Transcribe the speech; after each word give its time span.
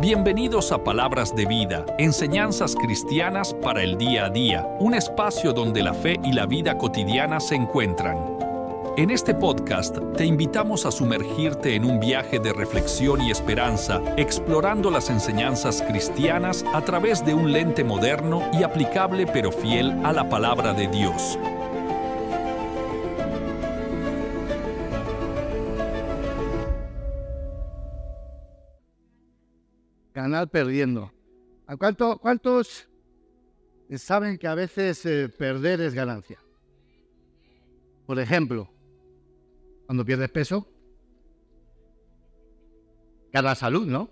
Bienvenidos 0.00 0.72
a 0.72 0.82
Palabras 0.82 1.36
de 1.36 1.44
Vida, 1.44 1.84
enseñanzas 1.98 2.74
cristianas 2.74 3.52
para 3.52 3.82
el 3.82 3.98
día 3.98 4.24
a 4.24 4.30
día, 4.30 4.66
un 4.78 4.94
espacio 4.94 5.52
donde 5.52 5.82
la 5.82 5.92
fe 5.92 6.18
y 6.24 6.32
la 6.32 6.46
vida 6.46 6.78
cotidiana 6.78 7.38
se 7.38 7.56
encuentran. 7.56 8.16
En 8.96 9.10
este 9.10 9.34
podcast 9.34 9.98
te 10.16 10.24
invitamos 10.24 10.86
a 10.86 10.90
sumergirte 10.90 11.74
en 11.74 11.84
un 11.84 12.00
viaje 12.00 12.38
de 12.38 12.54
reflexión 12.54 13.20
y 13.20 13.30
esperanza, 13.30 14.00
explorando 14.16 14.90
las 14.90 15.10
enseñanzas 15.10 15.82
cristianas 15.82 16.64
a 16.72 16.80
través 16.80 17.22
de 17.22 17.34
un 17.34 17.52
lente 17.52 17.84
moderno 17.84 18.42
y 18.54 18.62
aplicable 18.62 19.26
pero 19.26 19.52
fiel 19.52 19.94
a 20.02 20.14
la 20.14 20.26
palabra 20.30 20.72
de 20.72 20.88
Dios. 20.88 21.38
Ganar 30.22 30.48
perdiendo. 30.48 31.12
¿A 31.66 31.76
cuánto, 31.76 32.18
¿Cuántos 32.18 32.88
saben 33.96 34.38
que 34.38 34.46
a 34.46 34.54
veces 34.54 35.04
eh, 35.06 35.28
perder 35.28 35.80
es 35.80 35.94
ganancia? 35.94 36.38
Por 38.06 38.18
ejemplo, 38.18 38.68
cuando 39.86 40.04
pierdes 40.04 40.30
peso, 40.30 40.68
ganas 43.32 43.58
salud, 43.58 43.86
¿no? 43.86 44.10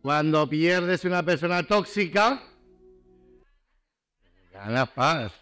Cuando 0.00 0.48
pierdes 0.48 1.04
una 1.04 1.22
persona 1.22 1.62
tóxica, 1.62 2.42
ganas 4.52 4.88
paz. 4.90 5.32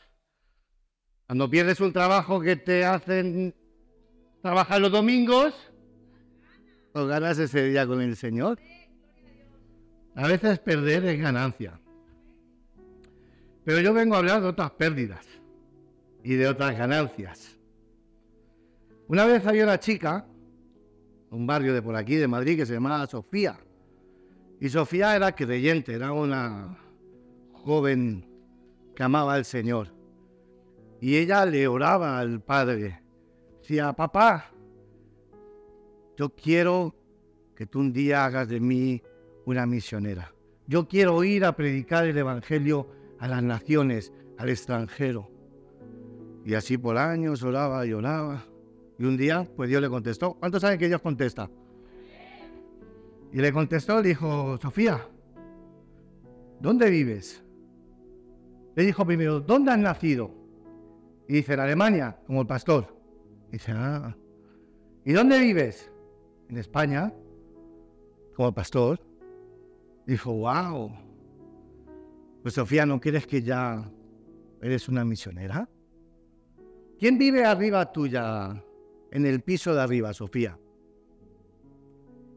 Cuando 1.26 1.48
pierdes 1.48 1.80
un 1.80 1.92
trabajo 1.92 2.40
que 2.40 2.56
te 2.56 2.84
hacen 2.84 3.54
trabajar 4.42 4.80
los 4.80 4.90
domingos, 4.90 5.54
o 6.92 7.06
ganas 7.06 7.38
ese 7.38 7.64
día 7.64 7.86
con 7.86 8.00
el 8.00 8.16
Señor. 8.16 8.58
A 10.14 10.26
veces 10.26 10.58
perder 10.58 11.04
es 11.04 11.20
ganancia. 11.20 11.80
Pero 13.64 13.80
yo 13.80 13.94
vengo 13.94 14.14
a 14.14 14.18
hablar 14.18 14.40
de 14.40 14.48
otras 14.48 14.70
pérdidas 14.72 15.26
y 16.24 16.34
de 16.34 16.48
otras 16.48 16.76
ganancias. 16.76 17.56
Una 19.06 19.24
vez 19.24 19.46
había 19.46 19.64
una 19.64 19.78
chica, 19.78 20.26
un 21.30 21.46
barrio 21.46 21.74
de 21.74 21.82
por 21.82 21.96
aquí, 21.96 22.16
de 22.16 22.28
Madrid, 22.28 22.56
que 22.56 22.66
se 22.66 22.74
llamaba 22.74 23.06
Sofía. 23.06 23.58
Y 24.60 24.68
Sofía 24.68 25.16
era 25.16 25.34
creyente, 25.34 25.94
era 25.94 26.12
una 26.12 26.78
joven 27.52 28.26
que 28.94 29.02
amaba 29.02 29.34
al 29.34 29.44
Señor. 29.44 29.88
Y 31.00 31.16
ella 31.16 31.46
le 31.46 31.66
oraba 31.66 32.18
al 32.18 32.40
Padre. 32.40 33.00
Decía, 33.60 33.92
papá, 33.92 34.50
yo 36.20 36.28
quiero 36.28 36.94
que 37.56 37.64
tú 37.64 37.80
un 37.80 37.94
día 37.94 38.26
hagas 38.26 38.46
de 38.46 38.60
mí 38.60 39.02
una 39.46 39.64
misionera. 39.64 40.34
Yo 40.66 40.86
quiero 40.86 41.24
ir 41.24 41.46
a 41.46 41.56
predicar 41.56 42.04
el 42.04 42.18
Evangelio 42.18 42.90
a 43.18 43.26
las 43.26 43.42
naciones, 43.42 44.12
al 44.36 44.50
extranjero. 44.50 45.30
Y 46.44 46.52
así 46.52 46.76
por 46.76 46.98
años 46.98 47.42
oraba 47.42 47.86
y 47.86 47.94
oraba. 47.94 48.44
Y 48.98 49.04
un 49.04 49.16
día, 49.16 49.48
pues 49.56 49.70
Dios 49.70 49.80
le 49.80 49.88
contestó. 49.88 50.34
¿Cuántos 50.34 50.60
saben 50.60 50.78
que 50.78 50.88
Dios 50.88 51.00
contesta? 51.00 51.48
Y 53.32 53.38
le 53.38 53.50
contestó, 53.50 54.02
le 54.02 54.08
dijo, 54.10 54.58
Sofía, 54.58 55.00
¿dónde 56.60 56.90
vives? 56.90 57.42
Le 58.76 58.84
dijo 58.84 59.06
primero, 59.06 59.40
¿dónde 59.40 59.70
has 59.70 59.78
nacido? 59.78 60.34
Y 61.26 61.32
dice, 61.36 61.54
en 61.54 61.60
Alemania, 61.60 62.18
como 62.26 62.42
el 62.42 62.46
pastor. 62.46 62.94
dice, 63.50 63.72
ah. 63.74 64.14
¿Y 65.06 65.12
dónde 65.14 65.40
vives? 65.40 65.89
En 66.50 66.58
España 66.58 67.12
como 68.34 68.52
pastor, 68.52 69.00
dijo, 70.06 70.32
wow, 70.32 70.90
pues 72.42 72.54
Sofía, 72.54 72.86
¿no 72.86 73.00
quieres 73.00 73.26
que 73.26 73.42
ya 73.42 73.88
eres 74.60 74.88
una 74.88 75.04
misionera? 75.04 75.68
¿Quién 76.98 77.18
vive 77.18 77.44
arriba 77.44 77.92
tuya, 77.92 78.62
en 79.10 79.26
el 79.26 79.40
piso 79.42 79.74
de 79.74 79.80
arriba, 79.80 80.12
Sofía? 80.12 80.58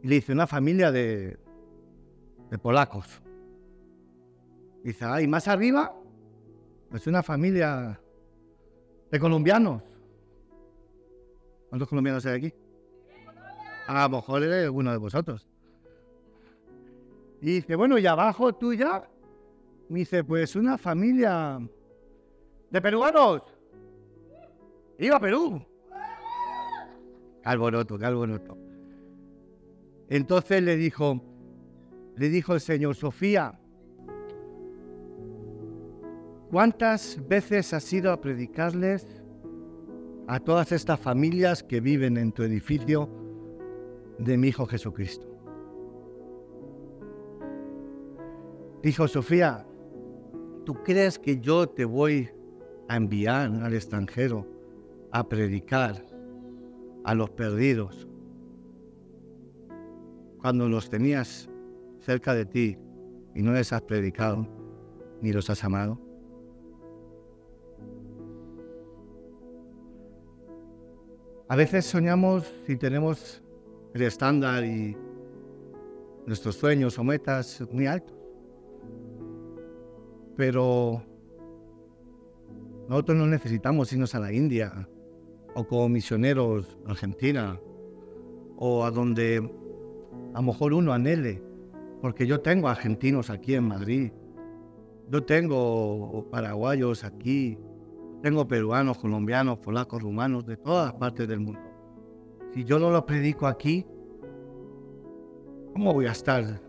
Y 0.03 0.07
le 0.07 0.15
dice, 0.15 0.33
una 0.33 0.45
familia 0.45 0.91
de, 0.91 1.37
de 2.49 2.57
polacos. 2.59 3.21
Dice, 4.83 5.05
ah, 5.05 5.21
¿y 5.21 5.27
más 5.27 5.47
arriba? 5.47 5.95
Pues 6.89 7.07
una 7.07 7.23
familia 7.23 7.99
de 9.09 9.19
colombianos. 9.19 9.81
¿Cuántos 11.69 11.89
colombianos 11.89 12.25
hay 12.25 12.35
aquí? 12.35 12.62
A 13.87 14.03
lo 14.03 14.17
mejor 14.17 14.43
eres 14.43 14.69
uno 14.69 14.91
de 14.91 14.97
vosotros. 14.97 15.47
Y 17.41 17.55
dice, 17.55 17.75
bueno, 17.75 17.97
y 17.97 18.07
abajo 18.07 18.53
tuya, 18.53 19.03
me 19.89 19.99
dice, 19.99 20.23
pues 20.23 20.55
una 20.55 20.77
familia 20.77 21.59
de 22.69 22.81
peruanos. 22.81 23.41
Iba 24.97 25.17
a 25.17 25.19
Perú. 25.19 25.61
Alboroto, 27.43 27.97
qué 27.97 28.05
alboroto. 28.05 28.57
Entonces 30.07 30.63
le 30.63 30.77
dijo, 30.77 31.21
le 32.15 32.29
dijo 32.29 32.53
el 32.53 32.61
Señor, 32.61 32.95
Sofía, 32.95 33.59
¿cuántas 36.49 37.19
veces 37.27 37.73
has 37.73 37.91
ido 37.91 38.11
a 38.13 38.21
predicarles 38.21 39.21
a 40.27 40.39
todas 40.39 40.71
estas 40.71 40.99
familias 40.99 41.61
que 41.61 41.81
viven 41.81 42.15
en 42.15 42.31
tu 42.31 42.43
edificio 42.43 43.22
de 44.17 44.37
mi 44.37 44.49
Hijo 44.49 44.65
Jesucristo. 44.65 45.27
Dijo 48.81 49.07
Sofía, 49.07 49.65
¿tú 50.65 50.75
crees 50.83 51.17
que 51.17 51.39
yo 51.39 51.67
te 51.69 51.85
voy 51.85 52.29
a 52.89 52.97
enviar 52.97 53.49
al 53.63 53.73
extranjero 53.73 54.45
a 55.11 55.27
predicar 55.27 56.05
a 57.05 57.15
los 57.15 57.29
perdidos 57.29 58.07
cuando 60.41 60.67
los 60.67 60.89
tenías 60.89 61.49
cerca 61.99 62.33
de 62.33 62.45
ti 62.45 62.77
y 63.33 63.41
no 63.41 63.53
les 63.53 63.71
has 63.71 63.81
predicado 63.83 64.47
ni 65.21 65.31
los 65.31 65.49
has 65.49 65.63
amado? 65.63 65.99
A 71.47 71.55
veces 71.55 71.85
soñamos 71.85 72.51
y 72.67 72.75
tenemos 72.77 73.42
el 73.93 74.01
estándar 74.01 74.65
y 74.65 74.97
nuestros 76.25 76.55
sueños 76.55 76.97
o 76.97 77.03
metas 77.03 77.63
muy 77.71 77.85
altos. 77.85 78.17
Pero 80.35 81.03
nosotros 82.89 83.17
no 83.17 83.27
necesitamos 83.27 83.91
irnos 83.93 84.15
a 84.15 84.19
la 84.19 84.33
India 84.33 84.87
o 85.55 85.67
como 85.67 85.89
misioneros 85.89 86.77
a 86.87 86.91
Argentina 86.91 87.59
o 88.57 88.83
a 88.83 88.91
donde 88.91 89.37
a 90.33 90.37
lo 90.37 90.43
mejor 90.43 90.73
uno 90.73 90.93
anhele, 90.93 91.43
porque 92.01 92.25
yo 92.25 92.41
tengo 92.41 92.67
argentinos 92.67 93.29
aquí 93.29 93.53
en 93.53 93.67
Madrid, 93.67 94.11
yo 95.09 95.23
tengo 95.23 96.27
paraguayos 96.31 97.03
aquí, 97.03 97.57
tengo 98.21 98.47
peruanos, 98.47 98.97
colombianos, 98.97 99.59
polacos, 99.59 100.01
rumanos, 100.01 100.45
de 100.45 100.57
todas 100.57 100.93
partes 100.93 101.27
del 101.27 101.41
mundo. 101.41 101.72
Si 102.53 102.63
yo 102.65 102.77
no 102.77 102.91
lo 102.91 103.03
predico 103.03 103.47
aquí, 103.47 103.83
¿cómo 105.73 105.91
voy 105.91 106.05
a 106.05 106.11
estar 106.11 106.61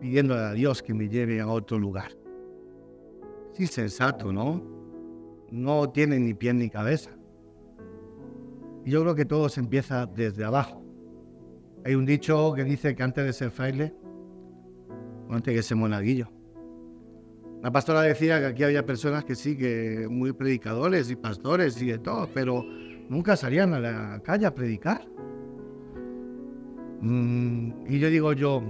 pidiendo 0.00 0.34
a 0.34 0.52
Dios 0.52 0.82
que 0.82 0.92
me 0.92 1.08
lleve 1.08 1.40
a 1.40 1.46
otro 1.46 1.78
lugar? 1.78 2.10
Es 3.54 3.60
insensato, 3.60 4.32
¿no? 4.32 4.60
No 5.52 5.90
tiene 5.90 6.18
ni 6.18 6.34
pie 6.34 6.52
ni 6.54 6.68
cabeza. 6.68 7.10
Y 8.84 8.90
yo 8.90 9.02
creo 9.02 9.14
que 9.14 9.24
todo 9.26 9.48
se 9.48 9.60
empieza 9.60 10.06
desde 10.06 10.44
abajo. 10.44 10.82
Hay 11.84 11.94
un 11.94 12.04
dicho 12.04 12.52
que 12.54 12.64
dice 12.64 12.96
que 12.96 13.02
antes 13.04 13.24
de 13.24 13.32
ser 13.32 13.52
fraile, 13.52 13.94
antes 15.30 15.54
de 15.54 15.62
ser 15.62 15.76
monaguillo. 15.76 16.32
La 17.62 17.70
pastora 17.70 18.02
decía 18.02 18.40
que 18.40 18.46
aquí 18.46 18.64
había 18.64 18.84
personas 18.84 19.24
que 19.24 19.36
sí, 19.36 19.56
que 19.56 20.08
muy 20.10 20.32
predicadores 20.32 21.12
y 21.12 21.16
pastores 21.16 21.80
y 21.80 21.86
de 21.86 21.98
todo, 21.98 22.28
pero 22.34 22.64
nunca 23.08 23.36
salían 23.36 23.72
a 23.74 23.78
la 23.78 24.20
calle 24.24 24.46
a 24.46 24.54
predicar. 24.54 25.06
Mm, 27.00 27.86
y 27.88 27.98
yo 27.98 28.08
digo 28.10 28.32
yo, 28.32 28.62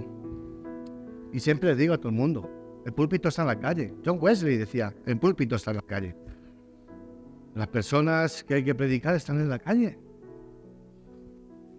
y 1.31 1.39
siempre 1.39 1.75
digo 1.75 1.93
a 1.93 1.97
todo 1.97 2.09
el 2.09 2.15
mundo, 2.15 2.49
el 2.85 2.93
púlpito 2.93 3.29
está 3.29 3.43
en 3.43 3.47
la 3.47 3.59
calle. 3.59 3.93
John 4.05 4.17
Wesley 4.21 4.57
decía, 4.57 4.93
el 5.05 5.17
púlpito 5.19 5.55
está 5.55 5.71
en 5.71 5.77
la 5.77 5.83
calle. 5.83 6.15
Las 7.55 7.67
personas 7.67 8.43
que 8.43 8.55
hay 8.55 8.63
que 8.63 8.75
predicar 8.75 9.15
están 9.15 9.39
en 9.39 9.49
la 9.49 9.59
calle. 9.59 9.97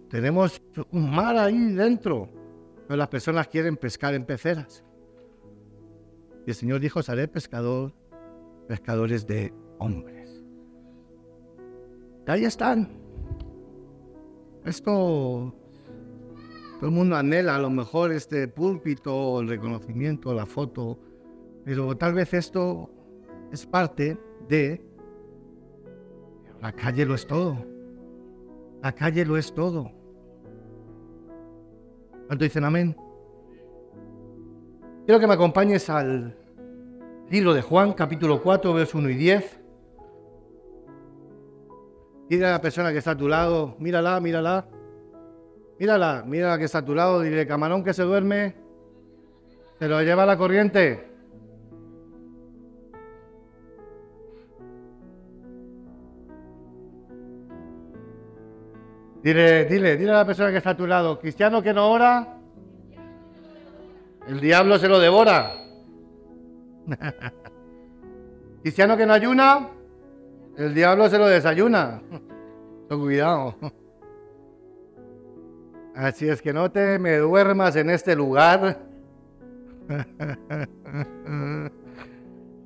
Tenemos 0.09 0.61
un 0.91 1.09
mar 1.09 1.37
ahí 1.37 1.71
dentro, 1.73 2.29
pero 2.87 2.97
las 2.97 3.07
personas 3.07 3.47
quieren 3.47 3.77
pescar 3.77 4.13
en 4.13 4.25
peceras. 4.25 4.83
Y 6.45 6.49
el 6.49 6.55
Señor 6.55 6.79
dijo, 6.79 7.01
seré 7.01 7.27
pescador, 7.27 7.93
pescadores 8.67 9.25
de 9.25 9.53
hombres. 9.79 10.43
Y 12.27 12.31
ahí 12.31 12.45
están. 12.45 12.89
Esto 14.65 15.53
Todo 16.81 16.89
el 16.89 16.95
mundo 16.95 17.15
anhela 17.15 17.57
a 17.57 17.59
lo 17.59 17.69
mejor 17.69 18.11
este 18.11 18.47
púlpito, 18.47 19.39
el 19.39 19.47
reconocimiento, 19.47 20.33
la 20.33 20.47
foto, 20.47 20.97
pero 21.63 21.95
tal 21.95 22.15
vez 22.15 22.33
esto 22.33 22.89
es 23.51 23.67
parte 23.67 24.17
de... 24.49 24.83
La 26.59 26.71
calle 26.71 27.05
lo 27.05 27.13
es 27.13 27.27
todo. 27.27 27.55
La 28.81 28.93
calle 28.93 29.23
lo 29.23 29.37
es 29.37 29.53
todo. 29.53 29.91
¿Cuánto 32.25 32.45
dicen 32.45 32.63
amén? 32.63 32.97
Quiero 35.05 35.19
que 35.19 35.27
me 35.27 35.35
acompañes 35.35 35.87
al 35.87 36.35
libro 37.29 37.53
de 37.53 37.61
Juan, 37.61 37.93
capítulo 37.93 38.41
4, 38.41 38.73
versos 38.73 38.95
1 38.95 39.09
y 39.11 39.15
10. 39.17 39.61
Dile 42.27 42.47
a 42.47 42.51
la 42.53 42.61
persona 42.61 42.91
que 42.91 42.97
está 42.97 43.11
a 43.11 43.17
tu 43.17 43.27
lado, 43.27 43.75
mírala, 43.77 44.19
mírala. 44.19 44.67
Mírala, 45.81 46.23
mírala 46.27 46.59
que 46.59 46.65
está 46.65 46.77
a 46.77 46.81
lado, 46.93 47.21
dile, 47.21 47.47
camarón 47.47 47.83
que 47.83 47.91
se 47.91 48.03
duerme, 48.03 48.53
se 49.79 49.87
lo 49.87 49.99
lleva 50.03 50.27
la 50.27 50.37
corriente. 50.37 51.09
Dile, 59.23 59.65
dile, 59.65 59.97
dile 59.97 60.11
a 60.11 60.17
la 60.17 60.25
persona 60.27 60.51
que 60.51 60.57
está 60.57 60.69
a 60.69 60.77
tu 60.77 60.85
lado, 60.85 61.17
cristiano 61.17 61.63
que 61.63 61.73
no 61.73 61.89
ora, 61.89 62.37
el 64.27 64.39
diablo 64.39 64.77
se 64.77 64.87
lo 64.87 64.99
devora. 64.99 65.51
cristiano 68.61 68.95
que 68.95 69.07
no 69.07 69.13
ayuna, 69.13 69.67
el 70.59 70.75
diablo 70.75 71.09
se 71.09 71.17
lo 71.17 71.25
desayuna. 71.25 72.03
cuidado. 72.87 73.55
Así 75.95 76.27
es 76.27 76.41
que 76.41 76.53
no 76.53 76.71
te 76.71 76.97
me 76.99 77.17
duermas 77.17 77.75
en 77.75 77.89
este 77.89 78.15
lugar. 78.15 78.79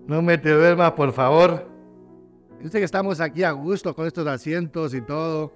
No 0.08 0.22
me 0.22 0.38
te 0.38 0.52
duermas, 0.52 0.92
por 0.92 1.12
favor. 1.12 1.68
Yo 2.62 2.70
sé 2.70 2.78
que 2.78 2.86
estamos 2.86 3.20
aquí 3.20 3.44
a 3.44 3.52
gusto 3.54 3.96
con 3.96 4.06
estos 4.06 4.28
asientos 4.28 4.94
y 4.94 5.02
todo. 5.02 5.52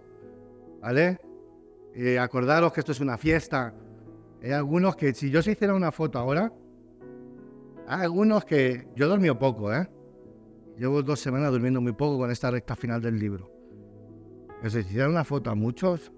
¿Vale? 0.82 1.20
Eh, 1.94 2.18
acordaros 2.18 2.74
que 2.74 2.80
esto 2.80 2.92
es 2.92 3.00
una 3.00 3.18
fiesta. 3.18 3.76
Hay 4.42 4.52
algunos 4.52 4.96
que, 4.96 5.14
si 5.14 5.30
yo 5.30 5.44
se 5.44 5.52
hiciera 5.52 5.76
una 5.76 5.92
foto 5.92 6.18
ahora, 6.18 6.52
hay 7.88 8.04
algunos 8.04 8.44
que. 8.44 8.88
Yo 8.96 9.06
he 9.06 9.10
dormido 9.10 9.38
poco, 9.38 9.72
¿eh? 9.72 9.88
Llevo 10.78 11.04
dos 11.04 11.20
semanas 11.20 11.52
durmiendo 11.52 11.80
muy 11.80 11.92
poco 11.92 12.18
con 12.18 12.32
esta 12.32 12.50
recta 12.50 12.76
final 12.76 13.02
del 13.02 13.20
libro. 13.20 13.52
Pero 14.62 14.70
si 14.72 14.80
hiciera 14.80 15.10
una 15.10 15.24
foto 15.24 15.52
a 15.52 15.56
muchos, 15.56 16.12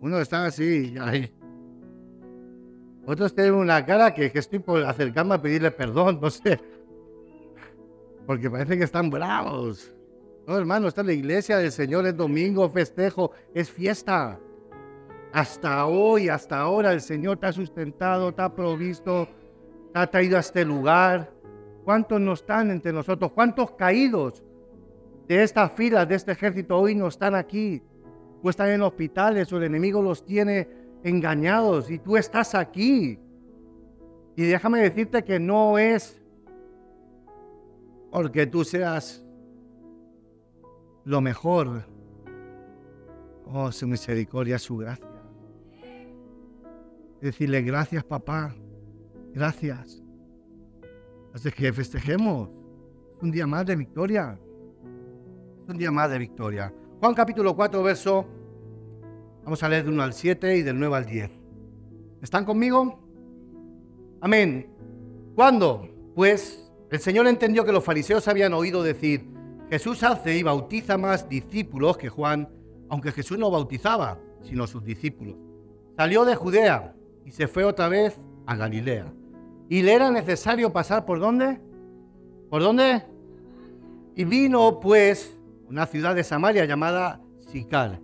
uno 0.00 0.18
está 0.18 0.46
así, 0.46 0.94
ahí. 1.00 1.32
Otros 3.06 3.34
tienen 3.34 3.54
una 3.54 3.84
cara 3.84 4.14
que, 4.14 4.30
que 4.30 4.38
estoy 4.38 4.58
por 4.58 4.82
acercarme 4.82 5.34
a 5.34 5.42
pedirle 5.42 5.70
perdón, 5.70 6.18
no 6.20 6.30
sé. 6.30 6.60
Porque 8.26 8.50
parece 8.50 8.78
que 8.78 8.84
están 8.84 9.10
bravos. 9.10 9.92
No, 10.46 10.56
hermano, 10.56 10.88
está 10.88 11.02
en 11.02 11.08
la 11.08 11.12
iglesia 11.12 11.58
del 11.58 11.72
Señor, 11.72 12.06
es 12.06 12.16
domingo, 12.16 12.68
festejo, 12.70 13.32
es 13.54 13.70
fiesta. 13.70 14.38
Hasta 15.32 15.86
hoy, 15.86 16.28
hasta 16.28 16.58
ahora, 16.58 16.92
el 16.92 17.00
Señor 17.00 17.38
te 17.38 17.46
ha 17.46 17.52
sustentado, 17.52 18.32
te 18.32 18.42
ha 18.42 18.54
provisto, 18.54 19.28
te 19.92 19.98
ha 19.98 20.06
traído 20.06 20.36
a 20.36 20.40
este 20.40 20.64
lugar. 20.64 21.30
¿Cuántos 21.84 22.20
no 22.20 22.32
están 22.32 22.70
entre 22.70 22.92
nosotros? 22.92 23.32
¿Cuántos 23.32 23.72
caídos 23.72 24.42
de 25.28 25.42
estas 25.42 25.72
filas, 25.72 26.08
de 26.08 26.14
este 26.14 26.32
ejército 26.32 26.78
hoy 26.78 26.94
no 26.94 27.08
están 27.08 27.34
aquí? 27.34 27.82
O 28.42 28.50
están 28.50 28.70
en 28.70 28.82
hospitales 28.82 29.52
o 29.52 29.58
el 29.58 29.64
enemigo 29.64 30.02
los 30.02 30.24
tiene 30.24 30.68
engañados 31.02 31.90
y 31.90 31.98
tú 31.98 32.16
estás 32.16 32.54
aquí. 32.54 33.18
Y 34.36 34.42
déjame 34.44 34.80
decirte 34.80 35.22
que 35.22 35.38
no 35.38 35.78
es 35.78 36.20
porque 38.10 38.46
tú 38.46 38.64
seas 38.64 39.24
lo 41.04 41.20
mejor. 41.20 41.84
Oh, 43.52 43.72
su 43.72 43.86
misericordia, 43.86 44.58
su 44.58 44.76
gracia. 44.76 45.06
Decirle 47.20 47.62
gracias, 47.62 48.04
papá. 48.04 48.54
Gracias. 49.34 50.02
Así 51.34 51.50
que 51.50 51.72
festejemos. 51.72 52.48
Es 53.16 53.22
un 53.22 53.30
día 53.30 53.46
más 53.46 53.66
de 53.66 53.76
victoria. 53.76 54.38
Un 55.68 55.76
día 55.76 55.90
más 55.90 56.10
de 56.10 56.18
victoria. 56.18 56.72
Juan 57.00 57.14
capítulo 57.14 57.56
4, 57.56 57.82
verso, 57.82 58.26
vamos 59.42 59.62
a 59.62 59.70
leer 59.70 59.84
del 59.84 59.94
1 59.94 60.02
al 60.02 60.12
7 60.12 60.58
y 60.58 60.62
del 60.62 60.78
9 60.78 60.96
al 60.96 61.06
10. 61.06 61.30
¿Están 62.20 62.44
conmigo? 62.44 63.00
Amén. 64.20 64.68
¿Cuándo? 65.34 65.88
Pues 66.14 66.70
el 66.90 66.98
Señor 67.00 67.26
entendió 67.26 67.64
que 67.64 67.72
los 67.72 67.82
fariseos 67.82 68.28
habían 68.28 68.52
oído 68.52 68.82
decir, 68.82 69.26
Jesús 69.70 70.02
hace 70.02 70.36
y 70.36 70.42
bautiza 70.42 70.98
más 70.98 71.26
discípulos 71.26 71.96
que 71.96 72.10
Juan, 72.10 72.46
aunque 72.90 73.12
Jesús 73.12 73.38
no 73.38 73.50
bautizaba, 73.50 74.18
sino 74.42 74.66
sus 74.66 74.84
discípulos. 74.84 75.36
Salió 75.96 76.26
de 76.26 76.36
Judea 76.36 76.94
y 77.24 77.30
se 77.30 77.48
fue 77.48 77.64
otra 77.64 77.88
vez 77.88 78.20
a 78.44 78.56
Galilea. 78.56 79.10
¿Y 79.70 79.80
le 79.80 79.94
era 79.94 80.10
necesario 80.10 80.70
pasar 80.70 81.06
por 81.06 81.18
dónde? 81.18 81.62
¿Por 82.50 82.60
dónde? 82.60 83.06
Y 84.16 84.24
vino 84.24 84.80
pues 84.80 85.39
una 85.70 85.86
ciudad 85.86 86.16
de 86.16 86.24
Samaria 86.24 86.64
llamada 86.64 87.20
Sicar. 87.38 88.00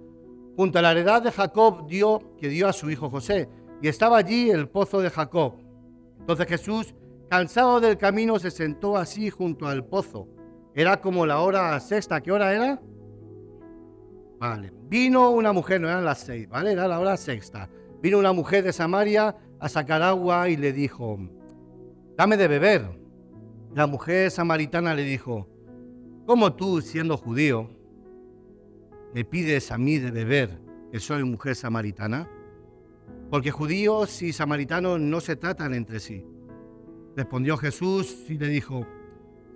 Junto 0.57 0.79
a 0.79 0.83
la 0.83 0.93
heredad 0.93 1.21
de 1.21 1.33
Jacob 1.33 1.89
dio, 1.89 2.37
que 2.39 2.49
dio 2.49 2.69
a 2.69 2.73
su 2.73 2.89
hijo 2.91 3.11
José, 3.11 3.49
y 3.83 3.89
estaba 3.89 4.19
allí 4.19 4.51
el 4.51 4.69
pozo 4.69 5.01
de 5.01 5.11
Jacob. 5.11 5.55
Entonces 6.21 6.47
Jesús, 6.47 6.95
cansado 7.29 7.81
del 7.81 7.99
camino, 7.99 8.39
se 8.39 8.53
sentó 8.53 8.97
así 8.97 9.31
junto 9.31 9.67
al 9.67 9.85
pozo. 9.85 10.29
Era 10.75 11.01
como 11.01 11.27
la 11.27 11.41
hora 11.41 11.79
sexta. 11.81 12.21
¿Qué 12.21 12.31
hora 12.31 12.55
era? 12.55 12.81
Vale. 14.39 14.73
Vino 14.89 15.31
una 15.31 15.53
mujer, 15.53 15.81
no 15.81 15.89
eran 15.89 16.05
las 16.05 16.21
seis, 16.21 16.49
¿vale? 16.49 16.73
Era 16.73 16.87
la 16.87 17.01
hora 17.01 17.17
sexta. 17.17 17.69
Vino 18.01 18.19
una 18.19 18.33
mujer 18.33 18.63
de 18.63 18.73
Samaria 18.73 19.37
a 19.59 19.69
sacar 19.69 20.03
agua 20.03 20.49
y 20.49 20.57
le 20.57 20.73
dijo, 20.73 21.19
dame 22.17 22.37
de 22.37 22.47
beber. 22.47 22.89
La 23.75 23.87
mujer 23.87 24.31
samaritana 24.31 24.95
le 24.95 25.03
dijo, 25.03 25.49
¿Cómo 26.27 26.53
tú, 26.55 26.81
siendo 26.81 27.17
judío, 27.17 27.71
me 29.15 29.25
pides 29.25 29.71
a 29.71 29.79
mí 29.79 29.99
de 29.99 30.11
beber 30.11 30.59
que 30.91 30.99
soy 30.99 31.23
mujer 31.23 31.55
samaritana? 31.55 32.29
Porque 33.31 33.53
judíos 33.53 34.23
y 34.23 34.33
samaritanos 34.33 34.99
no 34.99 35.21
se 35.21 35.37
tratan 35.37 35.73
entre 35.73 36.01
sí. 36.01 36.27
Respondió 37.15 37.57
Jesús 37.57 38.29
y 38.29 38.39
le 38.39 38.49
dijo, 38.49 38.85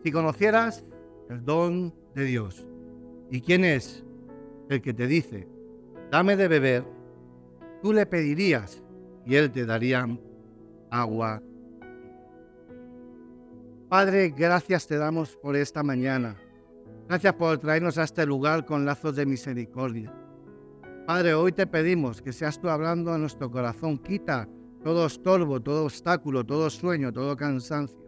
si 0.04 0.12
conocieras 0.12 0.85
el 1.28 1.45
don 1.45 1.92
de 2.14 2.25
Dios, 2.25 2.64
¿y 3.33 3.40
quién 3.40 3.64
es 3.64 4.04
el 4.68 4.80
que 4.80 4.95
te 4.95 5.09
dice, 5.09 5.49
dame 6.12 6.37
de 6.37 6.47
beber? 6.47 6.85
Tú 7.83 7.92
le 7.92 8.06
pedirías 8.06 8.80
y 9.26 9.35
él 9.35 9.50
te 9.50 9.66
daría 9.66 10.06
agua. 10.88 11.42
Padre, 13.88 14.33
gracias 14.37 14.87
te 14.87 14.99
damos 14.99 15.37
por 15.37 15.56
esta 15.56 15.83
mañana. 15.83 16.37
Gracias 17.11 17.35
por 17.35 17.59
traernos 17.59 17.99
a 17.99 18.05
este 18.05 18.25
lugar 18.25 18.64
con 18.64 18.85
lazos 18.85 19.17
de 19.17 19.26
misericordia. 19.26 20.14
Padre, 21.09 21.35
hoy 21.35 21.50
te 21.50 21.67
pedimos 21.67 22.23
que 22.23 22.33
seas 22.33 22.61
tú 22.61 22.69
hablando 22.69 23.12
a 23.12 23.19
nuestro 23.19 23.50
corazón. 23.50 23.99
Quita 23.99 24.49
todo 24.85 25.07
estorbo, 25.07 25.61
todo 25.61 25.87
obstáculo, 25.87 26.47
todo 26.47 26.71
sueño, 26.71 27.12
todo 27.12 27.37
cansancio. 27.37 27.99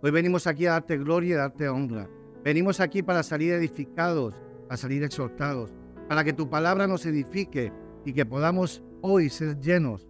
Hoy 0.00 0.12
venimos 0.12 0.46
aquí 0.46 0.64
a 0.66 0.74
darte 0.74 0.96
gloria 0.96 1.34
y 1.34 1.38
darte 1.38 1.68
honra. 1.68 2.08
Venimos 2.44 2.78
aquí 2.78 3.02
para 3.02 3.24
salir 3.24 3.52
edificados, 3.52 4.36
para 4.68 4.76
salir 4.76 5.02
exhortados, 5.02 5.74
para 6.08 6.22
que 6.22 6.32
tu 6.32 6.48
palabra 6.48 6.86
nos 6.86 7.04
edifique 7.04 7.72
y 8.04 8.12
que 8.12 8.24
podamos 8.24 8.80
hoy 9.02 9.28
ser 9.28 9.58
llenos 9.58 10.06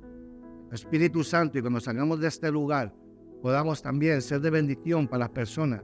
Espíritu 0.71 1.25
Santo 1.25 1.57
y 1.57 1.63
cuando 1.63 1.81
salgamos 1.81 2.21
de 2.21 2.29
este 2.29 2.51
lugar 2.51 2.93
podamos 3.41 3.81
también 3.81 4.21
ser 4.21 4.43
de 4.43 4.51
bendición 4.51 5.09
para 5.09 5.21
las 5.21 5.31
personas 5.31 5.83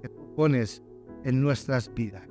que 0.00 0.08
tú 0.08 0.34
pones 0.34 0.82
en 1.24 1.40
nuestras 1.40 1.92
vidas. 1.92 2.28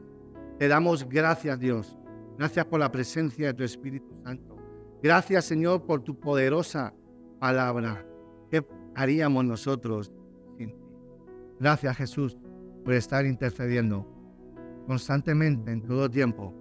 Te 0.60 0.68
damos 0.68 1.08
gracias, 1.10 1.60
Dios. 1.60 1.98
Gracias 2.38 2.66
por 2.66 2.80
la 2.80 2.92
presencia 2.92 3.48
de 3.48 3.54
tu 3.54 3.64
Espíritu 3.64 4.08
Santo. 4.24 4.58
Gracias, 5.02 5.46
Señor, 5.46 5.86
por 5.86 6.02
tu 6.02 6.20
poderosa 6.20 6.94
palabra. 7.40 8.06
¿Qué 8.50 8.66
haríamos 8.96 9.44
nosotros 9.46 10.12
sin 10.58 10.70
ti? 10.70 10.76
Gracias, 11.60 11.98
Jesús, 11.98 12.38
por 12.86 12.94
estar 12.94 13.26
intercediendo 13.26 14.08
constantemente, 14.88 15.72
en 15.72 15.82
todo 15.82 16.10
tiempo, 16.10 16.54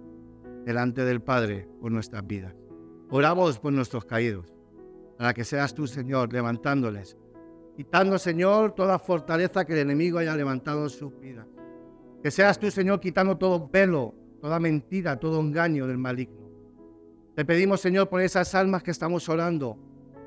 delante 0.65 1.03
del 1.03 1.21
Padre 1.21 1.67
por 1.81 1.91
nuestras 1.91 2.25
vidas. 2.25 2.53
Oramos 3.09 3.59
por 3.59 3.73
nuestros 3.73 4.05
caídos, 4.05 4.53
para 5.17 5.33
que 5.33 5.43
seas 5.43 5.73
tú, 5.73 5.87
Señor, 5.87 6.31
levantándoles, 6.33 7.17
quitando, 7.75 8.17
Señor, 8.17 8.73
toda 8.73 8.97
fortaleza 8.99 9.65
que 9.65 9.73
el 9.73 9.79
enemigo 9.79 10.17
haya 10.19 10.35
levantado 10.35 10.83
en 10.83 10.89
sus 10.89 11.19
vidas. 11.19 11.47
Que 12.23 12.31
seas 12.31 12.57
tú, 12.57 12.71
Señor, 12.71 13.01
quitando 13.01 13.37
todo 13.37 13.67
velo, 13.67 14.15
toda 14.39 14.57
mentira, 14.57 15.19
todo 15.19 15.41
engaño 15.41 15.85
del 15.85 15.97
maligno. 15.97 16.49
Te 17.35 17.43
pedimos, 17.43 17.81
Señor, 17.81 18.07
por 18.07 18.21
esas 18.21 18.55
almas 18.55 18.81
que 18.81 18.91
estamos 18.91 19.27
orando, 19.27 19.77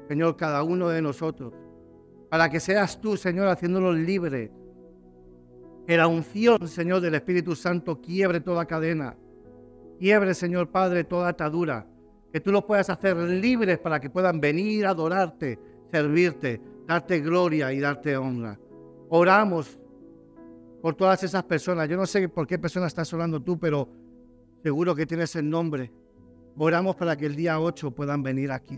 Señor, 0.06 0.36
cada 0.36 0.62
uno 0.62 0.90
de 0.90 1.00
nosotros, 1.00 1.54
para 2.28 2.50
que 2.50 2.60
seas 2.60 3.00
tú, 3.00 3.16
Señor, 3.16 3.48
haciéndolos 3.48 3.96
libres. 3.96 4.50
Que 5.86 5.96
la 5.96 6.06
unción, 6.06 6.68
Señor, 6.68 7.00
del 7.00 7.14
Espíritu 7.14 7.56
Santo 7.56 7.98
quiebre 8.02 8.40
toda 8.40 8.66
cadena, 8.66 9.16
quiebre, 9.98 10.34
Señor 10.34 10.68
Padre, 10.68 11.04
toda 11.04 11.28
atadura, 11.28 11.86
que 12.30 12.40
tú 12.40 12.52
los 12.52 12.64
puedas 12.64 12.90
hacer 12.90 13.16
libres 13.16 13.78
para 13.78 14.00
que 14.00 14.10
puedan 14.10 14.38
venir 14.38 14.84
a 14.84 14.90
adorarte, 14.90 15.58
servirte, 15.90 16.60
darte 16.86 17.20
gloria 17.20 17.72
y 17.72 17.80
darte 17.80 18.18
honra. 18.18 18.58
Oramos 19.08 19.78
por 20.80 20.94
todas 20.94 21.22
esas 21.22 21.42
personas. 21.44 21.88
Yo 21.88 21.96
no 21.96 22.06
sé 22.06 22.28
por 22.28 22.46
qué 22.46 22.58
personas 22.58 22.88
estás 22.88 23.12
orando 23.12 23.40
tú, 23.40 23.58
pero 23.58 23.88
seguro 24.62 24.94
que 24.94 25.06
tienes 25.06 25.34
el 25.36 25.48
nombre 25.48 25.90
Oramos 26.58 26.96
para 26.96 27.16
que 27.16 27.26
el 27.26 27.36
día 27.36 27.60
8 27.60 27.90
puedan 27.90 28.22
venir 28.22 28.50
aquí. 28.50 28.76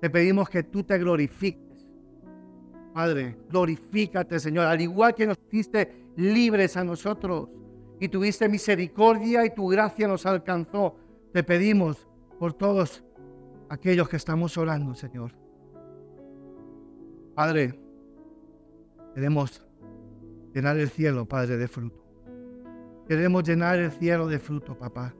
Te 0.00 0.10
pedimos 0.10 0.48
que 0.50 0.62
tú 0.62 0.82
te 0.82 0.98
glorifiques. 0.98 1.62
Padre, 2.92 3.36
glorifícate, 3.48 4.38
Señor, 4.38 4.66
al 4.66 4.80
igual 4.80 5.14
que 5.14 5.26
nos 5.26 5.38
hiciste 5.48 6.04
libres 6.16 6.76
a 6.76 6.84
nosotros 6.84 7.48
y 7.98 8.08
tuviste 8.08 8.48
misericordia 8.48 9.44
y 9.46 9.54
tu 9.54 9.66
gracia 9.68 10.06
nos 10.06 10.26
alcanzó. 10.26 10.94
Te 11.32 11.42
pedimos 11.42 12.06
por 12.38 12.52
todos 12.52 13.02
aquellos 13.70 14.08
que 14.08 14.16
estamos 14.16 14.56
orando, 14.58 14.94
Señor. 14.94 15.32
Padre, 17.34 17.80
queremos 19.14 19.66
llenar 20.54 20.78
el 20.78 20.88
cielo, 20.88 21.26
Padre, 21.26 21.56
de 21.56 21.68
fruto. 21.68 22.00
Queremos 23.08 23.42
llenar 23.42 23.78
el 23.78 23.90
cielo 23.90 24.28
de 24.28 24.38
fruto, 24.38 24.78
papá. 24.78 25.14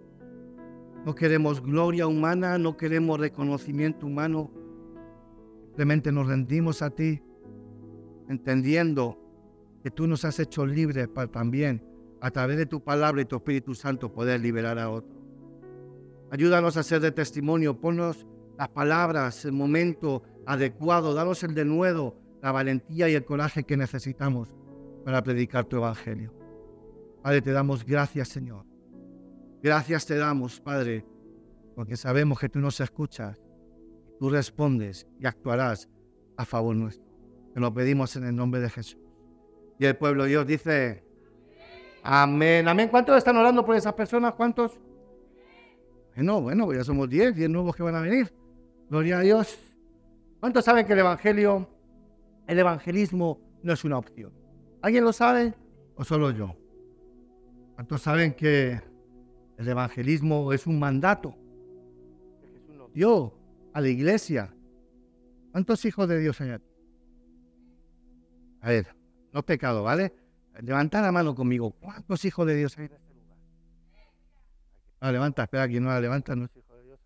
No 1.05 1.15
queremos 1.15 1.61
gloria 1.61 2.07
humana, 2.07 2.57
no 2.57 2.77
queremos 2.77 3.19
reconocimiento 3.19 4.07
humano. 4.07 4.51
Simplemente 5.67 6.13
nos 6.13 6.29
rendimos 6.29 6.81
a 6.81 6.91
ti, 6.91 7.21
entendiendo 8.29 9.19
que 9.83 9.91
tú 9.91 10.07
nos 10.07 10.25
has 10.25 10.39
hecho 10.39 10.65
libres 10.65 11.09
para 11.09 11.31
también, 11.31 11.85
a 12.21 12.31
través 12.31 12.57
de 12.57 12.65
tu 12.65 12.83
palabra 12.83 13.21
y 13.21 13.27
tu 13.27 13.37
Espíritu 13.37 13.75
Santo, 13.75 14.13
poder 14.13 14.41
liberar 14.41 14.79
a 14.79 14.89
otros. 14.89 15.21
Ayúdanos 16.31 16.77
a 16.77 16.83
ser 16.83 17.01
de 17.01 17.11
testimonio, 17.11 17.81
ponnos 17.81 18.27
las 18.57 18.69
palabras, 18.69 19.45
el 19.45 19.53
momento 19.53 20.23
adecuado, 20.47 21.13
danos 21.13 21.43
el 21.43 21.55
denuedo, 21.55 22.17
la 22.41 22.53
valentía 22.53 23.09
y 23.09 23.15
el 23.15 23.25
coraje 23.25 23.65
que 23.65 23.77
necesitamos 23.77 24.49
para 25.05 25.23
predicar 25.23 25.65
tu 25.65 25.77
evangelio. 25.77 26.33
Padre, 27.23 27.43
te 27.43 27.53
damos 27.53 27.85
gracias, 27.85 28.29
Señor 28.29 28.65
Gracias 29.65 30.05
te 30.05 30.19
damos, 30.19 30.61
Padre, 30.61 31.07
porque 31.75 31.97
sabemos 31.97 32.39
que 32.39 32.51
tú 32.51 32.59
nos 32.59 32.79
escuchas, 32.81 33.41
tú 34.19 34.29
respondes 34.29 35.07
y 35.19 35.25
actuarás 35.25 35.89
a 36.37 36.45
favor 36.45 36.77
nuestro. 36.77 37.07
Te 37.55 37.61
lo 37.61 37.73
pedimos 37.73 38.15
en 38.17 38.25
el 38.25 38.37
nombre 38.37 38.61
de 38.61 38.69
Jesús. 38.69 39.01
Y 39.79 39.87
el 39.87 39.97
pueblo 39.97 40.25
de 40.25 40.29
Dios 40.29 40.47
dice, 40.47 41.03
amén, 42.03 42.69
amén. 42.69 42.91
¿Cuántos 42.91 43.17
están 43.17 43.39
orando 43.39 43.65
por 43.65 43.75
esas 43.75 43.95
personas? 43.95 44.35
¿Cuántos? 44.35 44.79
Bueno, 46.15 46.43
bueno, 46.43 46.71
ya 46.75 46.85
somos 46.85 47.09
10, 47.09 47.35
10 47.35 47.49
nuevos 47.49 47.75
que 47.75 47.83
van 47.83 47.95
a 47.95 48.03
venir. 48.03 48.31
Gloria 48.91 49.17
a 49.17 49.21
Dios. 49.23 49.59
¿Cuántos 50.41 50.63
saben 50.63 50.85
que 50.87 50.93
el 50.93 50.99
Evangelio, 50.99 51.67
el 52.47 52.59
evangelismo 52.59 53.41
no 53.63 53.73
es 53.73 53.83
una 53.83 53.97
opción? 53.97 54.44
¿Alguien 54.85 55.03
lo 55.03 55.15
sabe 55.15 55.55
o 55.95 56.05
solo 56.05 56.31
yo? 56.31 56.55
¿Cuántos 57.75 58.03
saben 58.03 58.35
que 58.35 58.83
el 59.57 59.67
evangelismo 59.67 60.53
es 60.53 60.67
un 60.67 60.79
mandato 60.79 61.35
que 62.43 62.49
Jesús 62.49 62.77
nos 62.77 62.93
dio 62.93 63.35
a 63.73 63.81
la 63.81 63.89
iglesia. 63.89 64.55
¿Cuántos 65.53 65.83
hijos 65.87 66.07
de 66.07 66.19
Dios 66.19 66.39
hay 66.43 66.51
aquí? 66.51 66.71
A 68.61 68.69
ver, 68.69 68.95
no 69.33 69.43
pecado, 69.43 69.85
¿vale? 69.85 70.13
Levanta 70.61 71.01
la 71.01 71.13
mano 71.13 71.35
conmigo. 71.35 71.71
¿Cuántos 71.71 72.23
hijos 72.27 72.47
de 72.47 72.55
Dios 72.55 72.77
hay 72.77 72.85
en 72.85 72.93
este 72.93 73.15
lugar? 73.15 73.39
Ah, 75.01 75.13
levanta, 75.13 75.45
espera, 75.45 75.67
quien 75.67 75.83
no 75.83 75.89
la 75.89 76.01
levanta 76.01 76.37
no 76.37 76.45
es 76.45 76.55
hijo 76.59 76.75
de 76.77 76.83
Dios. 76.85 77.01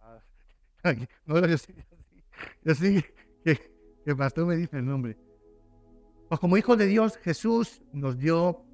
Ah, 0.00 0.94
no, 1.26 1.46
yo 1.46 1.58
sí, 1.58 1.74
yo 2.64 2.74
sí, 2.74 3.04
que, 3.44 3.56
que 3.56 4.10
el 4.10 4.16
pastor 4.16 4.46
me 4.46 4.56
dice 4.56 4.78
el 4.78 4.86
nombre. 4.86 5.18
Como 6.40 6.56
hijos 6.56 6.78
de 6.78 6.86
Dios, 6.86 7.16
Jesús 7.18 7.82
nos 7.92 8.18
dio 8.18 8.64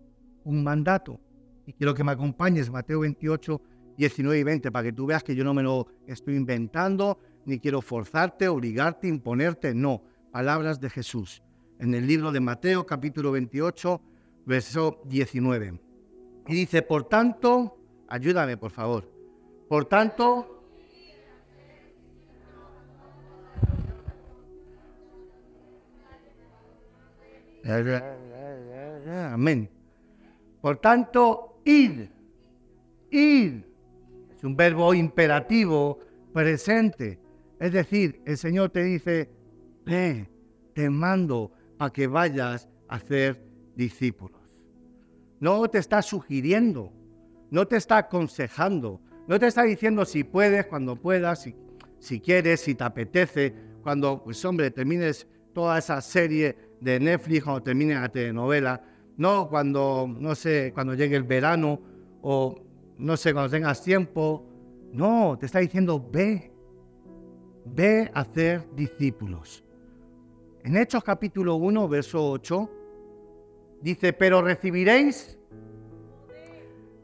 un 0.45 0.62
mandato. 0.62 1.21
Y 1.67 1.73
quiero 1.73 1.95
que 1.95 2.05
me 2.05 2.12
acompañes, 2.12 2.71
Mateo 2.71 3.00
28, 3.00 3.61
19 3.97 4.38
y 4.38 4.43
20, 4.43 4.73
para 4.73 4.85
que 4.85 4.93
tú 4.93 5.07
veas 5.07 5.23
que 5.23 5.35
yo 5.35 5.45
no 5.45 5.55
me 5.55 5.62
lo 5.62 5.87
estoy 6.07 6.37
inventando, 6.37 7.19
ni 7.45 7.59
quiero 7.59 7.81
forzarte, 7.83 8.49
obligarte, 8.49 9.09
imponerte. 9.09 9.75
No, 9.75 10.02
palabras 10.33 10.81
de 10.81 10.90
Jesús. 10.90 11.43
En 11.79 11.95
el 11.95 12.07
libro 12.07 12.33
de 12.33 12.40
Mateo, 12.40 12.87
capítulo 12.87 13.33
28, 13.33 14.00
verso 14.47 15.00
19. 15.05 15.81
Y 16.49 16.55
dice, 16.55 16.83
por 16.83 17.05
tanto, 17.05 17.79
ayúdame 18.09 18.57
por 18.57 18.71
favor. 18.71 19.11
Por 19.69 19.85
tanto, 19.85 20.60
Amén. 29.33 29.69
Por 30.61 30.79
tanto, 30.79 31.61
id, 31.64 32.09
id. 33.11 33.62
Es 34.35 34.45
un 34.45 34.57
verbo 34.57 34.95
imperativo 34.95 35.99
presente. 36.33 37.19
Es 37.59 37.73
decir, 37.73 38.23
el 38.25 38.38
Señor 38.38 38.71
te 38.71 38.83
dice, 38.85 39.31
ve, 39.85 40.29
te 40.75 40.88
mando 40.88 41.52
a 41.79 41.90
que 41.90 42.07
vayas 42.07 42.69
a 42.88 42.99
ser 43.00 43.43
discípulos. 43.76 44.40
No 45.40 45.69
te 45.69 45.79
está 45.79 46.02
sugiriendo, 46.02 46.93
no 47.50 47.67
te 47.67 47.76
está 47.76 47.99
aconsejando, 47.99 49.00
no 49.26 49.38
te 49.38 49.47
está 49.47 49.62
diciendo 49.62 50.05
si 50.05 50.25
puedes, 50.25 50.67
cuando 50.67 50.97
puedas, 50.97 51.43
si, 51.43 51.55
si 51.99 52.21
quieres, 52.21 52.61
si 52.61 52.75
te 52.75 52.85
apetece, 52.85 53.55
cuando, 53.83 54.23
pues 54.23 54.45
hombre, 54.45 54.71
termines 54.71 55.26
toda 55.52 55.78
esa 55.78 56.00
serie 56.00 56.57
de 56.80 56.99
Netflix, 57.00 57.45
cuando 57.45 57.62
termine 57.62 57.95
la 57.95 58.09
telenovela, 58.09 58.83
no 59.16 59.49
cuando, 59.49 60.09
no 60.09 60.35
sé, 60.35 60.73
cuando 60.73 60.95
llegue 60.95 61.16
el 61.16 61.25
verano 61.25 61.80
o 62.23 62.62
no 62.99 63.16
sé, 63.16 63.33
cuando 63.33 63.50
tengas 63.50 63.83
tiempo. 63.83 64.47
No, 64.92 65.37
te 65.38 65.47
está 65.47 65.61
diciendo, 65.61 66.04
ve, 66.11 66.52
ve 67.64 68.11
a 68.12 68.21
hacer 68.21 68.66
discípulos. 68.75 69.64
En 70.64 70.76
Hechos 70.76 71.02
capítulo 71.04 71.54
1, 71.57 71.88
verso 71.88 72.30
8, 72.30 72.71
dice, 73.80 74.12
pero 74.12 74.42
recibiréis, 74.42 75.38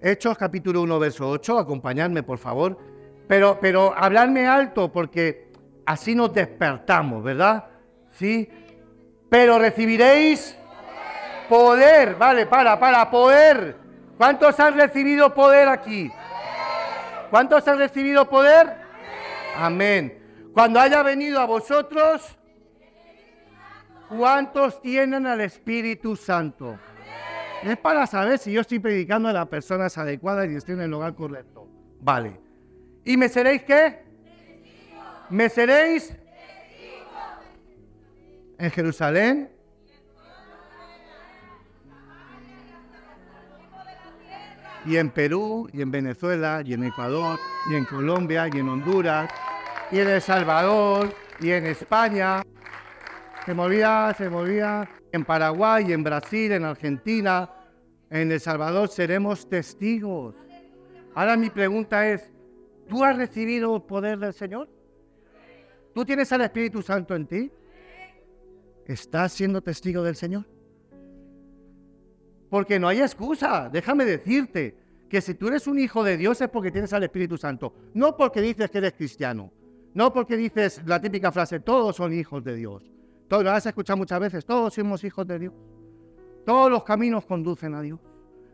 Hechos 0.01 0.37
capítulo 0.37 0.83
1, 0.83 0.99
verso 0.99 1.31
8, 1.31 1.59
acompañadme 1.59 2.23
por 2.23 2.39
favor, 2.39 2.77
pero, 3.27 3.59
pero 3.61 3.95
hablarme 3.97 4.47
alto 4.47 4.93
porque 4.93 5.51
así 5.87 6.15
nos 6.15 6.35
despertamos, 6.35 7.23
¿verdad? 7.23 7.76
Sí, 8.19 8.49
pero 9.29 9.59
recibiréis 9.59 10.57
Poder, 11.49 12.17
vale, 12.17 12.47
para, 12.47 12.79
para, 12.79 13.09
poder. 13.11 13.77
¿Cuántos 14.17 14.59
han 14.59 14.75
recibido 14.75 15.33
poder 15.33 15.69
aquí? 15.69 16.11
¿Cuántos 17.31 17.67
han 17.69 17.79
recibido 17.79 18.29
poder? 18.29 18.75
Amén. 19.57 20.51
Cuando 20.53 20.81
haya 20.81 21.03
venido 21.03 21.39
a 21.39 21.45
vosotros, 21.45 22.37
¿cuántos 24.09 24.81
tienen 24.81 25.27
al 25.27 25.41
Espíritu 25.41 26.17
Santo? 26.17 26.79
Es 27.63 27.77
para 27.79 28.07
saber 28.07 28.39
si 28.39 28.53
yo 28.53 28.63
estoy 28.63 28.79
predicando 28.79 29.29
a 29.29 29.33
las 29.33 29.47
personas 29.47 29.97
adecuadas 29.99 30.49
y 30.51 30.57
estoy 30.57 30.75
en 30.75 30.83
el 30.83 30.91
lugar 30.91 31.15
correcto. 31.15 31.69
Vale. 32.01 32.41
¿Y 33.05 33.17
me 33.17 33.29
seréis 33.29 33.63
qué? 33.63 34.03
¿Me 35.31 35.49
seréis? 35.49 36.17
En 38.59 38.71
Jerusalén, 38.71 39.51
y 44.87 44.97
en 44.97 45.11
Perú, 45.11 45.69
y 45.73 45.83
en 45.83 45.91
Venezuela, 45.91 46.63
y 46.65 46.73
en 46.73 46.85
Ecuador, 46.85 47.39
y 47.71 47.75
en 47.75 47.85
Colombia, 47.85 48.49
y 48.53 48.59
en 48.59 48.69
Honduras, 48.69 49.31
y 49.91 49.99
en 49.99 50.09
El 50.09 50.23
Salvador, 50.23 51.13
y 51.41 51.51
en 51.51 51.67
España. 51.67 52.43
Se 53.45 53.53
movía, 53.53 54.15
se 54.17 54.31
movía 54.31 54.89
en 55.13 55.25
Paraguay, 55.25 55.93
en 55.93 56.03
Brasil, 56.03 56.53
en 56.53 56.65
Argentina, 56.65 57.51
en 58.11 58.31
El 58.31 58.41
Salvador 58.41 58.89
seremos 58.89 59.49
testigos. 59.49 60.35
Ahora 61.15 61.37
mi 61.37 61.51
pregunta 61.51 62.09
es, 62.09 62.33
¿tú 62.89 63.05
has 63.05 63.17
recibido 63.17 63.77
el 63.77 63.83
poder 63.83 64.19
del 64.19 64.33
Señor? 64.33 64.69
¿Tú 65.95 66.05
tienes 66.05 66.31
al 66.33 66.43
Espíritu 66.43 66.83
Santo 66.83 67.15
en 67.15 67.27
ti? 67.27 67.53
¿Estás 68.87 69.33
siendo 69.33 69.61
testigo 69.61 70.03
del 70.03 70.15
Señor? 70.17 70.45
Porque 72.49 72.79
no 72.79 72.89
hay 72.89 73.01
excusa, 73.01 73.69
déjame 73.71 74.05
decirte. 74.05 74.87
que 75.09 75.21
si 75.21 75.35
tú 75.35 75.47
eres 75.47 75.69
un 75.69 75.79
hijo 75.79 76.03
de 76.03 76.17
Dios 76.17 76.41
es 76.41 76.49
porque 76.49 76.73
tienes 76.73 76.93
al 76.93 77.05
Espíritu 77.05 77.37
Santo, 77.37 77.73
no 77.95 78.17
porque 78.17 78.41
dices 78.41 78.69
que 78.71 78.79
eres 78.79 78.95
cristiano, 78.95 79.53
no 79.95 80.13
porque 80.13 80.37
dices 80.37 80.83
la 80.85 81.01
típica 81.01 81.31
frase, 81.31 81.61
todos 81.61 81.95
son 81.95 82.13
hijos 82.13 82.43
de 82.43 82.57
Dios. 82.57 82.91
Todos 83.29 83.45
lo 83.45 83.51
has 83.51 83.67
escuchado 83.67 83.97
muchas 83.97 84.19
veces, 84.21 84.45
todos 84.45 84.75
somos 84.75 85.03
hijos 85.05 85.27
de 85.27 85.39
Dios. 85.39 85.55
Todos 86.45 86.71
los 86.71 86.83
caminos 86.85 87.25
conducen 87.25 87.75
a 87.75 87.83
Dios. 87.83 88.01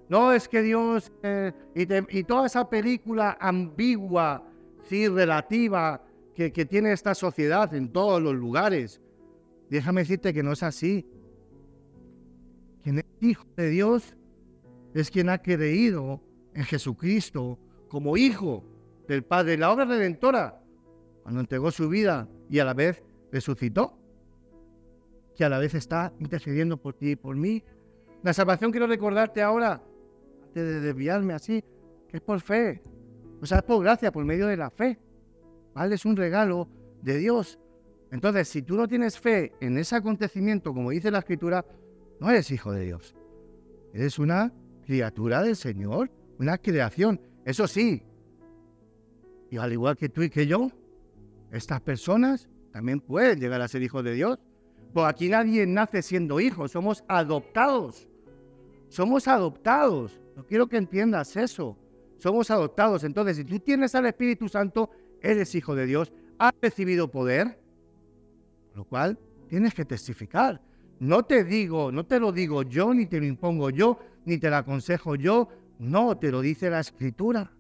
No 0.09 0.33
es 0.33 0.47
que 0.47 0.63
Dios 0.63 1.11
eh, 1.23 1.53
y, 1.75 2.25
toda 2.25 2.47
esa 2.47 2.69
película 2.69 3.37
ambigua, 3.41 4.43
sí, 4.89 5.09
relativa, 5.09 6.03
que, 6.35 6.53
que 6.53 6.65
tiene 6.65 6.93
esta 6.93 7.15
sociedad 7.15 7.75
en 7.75 7.93
todos 7.93 8.21
los 8.21 8.35
lugares. 8.35 9.01
Déjame 9.73 10.03
decirte 10.03 10.35
que 10.35 10.43
no 10.43 10.53
es 10.53 10.63
así. 10.63 11.07
Quien 12.83 12.99
es 12.99 13.07
hijo 13.23 13.47
de 13.57 13.71
Dios 13.71 14.15
es 14.93 15.11
quien 15.11 15.31
ha 15.31 15.39
creído 15.39 16.21
en 16.53 16.65
Jesucristo 16.65 17.59
como 17.89 18.19
hijo 18.19 18.63
del 19.09 19.25
Padre. 19.25 19.57
La 19.57 19.73
obra 19.73 19.87
redentora, 19.87 20.63
cuando 21.23 21.41
entregó 21.41 21.71
su 21.71 21.89
vida 21.89 22.29
y 22.51 22.59
a 22.59 22.67
la 22.67 22.75
vez 22.75 23.03
resucitó, 23.33 23.99
que 25.35 25.43
a 25.43 25.49
la 25.49 25.59
vez 25.59 25.75
está 25.75 26.13
intercediendo 26.19 26.77
por 26.77 26.93
ti 26.93 27.13
y 27.13 27.17
por 27.17 27.35
mí. 27.35 27.65
La 28.23 28.35
salvación 28.35 28.73
quiero 28.73 28.87
recordarte 28.87 29.41
ahora, 29.41 29.83
antes 30.43 30.63
de 30.67 30.81
desviarme 30.81 31.33
así, 31.33 31.65
que 32.09 32.19
es 32.19 32.23
por 32.23 32.43
fe. 32.43 32.83
O 33.41 33.47
sea, 33.47 33.61
es 33.61 33.65
por 33.65 33.83
gracia, 33.83 34.13
por 34.13 34.27
medio 34.27 34.49
de 34.49 34.57
la 34.59 34.69
fe. 34.69 34.99
¿Vale? 35.73 35.95
Es 35.95 36.05
un 36.05 36.15
regalo 36.15 36.69
de 37.01 37.17
Dios. 37.17 37.59
Entonces, 38.13 38.49
si 38.49 38.63
tú 38.63 38.77
no 38.77 38.87
tienes 38.87 39.19
fe 39.19 39.53
en 39.61 39.77
ese 39.77 39.97
acontecimiento, 39.97 40.73
como 40.73 40.91
dice 40.91 41.11
la 41.11 41.19
Escritura, 41.19 41.65
no 42.21 42.31
eres 42.31 42.51
hijo 42.53 42.71
de 42.71 42.85
Dios. 42.85 43.17
Eres 43.93 44.21
una 44.21 44.53
criatura 44.85 45.43
del 45.43 45.57
Señor 45.57 46.11
una 46.43 46.59
creación. 46.59 47.21
Eso 47.45 47.67
sí, 47.67 48.03
y 49.51 49.57
al 49.57 49.73
igual 49.73 49.97
que 49.97 50.09
tú 50.09 50.23
y 50.23 50.31
que 50.31 50.47
yo, 50.47 50.71
estas 51.51 51.81
personas 51.81 52.49
también 52.73 53.01
pueden 53.01 53.39
llegar 53.39 53.61
a 53.61 53.69
ser 53.69 53.83
hijos 53.83 54.03
de 54.05 54.15
Dios. 54.15 54.39
Pues 54.93 55.07
aquí 55.07 55.29
nadie 55.29 55.67
nace 55.67 56.03
siendo 56.03 56.41
hijo, 56.41 56.69
somos 56.69 57.05
adoptados. 57.09 58.09
Somos 58.89 59.29
adoptados. 59.29 60.21
No 60.37 60.45
quiero 60.47 60.67
que 60.69 60.77
entiendas 60.77 61.37
eso. 61.37 61.79
Somos 62.19 62.51
adoptados. 62.51 63.05
Entonces, 63.05 63.37
si 63.37 63.45
tú 63.45 63.59
tienes 63.59 63.95
al 63.95 64.07
Espíritu 64.07 64.49
Santo, 64.49 64.91
eres 65.21 65.55
hijo 65.55 65.75
de 65.75 65.87
Dios, 65.87 66.13
has 66.39 66.53
recibido 66.61 67.11
poder, 67.11 67.59
lo 68.75 68.85
cual 68.85 69.19
tienes 69.49 69.75
que 69.75 69.85
testificar. 69.85 70.61
No 71.01 71.25
te 71.25 71.45
digo, 71.45 71.91
no 71.91 72.07
te 72.07 72.21
lo 72.21 72.33
digo 72.33 72.63
yo, 72.63 72.95
ni 72.95 73.07
te 73.07 73.19
lo 73.19 73.27
impongo 73.27 73.71
yo, 73.71 73.99
ni 74.25 74.39
te 74.39 74.51
lo 74.51 74.57
aconsejo 74.57 75.17
yo, 75.17 75.49
no, 75.79 76.17
te 76.17 76.31
lo 76.31 76.41
dice 76.41 76.71
la 76.71 76.81
escritura. 76.81 77.53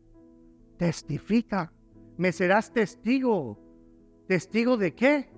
Testifica. 0.76 1.72
Me 2.16 2.30
serás 2.30 2.72
testigo. 2.72 3.58
¿Testigo 4.28 4.76
de 4.76 4.94
qué? 4.94 5.28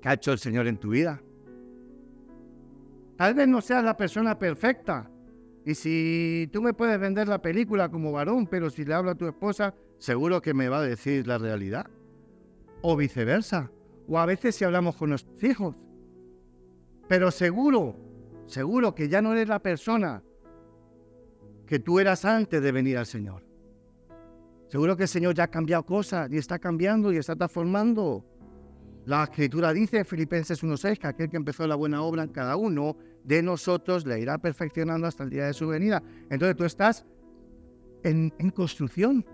¿Qué 0.00 0.08
ha 0.08 0.12
hecho 0.12 0.32
el 0.32 0.38
Señor 0.38 0.66
en 0.66 0.76
tu 0.76 0.90
vida? 0.90 1.20
Tal 3.16 3.34
vez 3.34 3.48
no 3.48 3.60
seas 3.60 3.84
la 3.84 3.96
persona 3.96 4.38
perfecta. 4.38 5.10
Y 5.64 5.74
si 5.74 6.48
tú 6.52 6.60
me 6.60 6.74
puedes 6.74 7.00
vender 7.00 7.26
la 7.26 7.40
película 7.40 7.88
como 7.88 8.12
varón, 8.12 8.46
pero 8.46 8.70
si 8.70 8.84
le 8.84 8.94
hablo 8.94 9.12
a 9.12 9.14
tu 9.14 9.26
esposa, 9.26 9.74
seguro 9.98 10.42
que 10.42 10.52
me 10.52 10.68
va 10.68 10.78
a 10.78 10.82
decir 10.82 11.26
la 11.26 11.38
realidad. 11.38 11.86
O 12.84 12.96
viceversa. 12.96 13.70
O 14.06 14.18
a 14.18 14.26
veces 14.26 14.54
si 14.54 14.64
hablamos 14.64 14.94
con 14.96 15.08
nuestros 15.08 15.42
hijos. 15.42 15.74
Pero 17.08 17.30
seguro 17.30 18.04
seguro 18.46 18.94
que 18.94 19.08
ya 19.08 19.22
no 19.22 19.32
eres 19.32 19.48
la 19.48 19.58
persona 19.58 20.22
que 21.66 21.78
tú 21.78 21.98
eras 21.98 22.24
antes 22.24 22.62
de 22.62 22.72
venir 22.72 22.98
al 22.98 23.06
Señor. 23.06 23.42
Seguro 24.68 24.96
que 24.96 25.04
el 25.04 25.08
Señor 25.08 25.34
ya 25.34 25.44
ha 25.44 25.50
cambiado 25.50 25.84
cosas 25.84 26.30
y 26.30 26.36
está 26.36 26.58
cambiando 26.58 27.12
y 27.12 27.16
está 27.16 27.36
transformando. 27.36 28.24
La 29.06 29.24
escritura 29.24 29.72
dice 29.72 29.98
en 29.98 30.04
Filipenses 30.04 30.62
1.6 30.62 30.98
que 30.98 31.06
aquel 31.06 31.30
que 31.30 31.36
empezó 31.36 31.66
la 31.66 31.74
buena 31.74 32.02
obra 32.02 32.22
en 32.22 32.30
cada 32.30 32.56
uno 32.56 32.96
de 33.22 33.42
nosotros 33.42 34.06
le 34.06 34.20
irá 34.20 34.38
perfeccionando 34.38 35.06
hasta 35.06 35.24
el 35.24 35.30
día 35.30 35.46
de 35.46 35.54
su 35.54 35.68
venida. 35.68 36.02
Entonces 36.30 36.56
tú 36.56 36.64
estás 36.64 37.04
en 38.02 38.30
construcción. 38.54 39.24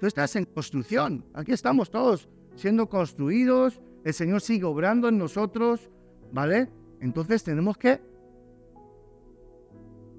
Tú 0.00 0.06
estás 0.06 0.36
en 0.36 0.44
construcción. 0.44 1.24
Aquí 1.34 1.52
estamos 1.52 1.90
todos 1.90 2.28
siendo 2.56 2.88
construidos. 2.88 3.80
El 4.04 4.14
Señor 4.14 4.40
sigue 4.40 4.64
obrando 4.64 5.08
en 5.08 5.18
nosotros. 5.18 5.90
¿Vale? 6.32 6.68
Entonces 7.00 7.44
tenemos 7.44 7.76
que 7.76 8.00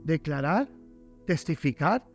declarar, 0.04 0.68
testificar 1.26 2.06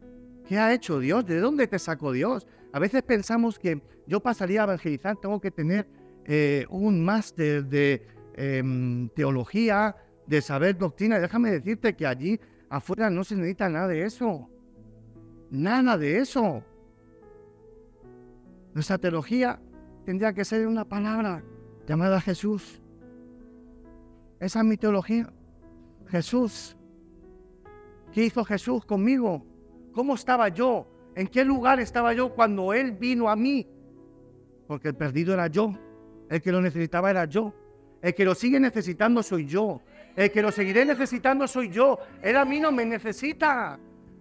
qué 0.46 0.58
ha 0.58 0.72
hecho 0.72 1.00
Dios, 1.00 1.26
de 1.26 1.38
dónde 1.40 1.66
te 1.66 1.78
sacó 1.78 2.12
Dios. 2.12 2.46
A 2.72 2.78
veces 2.78 3.02
pensamos 3.02 3.58
que 3.58 3.82
yo 4.06 4.20
pasaría 4.20 4.62
a 4.62 4.64
evangelizar, 4.64 5.16
tengo 5.16 5.40
que 5.40 5.50
tener 5.50 5.86
eh, 6.24 6.66
un 6.70 7.04
máster 7.04 7.64
de 7.64 8.06
em, 8.34 9.08
teología, 9.10 9.96
de 10.26 10.40
saber 10.40 10.78
doctrina. 10.78 11.18
Déjame 11.18 11.50
decirte 11.50 11.94
que 11.94 12.06
allí 12.06 12.40
afuera 12.68 13.10
no 13.10 13.24
se 13.24 13.34
necesita 13.34 13.68
nada 13.68 13.88
de 13.88 14.04
eso. 14.04 14.48
Nada 15.50 15.98
de 15.98 16.18
eso. 16.18 16.62
Nuestra 18.72 18.98
teología 18.98 19.60
tendría 20.10 20.32
que 20.32 20.44
ser 20.44 20.66
una 20.66 20.84
palabra 20.84 21.40
llamada 21.86 22.20
Jesús. 22.20 22.82
Esa 24.40 24.58
es 24.58 24.64
mi 24.64 24.76
teología. 24.76 25.32
Jesús. 26.08 26.76
¿Qué 28.10 28.24
hizo 28.24 28.44
Jesús 28.44 28.84
conmigo? 28.84 29.46
¿Cómo 29.92 30.16
estaba 30.16 30.48
yo? 30.48 30.88
¿En 31.14 31.28
qué 31.28 31.44
lugar 31.44 31.78
estaba 31.78 32.12
yo 32.12 32.34
cuando 32.34 32.74
Él 32.74 32.90
vino 32.90 33.30
a 33.30 33.36
mí? 33.36 33.68
Porque 34.66 34.88
el 34.88 34.96
perdido 34.96 35.32
era 35.32 35.46
yo. 35.46 35.74
El 36.28 36.42
que 36.42 36.50
lo 36.50 36.60
necesitaba 36.60 37.08
era 37.08 37.26
yo. 37.26 37.54
El 38.02 38.12
que 38.12 38.24
lo 38.24 38.34
sigue 38.34 38.58
necesitando 38.58 39.22
soy 39.22 39.46
yo. 39.46 39.80
El 40.16 40.32
que 40.32 40.42
lo 40.42 40.50
seguiré 40.50 40.84
necesitando 40.84 41.46
soy 41.46 41.68
yo. 41.68 42.00
Él 42.20 42.36
a 42.36 42.44
mí 42.44 42.58
no 42.58 42.72
me 42.72 42.84
necesita. 42.84 43.78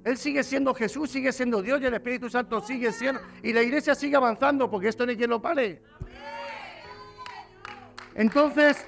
Él 0.09 0.17
sigue 0.17 0.43
siendo 0.43 0.73
Jesús, 0.73 1.11
sigue 1.11 1.31
siendo 1.31 1.61
Dios 1.61 1.79
y 1.81 1.85
el 1.85 1.93
Espíritu 1.93 2.29
Santo 2.29 2.59
sigue 2.61 2.91
siendo. 2.91 3.21
Y 3.43 3.53
la 3.53 3.61
iglesia 3.61 3.93
sigue 3.93 4.15
avanzando 4.15 4.69
porque 4.69 4.87
esto 4.87 5.05
no 5.05 5.11
hay 5.11 5.17
quien 5.17 5.29
lo 5.29 5.39
pare. 5.39 5.83
Entonces, 8.15 8.85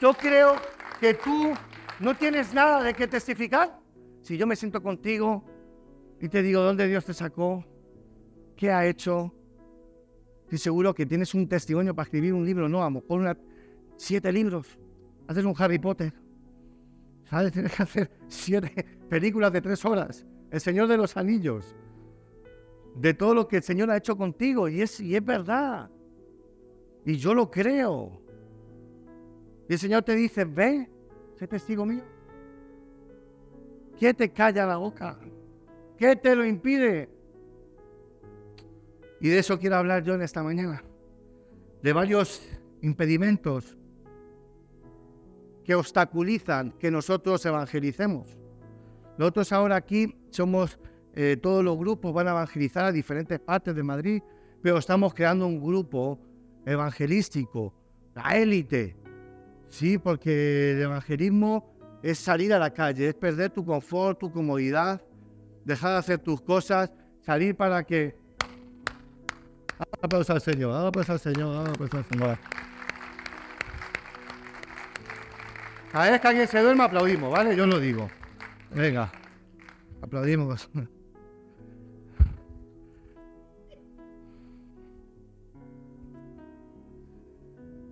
yo 0.00 0.12
creo 0.12 0.56
que 0.98 1.14
tú 1.14 1.54
no 2.00 2.16
tienes 2.16 2.52
nada 2.52 2.82
de 2.82 2.94
qué 2.94 3.06
testificar. 3.06 3.78
Si 4.22 4.36
yo 4.36 4.44
me 4.46 4.56
siento 4.56 4.82
contigo 4.82 5.44
y 6.20 6.28
te 6.28 6.42
digo 6.42 6.62
dónde 6.62 6.88
Dios 6.88 7.04
te 7.04 7.14
sacó, 7.14 7.64
qué 8.56 8.72
ha 8.72 8.84
hecho, 8.86 9.32
estoy 10.42 10.58
seguro 10.58 10.94
que 10.94 11.06
tienes 11.06 11.32
un 11.34 11.48
testimonio 11.48 11.94
para 11.94 12.04
escribir 12.04 12.34
un 12.34 12.44
libro, 12.44 12.68
no, 12.68 12.82
a 12.82 12.90
lo 12.90 13.02
mejor 13.02 13.38
siete 13.96 14.32
libros, 14.32 14.78
haces 15.28 15.44
un 15.44 15.54
Harry 15.56 15.78
Potter, 15.78 16.12
¿sabes? 17.30 17.52
Tienes 17.52 17.72
que 17.72 17.82
hacer 17.84 18.10
siete 18.26 18.84
películas 19.08 19.52
de 19.52 19.60
tres 19.60 19.84
horas, 19.84 20.26
El 20.50 20.60
Señor 20.60 20.88
de 20.88 20.96
los 20.96 21.16
Anillos, 21.16 21.74
de 22.96 23.14
todo 23.14 23.34
lo 23.34 23.48
que 23.48 23.56
el 23.56 23.62
Señor 23.62 23.90
ha 23.90 23.96
hecho 23.96 24.16
contigo, 24.16 24.68
y 24.68 24.80
es, 24.80 25.00
y 25.00 25.16
es 25.16 25.24
verdad, 25.24 25.90
y 27.04 27.16
yo 27.16 27.34
lo 27.34 27.50
creo. 27.50 28.20
Y 29.68 29.72
el 29.72 29.78
Señor 29.78 30.02
te 30.02 30.14
dice, 30.14 30.44
ve, 30.44 30.88
sé 31.36 31.46
testigo 31.46 31.84
mío. 31.84 32.02
¿Qué 33.98 34.12
te 34.14 34.30
calla 34.30 34.66
la 34.66 34.76
boca? 34.76 35.18
¿Qué 35.96 36.16
te 36.16 36.34
lo 36.34 36.44
impide? 36.44 37.08
Y 39.20 39.28
de 39.28 39.38
eso 39.38 39.58
quiero 39.58 39.76
hablar 39.76 40.02
yo 40.02 40.14
en 40.14 40.22
esta 40.22 40.42
mañana. 40.42 40.82
De 41.82 41.92
varios 41.92 42.42
impedimentos 42.82 43.76
que 45.64 45.74
obstaculizan 45.74 46.72
que 46.72 46.90
nosotros 46.90 47.44
evangelicemos. 47.46 48.36
Nosotros 49.18 49.52
ahora 49.52 49.76
aquí 49.76 50.14
somos, 50.30 50.78
eh, 51.14 51.36
todos 51.40 51.62
los 51.64 51.78
grupos 51.78 52.12
van 52.12 52.28
a 52.28 52.32
evangelizar 52.32 52.84
a 52.84 52.92
diferentes 52.92 53.38
partes 53.38 53.74
de 53.74 53.82
Madrid, 53.82 54.22
pero 54.62 54.78
estamos 54.78 55.14
creando 55.14 55.46
un 55.46 55.62
grupo 55.62 56.18
evangelístico, 56.66 57.72
la 58.14 58.36
élite. 58.36 58.96
Sí, 59.68 59.98
porque 59.98 60.72
el 60.72 60.82
evangelismo 60.82 61.74
es 62.02 62.18
salir 62.18 62.52
a 62.52 62.58
la 62.58 62.70
calle, 62.70 63.08
es 63.08 63.14
perder 63.14 63.50
tu 63.50 63.64
confort, 63.64 64.18
tu 64.18 64.32
comodidad, 64.32 65.00
dejar 65.64 65.92
de 65.92 65.98
hacer 65.98 66.18
tus 66.18 66.40
cosas, 66.40 66.92
salir 67.20 67.56
para 67.56 67.84
que... 67.84 68.16
Aplausos 70.02 70.30
al 70.30 70.40
Señor, 70.40 70.86
aplausos 70.86 71.10
al 71.10 71.20
Señor, 71.20 71.68
aplausos 71.68 71.94
al 71.94 72.04
Señor. 72.04 72.38
Cada 75.90 76.10
vez 76.10 76.20
que 76.20 76.28
alguien 76.28 76.48
se 76.48 76.60
duerma, 76.60 76.84
aplaudimos, 76.84 77.30
¿vale? 77.30 77.56
Yo 77.56 77.66
lo 77.66 77.78
digo. 77.78 78.08
Venga, 78.74 79.12
aplaudimos. 80.02 80.68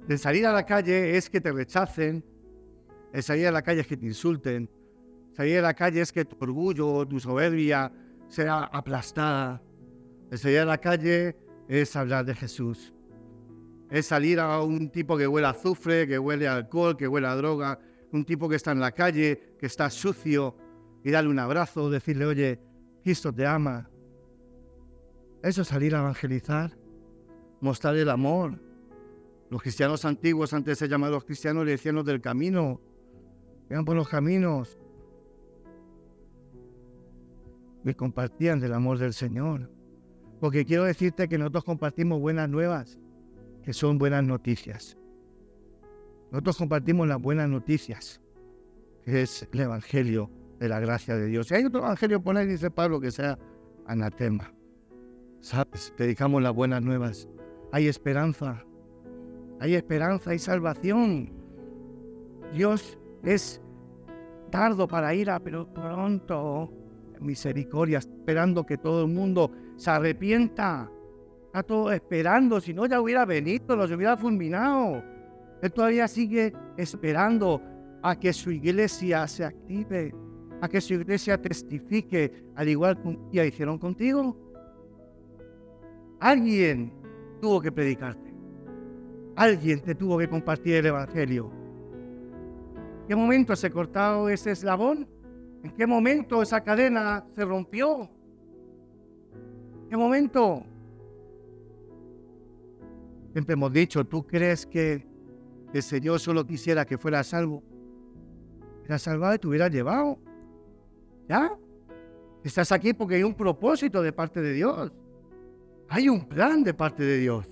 De 0.08 0.18
salir 0.18 0.46
a 0.46 0.52
la 0.52 0.66
calle 0.66 1.16
es 1.16 1.30
que 1.30 1.40
te 1.40 1.52
rechacen, 1.52 2.24
el 3.12 3.22
salir 3.22 3.46
a 3.46 3.52
la 3.52 3.62
calle 3.62 3.82
es 3.82 3.86
que 3.86 3.96
te 3.96 4.06
insulten, 4.06 4.68
Salir 5.32 5.58
a 5.58 5.62
la 5.62 5.74
calle 5.74 6.02
es 6.02 6.12
que 6.12 6.26
tu 6.26 6.36
orgullo, 6.40 7.06
tu 7.06 7.18
soberbia 7.18 7.90
sea 8.28 8.64
aplastada. 8.64 9.62
El 10.30 10.38
salir 10.38 10.58
a 10.58 10.64
la 10.66 10.78
calle 10.78 11.36
es 11.68 11.96
hablar 11.96 12.26
de 12.26 12.34
Jesús. 12.34 12.92
Es 13.90 14.06
salir 14.06 14.40
a 14.40 14.60
un 14.60 14.90
tipo 14.90 15.16
que 15.16 15.26
huele 15.26 15.46
a 15.46 15.50
azufre, 15.50 16.06
que 16.06 16.18
huele 16.18 16.48
a 16.48 16.56
alcohol, 16.56 16.96
que 16.98 17.08
huele 17.08 17.28
a 17.28 17.34
droga, 17.34 17.78
un 18.12 18.24
tipo 18.26 18.46
que 18.46 18.56
está 18.56 18.72
en 18.72 18.80
la 18.80 18.92
calle, 18.92 19.56
que 19.58 19.66
está 19.66 19.88
sucio, 19.88 20.54
y 21.04 21.10
darle 21.10 21.30
un 21.30 21.38
abrazo, 21.38 21.90
decirle, 21.90 22.26
oye, 22.26 22.60
Cristo 23.02 23.32
te 23.32 23.46
ama. 23.46 23.88
Eso 25.42 25.62
es 25.62 25.68
salir 25.68 25.94
a 25.94 26.00
evangelizar, 26.00 26.76
mostrar 27.60 27.96
el 27.96 28.08
amor. 28.08 28.60
Los 29.50 29.60
cristianos 29.60 30.04
antiguos, 30.04 30.52
antes 30.52 30.78
se 30.78 30.88
llamaban 30.88 31.14
los 31.14 31.24
cristianos, 31.24 31.64
le 31.64 31.72
decían 31.72 31.96
los 31.96 32.06
del 32.06 32.20
camino. 32.20 32.80
Vean 33.68 33.84
por 33.84 33.96
los 33.96 34.08
caminos. 34.08 34.78
Y 37.84 37.94
compartían 37.94 38.60
del 38.60 38.72
amor 38.72 38.98
del 38.98 39.12
Señor. 39.12 39.68
Porque 40.40 40.64
quiero 40.64 40.84
decirte 40.84 41.28
que 41.28 41.38
nosotros 41.38 41.64
compartimos 41.64 42.20
buenas 42.20 42.48
nuevas, 42.48 42.98
que 43.62 43.72
son 43.72 43.98
buenas 43.98 44.22
noticias. 44.24 44.96
Nosotros 46.30 46.56
compartimos 46.56 47.08
las 47.08 47.20
buenas 47.20 47.48
noticias, 47.48 48.20
que 49.04 49.22
es 49.22 49.48
el 49.52 49.60
Evangelio 49.60 50.30
de 50.62 50.68
la 50.68 50.78
gracia 50.78 51.16
de 51.16 51.26
Dios. 51.26 51.48
Si 51.48 51.54
hay 51.56 51.64
otro 51.64 51.80
Evangelio 51.80 52.22
por 52.22 52.36
ahí, 52.36 52.46
dice 52.46 52.70
Pablo, 52.70 53.00
que 53.00 53.10
sea 53.10 53.36
anatema. 53.86 54.54
¿Sabes? 55.40 55.92
Predicamos 55.96 56.40
las 56.40 56.54
buenas 56.54 56.80
nuevas. 56.80 57.28
Hay 57.72 57.88
esperanza. 57.88 58.64
Hay 59.58 59.74
esperanza 59.74 60.32
y 60.32 60.38
salvación. 60.38 61.32
Dios 62.54 62.96
es 63.24 63.60
tardo 64.50 64.86
para 64.86 65.12
ir, 65.14 65.28
pero 65.42 65.66
pronto 65.66 66.72
misericordia, 67.20 67.98
esperando 67.98 68.64
que 68.64 68.78
todo 68.78 69.02
el 69.02 69.12
mundo 69.12 69.50
se 69.74 69.90
arrepienta. 69.90 70.88
Está 71.46 71.64
todo 71.64 71.90
esperando, 71.90 72.60
si 72.60 72.72
no 72.72 72.86
ya 72.86 73.00
hubiera 73.00 73.24
venido, 73.24 73.74
los 73.74 73.90
hubiera 73.90 74.16
fulminado. 74.16 75.02
Él 75.60 75.72
todavía 75.72 76.06
sigue 76.06 76.52
esperando 76.76 77.60
a 78.00 78.14
que 78.14 78.32
su 78.32 78.52
iglesia 78.52 79.26
se 79.26 79.44
active 79.44 80.14
a 80.62 80.68
que 80.68 80.80
su 80.80 80.94
iglesia 80.94 81.42
testifique 81.42 82.32
al 82.54 82.68
igual 82.68 82.96
que 83.02 83.18
ya 83.32 83.44
hicieron 83.44 83.78
contigo? 83.78 84.36
Alguien 86.20 86.92
tuvo 87.40 87.60
que 87.60 87.72
predicarte. 87.72 88.32
Alguien 89.34 89.80
te 89.80 89.92
tuvo 89.96 90.18
que 90.18 90.28
compartir 90.28 90.76
el 90.76 90.86
Evangelio. 90.86 91.50
¿En 93.00 93.08
qué 93.08 93.16
momento 93.16 93.56
se 93.56 93.72
cortó 93.72 94.28
ese 94.28 94.52
eslabón? 94.52 95.08
¿En 95.64 95.72
qué 95.72 95.84
momento 95.84 96.40
esa 96.40 96.60
cadena 96.60 97.26
se 97.34 97.44
rompió? 97.44 98.08
¿En 99.82 99.88
qué 99.90 99.96
momento? 99.96 100.62
Siempre 103.32 103.54
hemos 103.54 103.72
dicho, 103.72 104.04
¿tú 104.04 104.24
crees 104.24 104.64
que 104.64 105.04
el 105.74 105.82
Señor 105.82 106.20
solo 106.20 106.46
quisiera 106.46 106.84
que 106.84 106.98
fuera 106.98 107.24
salvo? 107.24 107.64
Era 108.84 109.00
salvado 109.00 109.34
y 109.34 109.38
te 109.40 109.48
hubiera 109.48 109.66
llevado. 109.66 110.20
¿Ya? 111.28 111.56
Estás 112.44 112.72
aquí 112.72 112.92
porque 112.92 113.16
hay 113.16 113.22
un 113.22 113.34
propósito 113.34 114.02
de 114.02 114.12
parte 114.12 114.40
de 114.40 114.52
Dios. 114.52 114.92
Hay 115.88 116.08
un 116.08 116.26
plan 116.26 116.64
de 116.64 116.74
parte 116.74 117.02
de 117.02 117.18
Dios. 117.18 117.46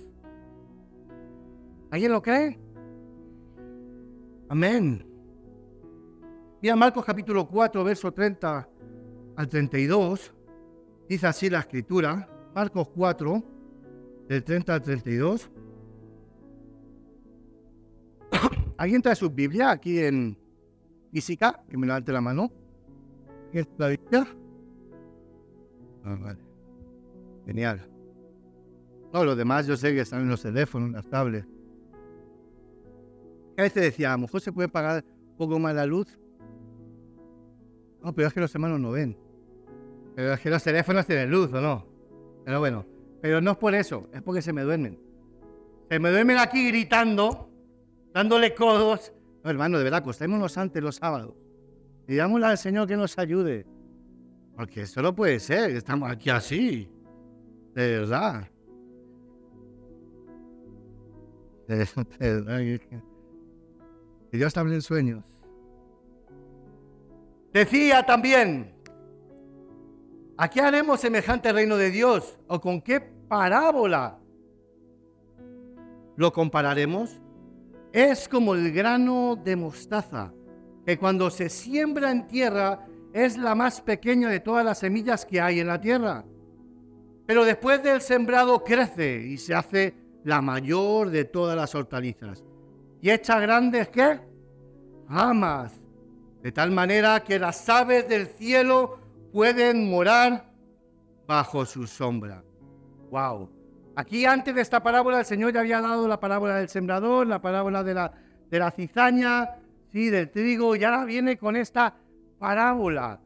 ¿Alguien 1.91 2.11
lo 2.11 2.21
cree? 2.21 2.59
Amén. 4.49 5.05
Mira 6.61 6.75
Marcos 6.75 7.05
capítulo 7.05 7.47
4, 7.47 7.83
verso 7.83 8.11
30 8.11 8.69
al 9.35 9.47
32. 9.47 10.33
Dice 11.07 11.27
así 11.27 11.49
la 11.49 11.59
escritura. 11.59 12.27
Marcos 12.53 12.89
4, 12.93 13.43
del 14.27 14.43
30 14.43 14.73
al 14.73 14.81
32. 14.81 15.49
¿Alguien 18.77 19.01
trae 19.01 19.15
su 19.15 19.29
Biblia 19.29 19.71
aquí 19.71 19.99
en 19.99 20.37
física? 21.11 21.63
Que 21.69 21.77
me 21.77 21.87
levante 21.87 22.11
la 22.11 22.19
mano 22.19 22.51
es 23.59 23.67
la 23.77 23.87
Biblia? 23.89 24.27
Ah, 26.03 26.17
vale. 26.19 26.39
Genial. 27.45 27.87
No, 29.13 29.25
los 29.25 29.37
demás 29.37 29.67
yo 29.67 29.75
sé 29.75 29.93
que 29.93 30.01
están 30.01 30.21
en 30.21 30.29
los 30.29 30.41
teléfonos, 30.41 30.87
en 30.87 30.93
las 30.93 31.09
tablets. 31.09 31.47
A 33.57 33.63
veces 33.63 33.83
decía, 33.83 34.13
a 34.13 34.15
lo 34.15 34.23
mejor 34.23 34.41
se 34.41 34.51
puede 34.51 34.69
pagar 34.69 35.03
un 35.31 35.35
poco 35.35 35.59
más 35.59 35.75
la 35.75 35.85
luz. 35.85 36.17
No, 38.01 38.13
pero 38.13 38.27
es 38.27 38.33
que 38.33 38.39
los 38.39 38.53
hermanos 38.55 38.79
no 38.79 38.91
ven. 38.91 39.17
Pero 40.15 40.33
es 40.33 40.39
que 40.39 40.49
los 40.49 40.63
teléfonos 40.63 41.05
tienen 41.05 41.29
luz, 41.29 41.53
¿o 41.53 41.61
no? 41.61 41.85
Pero 42.45 42.59
bueno, 42.59 42.85
pero 43.21 43.39
no 43.41 43.51
es 43.51 43.57
por 43.57 43.75
eso, 43.75 44.09
es 44.13 44.21
porque 44.21 44.41
se 44.41 44.53
me 44.53 44.63
duermen. 44.63 44.99
Se 45.89 45.99
me 45.99 46.09
duermen 46.09 46.37
aquí 46.37 46.69
gritando, 46.69 47.49
dándole 48.13 48.55
codos. 48.55 49.13
No, 49.43 49.49
hermano, 49.49 49.77
de 49.77 49.83
verdad, 49.83 49.99
acostémonos 49.99 50.57
antes 50.57 50.81
los 50.81 50.95
sábados. 50.95 51.33
Digámosle 52.11 52.45
al 52.45 52.57
Señor 52.57 52.89
que 52.89 52.97
nos 52.97 53.17
ayude. 53.17 53.65
Porque 54.57 54.81
eso 54.81 55.01
no 55.01 55.15
puede 55.15 55.39
ser, 55.39 55.71
estamos 55.71 56.11
aquí 56.11 56.29
así. 56.29 56.89
De 57.73 57.99
verdad. 57.99 58.49
De, 61.69 61.87
verdad. 62.19 62.59
Que 64.29 64.37
Dios 64.37 64.57
en 64.57 64.81
sueños. 64.81 65.23
Decía 67.53 68.05
también, 68.05 68.73
¿a 70.35 70.49
qué 70.49 70.59
haremos 70.59 70.99
semejante 70.99 71.53
reino 71.53 71.77
de 71.77 71.91
Dios? 71.91 72.37
¿O 72.47 72.59
con 72.59 72.81
qué 72.81 72.99
parábola 72.99 74.19
lo 76.17 76.33
compararemos? 76.33 77.21
Es 77.93 78.27
como 78.27 78.53
el 78.53 78.69
grano 78.73 79.37
de 79.41 79.55
mostaza 79.55 80.33
que 80.91 80.97
cuando 80.97 81.29
se 81.29 81.47
siembra 81.47 82.11
en 82.11 82.27
tierra 82.27 82.85
es 83.13 83.37
la 83.37 83.55
más 83.55 83.79
pequeña 83.79 84.27
de 84.27 84.41
todas 84.41 84.65
las 84.65 84.79
semillas 84.79 85.25
que 85.25 85.39
hay 85.39 85.61
en 85.61 85.67
la 85.67 85.79
tierra. 85.79 86.25
Pero 87.25 87.45
después 87.45 87.81
del 87.81 88.01
sembrado 88.01 88.61
crece 88.61 89.25
y 89.25 89.37
se 89.37 89.55
hace 89.55 89.95
la 90.25 90.41
mayor 90.41 91.09
de 91.09 91.23
todas 91.23 91.55
las 91.55 91.73
hortalizas. 91.75 92.43
Y 93.01 93.09
echa 93.09 93.39
grandes, 93.39 93.87
¿qué? 93.87 94.19
Ramas. 95.07 95.79
De 96.43 96.51
tal 96.51 96.71
manera 96.71 97.23
que 97.23 97.39
las 97.39 97.69
aves 97.69 98.09
del 98.09 98.27
cielo 98.27 98.99
pueden 99.31 99.89
morar 99.89 100.51
bajo 101.25 101.65
su 101.65 101.87
sombra. 101.87 102.43
¡Wow! 103.11 103.49
Aquí 103.95 104.25
antes 104.25 104.53
de 104.53 104.59
esta 104.59 104.83
parábola 104.83 105.19
el 105.19 105.25
Señor 105.25 105.53
ya 105.53 105.61
había 105.61 105.79
dado 105.79 106.05
la 106.05 106.19
parábola 106.19 106.55
del 106.55 106.67
sembrador, 106.67 107.27
la 107.27 107.41
parábola 107.41 107.81
de 107.81 107.93
la, 107.93 108.11
de 108.49 108.59
la 108.59 108.71
cizaña, 108.71 109.60
sí, 109.91 110.09
del 110.09 110.29
trigo, 110.29 110.75
y 110.75 110.83
ahora 110.83 111.05
viene 111.05 111.37
con 111.37 111.55
esta 111.55 111.95
parábola. 112.39 113.21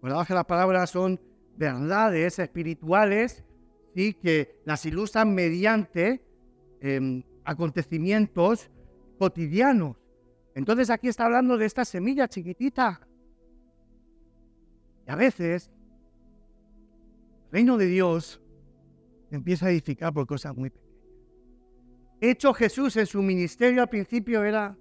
Bueno, 0.00 0.24
que 0.24 0.34
las 0.34 0.44
parábolas 0.44 0.90
son 0.90 1.20
verdades 1.56 2.38
espirituales, 2.38 3.44
sí, 3.94 4.14
que 4.14 4.60
las 4.64 4.86
ilustran 4.86 5.34
mediante 5.34 6.24
em, 6.80 7.22
acontecimientos 7.44 8.70
cotidianos. 9.18 9.96
Entonces 10.54 10.90
aquí 10.90 11.08
está 11.08 11.26
hablando 11.26 11.58
de 11.58 11.66
esta 11.66 11.84
semilla 11.84 12.28
chiquitita. 12.28 13.06
Y 15.06 15.10
a 15.10 15.16
veces 15.16 15.70
el 17.46 17.52
reino 17.52 17.76
de 17.76 17.86
Dios 17.86 18.40
empieza 19.30 19.66
a 19.66 19.70
edificar 19.70 20.12
por 20.12 20.26
cosas 20.26 20.56
muy 20.56 20.70
pequeñas. 20.70 20.90
Hecho 22.22 22.52
Jesús 22.52 22.96
en 22.96 23.06
su 23.06 23.22
ministerio 23.22 23.82
al 23.82 23.88
principio 23.88 24.44
era 24.44 24.76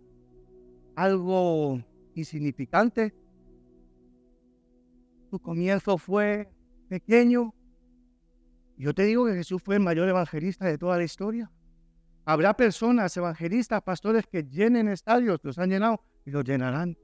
algo 1.00 1.82
insignificante. 2.14 3.14
Su 5.30 5.40
comienzo 5.40 5.98
fue 5.98 6.52
pequeño. 6.90 7.54
Yo 8.76 8.94
te 8.94 9.04
digo 9.04 9.26
que 9.26 9.34
Jesús 9.34 9.62
fue 9.64 9.76
el 9.76 9.82
mayor 9.82 10.10
evangelista 10.10 10.66
de 10.66 10.78
toda 10.78 10.98
la 10.98 11.04
historia. 11.04 11.50
Habrá 12.26 12.54
personas, 12.54 13.16
evangelistas, 13.16 13.82
pastores 13.82 14.28
que 14.28 14.44
llenen 14.44 14.90
estadios, 14.90 15.40
los 15.44 15.58
han 15.58 15.70
llenado 15.70 16.04
y 16.26 16.32
los 16.32 16.44
llenarán. 16.44 16.98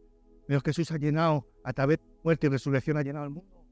Pero 0.45 0.59
Jesús 0.59 0.91
ha 0.91 0.97
llenado, 0.97 1.47
a 1.63 1.71
través 1.71 1.99
de 1.99 2.05
muerte 2.21 2.47
y 2.47 2.49
resurrección, 2.49 2.97
ha 2.97 3.01
llenado 3.01 3.25
el 3.25 3.31
mundo. 3.31 3.65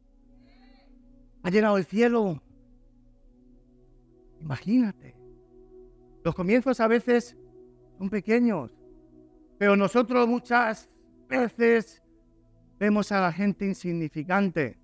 Ha 1.43 1.49
llenado 1.49 1.77
el 1.77 1.83
cielo. 1.83 2.41
Imagínate. 4.39 5.17
Los 6.23 6.33
comienzos 6.33 6.79
a 6.79 6.87
veces 6.87 7.37
son 7.97 8.09
pequeños, 8.09 8.71
pero 9.63 9.77
nosotros 9.77 10.27
muchas 10.27 10.89
veces 11.29 12.03
vemos 12.77 13.13
a 13.13 13.21
la 13.21 13.31
gente 13.31 13.65
insignificante, 13.65 14.77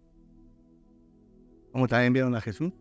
como 1.74 1.86
también 1.86 2.14
vieron 2.14 2.34
a 2.34 2.40
Jesús. 2.40 2.72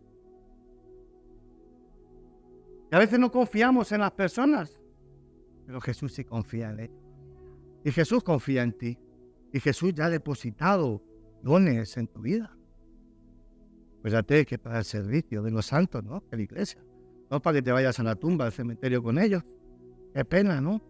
Y 2.89 2.95
a 2.95 2.99
veces 2.99 3.19
no 3.19 3.29
confiamos 3.29 3.91
en 3.91 3.99
las 3.99 4.11
personas, 4.13 4.79
pero 5.65 5.81
Jesús 5.81 6.13
sí 6.13 6.23
confía 6.23 6.69
en 6.69 6.79
él. 6.79 6.91
Y 7.83 7.91
Jesús 7.91 8.23
confía 8.23 8.63
en 8.63 8.71
ti. 8.71 8.97
Y 9.51 9.59
Jesús 9.59 9.93
ya 9.93 10.05
ha 10.05 10.09
depositado 10.09 11.03
dones 11.43 11.97
en 11.97 12.07
tu 12.07 12.21
vida. 12.21 12.55
Cuídate 14.01 14.45
que 14.45 14.57
para 14.57 14.77
el 14.77 14.85
servicio 14.85 15.43
de 15.43 15.51
los 15.51 15.65
santos, 15.65 16.01
¿no? 16.01 16.23
De 16.31 16.37
la 16.37 16.43
iglesia. 16.43 16.81
No 17.29 17.41
para 17.41 17.57
que 17.57 17.61
te 17.61 17.73
vayas 17.73 17.99
a 17.99 18.03
la 18.03 18.15
tumba, 18.15 18.45
al 18.45 18.53
cementerio 18.53 19.03
con 19.03 19.19
ellos. 19.19 19.43
Qué 20.13 20.23
pena, 20.23 20.61
¿no? 20.61 20.81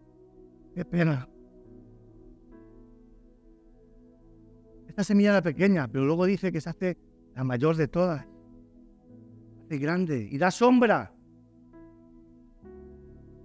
Qué 0.80 0.86
pena. 0.86 1.28
Esta 4.88 5.04
semilla 5.04 5.32
era 5.32 5.42
pequeña, 5.42 5.89
pero 5.89 6.06
luego 6.06 6.24
dice 6.24 6.54
que 6.54 6.62
se 6.62 6.70
hace 6.70 6.98
la 7.36 7.44
mayor 7.44 7.76
de 7.76 7.89
todas. 7.89 8.26
Se 9.58 9.65
hace 9.65 9.78
grande 9.78 10.30
y 10.32 10.38
da 10.38 10.52
sombra. 10.52 11.13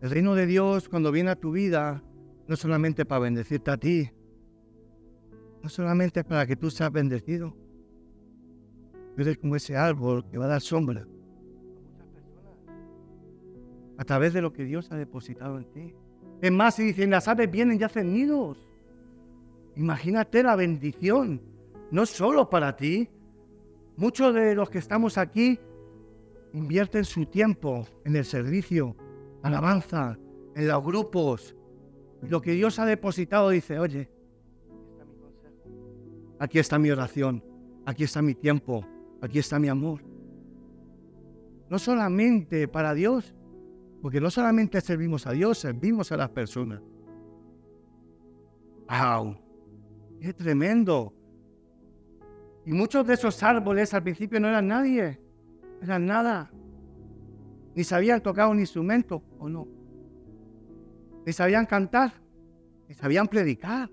El 0.01 0.11
reino 0.11 0.37
de 0.37 0.47
Dios, 0.47 0.89
cuando 0.89 1.11
viene 1.11 1.31
a 1.31 1.35
tu 1.35 1.51
vida, 1.51 2.05
no 2.47 2.55
solamente 2.55 3.05
para 3.05 3.23
bendecirte 3.23 3.73
a 3.73 3.79
ti, 3.79 4.09
no 5.61 5.69
solamente 5.69 6.23
para 6.23 6.47
que 6.47 6.55
tú 6.55 6.71
seas 6.71 6.93
bendecido, 6.93 7.57
eres 9.19 9.39
como 9.39 9.57
ese 9.57 9.77
árbol 9.77 10.25
que 10.31 10.39
va 10.39 10.45
a 10.45 10.51
dar 10.51 10.61
sombra 10.61 11.03
a 11.03 11.05
muchas 11.05 12.07
personas 12.13 12.59
a 13.99 14.05
través 14.05 14.33
de 14.35 14.41
lo 14.41 14.53
que 14.53 14.63
Dios 14.63 14.93
ha 14.93 14.97
depositado 14.97 15.59
en 15.59 15.65
ti. 15.73 15.95
Es 16.45 16.53
más, 16.53 16.75
si 16.75 16.83
dicen 16.83 17.09
las 17.09 17.27
aves 17.27 17.51
vienen 17.51 17.81
y 17.81 17.85
hacen 17.85 18.13
nidos. 18.13 18.59
Imagínate 19.77 20.43
la 20.43 20.57
bendición, 20.57 21.41
no 21.91 22.05
solo 22.05 22.51
para 22.51 22.77
ti. 22.77 23.09
Muchos 23.97 24.35
de 24.35 24.55
los 24.55 24.69
que 24.69 24.77
estamos 24.77 25.17
aquí 25.17 25.59
invierten 26.53 27.07
su 27.07 27.25
tiempo 27.25 27.87
en 28.05 28.17
el 28.17 28.27
servicio, 28.27 28.95
alabanza, 29.43 30.19
en 30.55 30.69
los 30.69 30.85
grupos. 30.85 31.57
Lo 32.21 32.43
que 32.43 32.53
Dios 32.53 32.79
ha 32.79 32.85
depositado 32.85 33.49
dice, 33.49 33.79
oye, 33.79 34.11
aquí 36.39 36.59
está 36.59 36.79
mi 36.79 36.91
oración, 36.91 37.43
aquí 37.87 38.05
está 38.05 38.21
mi 38.21 38.35
tiempo, 38.35 38.85
aquí 39.23 39.39
está 39.39 39.59
mi 39.59 39.69
amor. 39.69 40.03
No 41.71 41.79
solamente 41.79 42.69
para 42.69 42.93
Dios, 42.93 43.35
porque 44.05 44.21
no 44.21 44.31
solamente 44.31 44.83
servimos 44.83 45.27
a 45.27 45.33
Dios, 45.33 45.57
servimos 45.57 46.13
a 46.13 46.19
las 46.19 46.29
personas. 46.29 46.83
¡Wow! 48.87 49.35
¡Qué 50.21 50.35
tremendo! 50.35 51.15
Y 52.67 52.73
muchos 52.75 53.07
de 53.07 53.15
esos 53.15 53.43
árboles 53.43 53.95
al 53.95 54.03
principio 54.03 54.39
no 54.41 54.49
eran 54.49 54.69
nadie, 54.69 55.19
eran 55.81 56.05
nada. 56.05 56.51
Ni 57.75 57.83
sabían 57.83 58.23
tocar 58.23 58.51
un 58.51 58.61
instrumento 58.61 59.23
o 59.39 59.49
no. 59.49 59.67
Ni 61.25 61.33
sabían 61.33 61.65
cantar, 61.65 62.13
ni 62.87 62.95
sabían 62.95 63.27
predicar, 63.27 63.91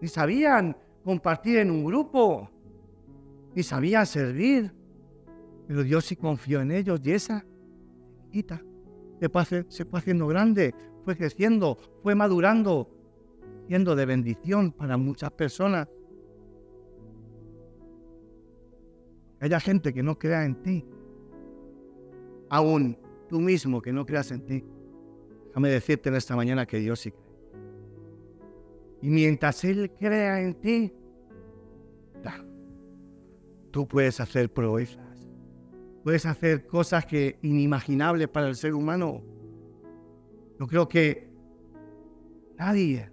ni 0.00 0.08
sabían 0.08 0.76
compartir 1.04 1.58
en 1.58 1.70
un 1.70 1.84
grupo, 1.84 2.50
ni 3.54 3.62
sabían 3.62 4.04
servir. 4.04 4.74
Pero 5.68 5.84
Dios 5.84 6.06
sí 6.06 6.16
confió 6.16 6.60
en 6.60 6.72
ellos 6.72 7.00
y 7.04 7.12
esa 7.12 7.46
semillita 8.24 8.60
se 9.68 9.84
fue 9.84 9.98
haciendo 9.98 10.26
grande, 10.26 10.74
fue 11.04 11.16
creciendo, 11.16 11.78
fue 12.02 12.14
madurando, 12.14 12.90
siendo 13.66 13.96
de 13.96 14.06
bendición 14.06 14.72
para 14.72 14.96
muchas 14.96 15.30
personas. 15.32 15.88
Haya 19.40 19.60
gente 19.60 19.92
que 19.92 20.02
no 20.02 20.18
crea 20.18 20.44
en 20.44 20.62
ti, 20.62 20.84
aún 22.48 22.98
tú 23.28 23.40
mismo 23.40 23.82
que 23.82 23.92
no 23.92 24.06
creas 24.06 24.30
en 24.30 24.44
ti. 24.44 24.64
Déjame 25.48 25.70
decirte 25.70 26.08
en 26.08 26.16
esta 26.16 26.36
mañana 26.36 26.66
que 26.66 26.78
Dios 26.78 27.00
sí 27.00 27.10
cree. 27.10 27.26
Y 29.02 29.10
mientras 29.10 29.62
Él 29.64 29.90
crea 29.98 30.40
en 30.40 30.54
ti, 30.54 30.92
tú 33.70 33.86
puedes 33.86 34.20
hacer 34.20 34.50
proezas 34.52 35.05
puedes 36.06 36.24
hacer 36.24 36.68
cosas 36.68 37.04
que 37.04 37.36
inimaginables 37.42 38.28
para 38.28 38.46
el 38.46 38.54
ser 38.54 38.74
humano. 38.74 39.24
Yo 40.56 40.68
creo 40.68 40.86
que 40.86 41.28
nadie 42.56 43.10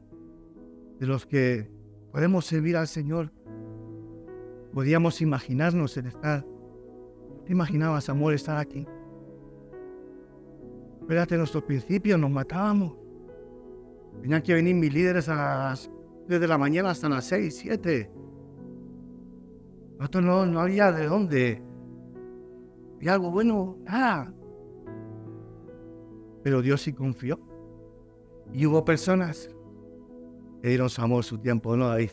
de 0.99 1.07
los 1.07 1.25
que 1.25 1.71
podemos 2.11 2.45
servir 2.45 2.77
al 2.77 2.87
Señor 2.87 3.31
podíamos 4.71 5.21
imaginarnos 5.21 5.97
el 5.97 6.05
estar. 6.05 6.45
¿Te 7.47 7.51
imaginabas, 7.51 8.09
amor, 8.09 8.35
estar 8.35 8.57
aquí? 8.57 8.85
Espérate, 11.01 11.35
nuestros 11.35 11.63
principios 11.63 12.19
nos 12.19 12.29
matábamos. 12.29 12.95
Tenían 14.21 14.43
que 14.43 14.53
venir 14.53 14.75
mis 14.75 14.93
líderes 14.93 15.29
a 15.29 15.35
las 15.71 15.89
3 16.27 16.39
de 16.39 16.47
la 16.47 16.59
mañana 16.59 16.91
hasta 16.91 17.09
las 17.09 17.25
6, 17.25 17.57
7. 17.57 18.11
Nosotros 19.97 20.23
no, 20.23 20.45
no 20.45 20.59
había 20.59 20.91
de 20.91 21.07
dónde 21.07 21.72
y 23.03 23.09
algo 23.09 23.29
bueno, 23.31 23.75
nada. 23.83 24.33
Pero 26.41 26.61
Dios 26.61 26.81
sí 26.81 26.93
confió. 26.93 27.37
Y 28.53 28.65
hubo 28.65 28.85
personas 28.85 29.53
que 30.61 30.69
dieron 30.69 30.89
su 30.89 31.01
amor, 31.01 31.25
su 31.25 31.37
tiempo, 31.37 31.75
¿no, 31.75 31.89
David? 31.89 32.11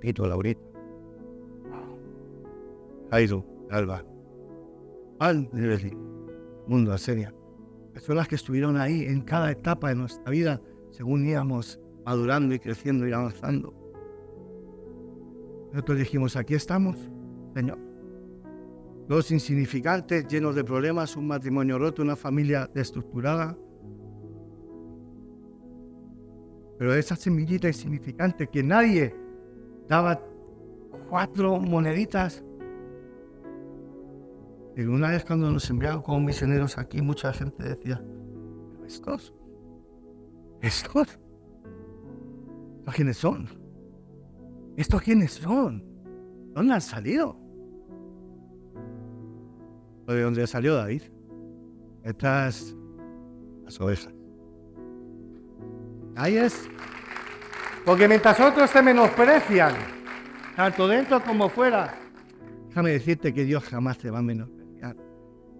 Tito, 0.00 0.26
Laurita. 0.26 0.60
Jairo, 3.12 3.44
Alba. 3.70 4.04
Al 5.20 5.48
Mundo, 6.66 6.92
Arsenia. 6.92 7.32
Personas 7.92 8.26
que 8.26 8.34
estuvieron 8.34 8.76
ahí 8.76 9.04
en 9.04 9.20
cada 9.20 9.52
etapa 9.52 9.90
de 9.90 9.94
nuestra 9.94 10.28
vida 10.32 10.60
según 10.90 11.24
íbamos 11.24 11.78
madurando 12.04 12.56
y 12.56 12.58
creciendo 12.58 13.06
y 13.06 13.12
avanzando. 13.12 13.72
Nosotros 15.70 15.96
dijimos, 15.98 16.34
aquí 16.34 16.54
estamos, 16.54 16.96
Señor. 17.54 17.85
Dos 19.08 19.30
insignificantes, 19.30 20.26
llenos 20.26 20.56
de 20.56 20.64
problemas, 20.64 21.16
un 21.16 21.28
matrimonio 21.28 21.78
roto, 21.78 22.02
una 22.02 22.16
familia 22.16 22.68
destructurada. 22.74 23.56
Pero 26.78 26.94
esa 26.94 27.14
semillita 27.14 27.68
insignificante 27.68 28.48
que 28.48 28.62
nadie 28.62 29.14
daba 29.88 30.20
cuatro 31.08 31.58
moneditas. 31.58 32.44
Y 34.76 34.82
una 34.82 35.10
vez 35.10 35.24
cuando 35.24 35.50
nos 35.50 35.70
enviaron 35.70 36.02
como 36.02 36.20
misioneros 36.20 36.76
aquí, 36.76 37.00
mucha 37.00 37.32
gente 37.32 37.62
decía, 37.62 38.04
estos, 38.86 39.32
estos, 40.60 41.18
¿estos 42.78 42.94
quiénes 42.94 43.16
son? 43.16 43.48
¿Estos 44.76 45.00
quiénes 45.00 45.32
son? 45.32 45.82
¿Dónde 46.54 46.74
han 46.74 46.80
salido? 46.80 47.45
De 50.14 50.22
donde 50.22 50.46
salió 50.46 50.74
David. 50.74 51.02
Estas 52.04 52.74
las 53.64 53.80
ovejas. 53.80 54.14
Ahí 56.14 56.36
es. 56.36 56.68
Porque 57.84 58.08
mientras 58.08 58.40
otros 58.40 58.70
te 58.72 58.82
menosprecian, 58.82 59.74
tanto 60.56 60.88
dentro 60.88 61.22
como 61.22 61.48
fuera, 61.48 61.94
déjame 62.68 62.92
decirte 62.92 63.34
que 63.34 63.44
Dios 63.44 63.64
jamás 63.64 63.98
te 63.98 64.10
va 64.10 64.18
a 64.18 64.22
menospreciar. 64.22 64.96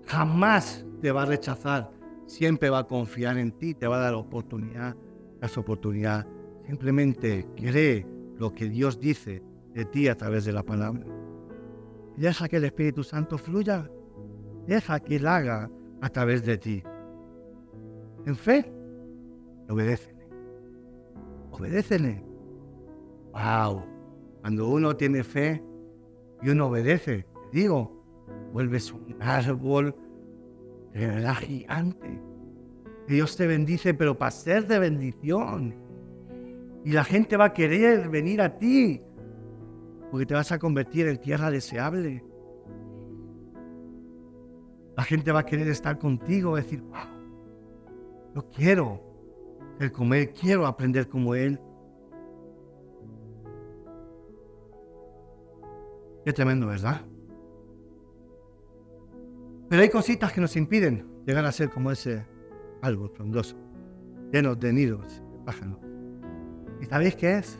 Jamás 0.06 0.84
te 1.00 1.12
va 1.12 1.22
a 1.22 1.26
rechazar. 1.26 1.90
Siempre 2.26 2.70
va 2.70 2.80
a 2.80 2.84
confiar 2.84 3.38
en 3.38 3.52
ti, 3.52 3.74
te 3.74 3.86
va 3.86 3.98
a 3.98 4.00
dar 4.00 4.14
oportunidad, 4.14 4.96
las 5.40 5.56
oportunidad. 5.58 6.26
Simplemente 6.66 7.46
cree 7.56 8.06
lo 8.38 8.52
que 8.52 8.68
Dios 8.68 8.98
dice 8.98 9.42
de 9.72 9.84
ti 9.84 10.08
a 10.08 10.16
través 10.16 10.44
de 10.44 10.52
la 10.52 10.62
palabra. 10.62 11.04
Y 12.16 12.20
deja 12.20 12.48
que 12.48 12.56
el 12.56 12.64
Espíritu 12.64 13.04
Santo 13.04 13.38
fluya 13.38 13.88
Deja 14.66 15.00
que 15.00 15.16
Él 15.16 15.26
haga 15.26 15.70
a 16.00 16.08
través 16.08 16.44
de 16.44 16.58
ti. 16.58 16.82
En 18.26 18.36
fe, 18.36 18.72
obedécele. 19.68 20.28
Obedécele. 21.52 22.24
¡Wow! 23.32 23.84
Cuando 24.40 24.68
uno 24.68 24.96
tiene 24.96 25.22
fe 25.22 25.62
y 26.42 26.50
uno 26.50 26.66
obedece, 26.66 27.26
te 27.50 27.58
digo, 27.58 28.04
vuelves 28.52 28.92
un 28.92 29.16
árbol 29.20 29.94
de 30.92 31.06
verdad 31.06 31.34
gigante. 31.34 32.20
Dios 33.06 33.36
te 33.36 33.46
bendice, 33.46 33.94
pero 33.94 34.18
para 34.18 34.30
ser 34.30 34.66
de 34.66 34.78
bendición. 34.78 35.74
Y 36.84 36.92
la 36.92 37.04
gente 37.04 37.36
va 37.36 37.46
a 37.46 37.52
querer 37.52 38.08
venir 38.08 38.40
a 38.40 38.58
ti, 38.58 39.00
porque 40.10 40.26
te 40.26 40.34
vas 40.34 40.50
a 40.52 40.58
convertir 40.58 41.06
en 41.06 41.18
tierra 41.18 41.50
deseable. 41.50 42.24
La 44.96 45.02
gente 45.02 45.30
va 45.30 45.40
a 45.40 45.46
querer 45.46 45.68
estar 45.68 45.98
contigo, 45.98 46.52
va 46.52 46.60
decir, 46.60 46.80
wow, 46.82 48.34
yo 48.34 48.50
quiero 48.50 49.06
como 49.92 50.14
Él, 50.14 50.32
quiero 50.32 50.66
aprender 50.66 51.08
como 51.08 51.34
Él. 51.34 51.60
Qué 56.24 56.32
tremendo, 56.32 56.66
¿verdad? 56.66 57.02
Pero 59.68 59.82
hay 59.82 59.90
cositas 59.90 60.32
que 60.32 60.40
nos 60.40 60.56
impiden 60.56 61.06
llegar 61.26 61.44
a 61.44 61.52
ser 61.52 61.70
como 61.70 61.90
ese 61.90 62.24
árbol 62.82 63.10
frondoso, 63.10 63.56
lleno 64.32 64.54
de 64.54 64.72
nidos 64.72 65.22
de 65.32 65.38
pájaros. 65.44 65.78
¿Y 66.80 66.86
sabéis 66.86 67.16
qué 67.16 67.38
es? 67.38 67.58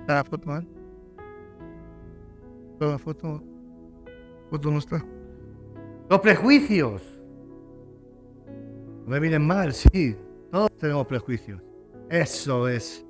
¿Está 0.00 0.14
la 0.14 0.24
foto, 0.24 0.56
¿eh? 0.56 0.60
¿Está 0.60 0.79
la 2.88 2.98
foto? 2.98 3.42
¿Foto 4.50 4.70
no 4.70 4.78
está? 4.78 5.04
Los 6.08 6.20
prejuicios. 6.20 7.02
¿Me 9.06 9.20
vienen 9.20 9.46
mal? 9.46 9.72
Sí. 9.72 10.16
Todos 10.50 10.70
tenemos 10.76 11.06
prejuicios. 11.06 11.62
Eso 12.08 12.68
es. 12.68 13.04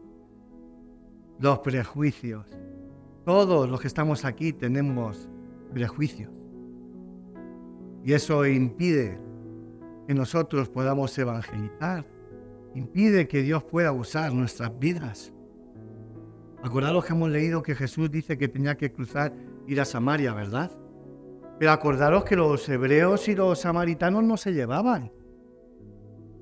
Los 1.39 1.61
prejuicios. 1.61 2.47
Todos 3.25 3.69
los 3.69 3.81
que 3.81 3.87
estamos 3.87 4.25
aquí 4.25 4.53
tenemos 4.53 5.29
prejuicios. 5.73 6.31
Y 8.05 8.13
eso 8.13 8.47
impide 8.47 9.19
que 10.07 10.15
nosotros 10.15 10.69
podamos 10.69 11.17
evangelizar. 11.19 12.05
Impide 12.75 13.29
que 13.29 13.43
Dios 13.43 13.63
pueda 13.65 13.93
usar 13.93 14.33
nuestras 14.33 14.79
vidas. 14.79 15.33
Acordaros 16.63 17.05
que 17.05 17.13
hemos 17.13 17.31
leído 17.31 17.63
que 17.63 17.75
Jesús 17.75 18.11
dice 18.11 18.37
que 18.37 18.49
tenía 18.49 18.77
que 18.77 18.93
cruzar, 18.93 19.33
ir 19.71 19.81
a 19.81 19.85
Samaria, 19.85 20.35
¿verdad? 20.35 20.69
Pero 21.61 21.71
acordaros 21.71 22.25
que 22.25 22.35
los 22.35 22.69
hebreos 22.69 23.29
y 23.29 23.37
los 23.37 23.61
samaritanos 23.61 24.25
no 24.25 24.37
se 24.37 24.53
llevaban. 24.53 25.13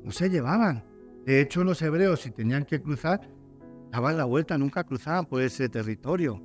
No 0.03 0.11
se 0.11 0.31
llevaban. 0.31 0.83
De 1.27 1.43
hecho, 1.43 1.62
los 1.62 1.83
hebreos, 1.83 2.21
si 2.21 2.31
tenían 2.31 2.64
que 2.64 2.81
cruzar, 2.81 3.21
daban 3.91 4.17
la 4.17 4.25
vuelta, 4.25 4.57
nunca 4.57 4.83
cruzaban 4.83 5.27
por 5.27 5.43
ese 5.43 5.69
territorio. 5.69 6.41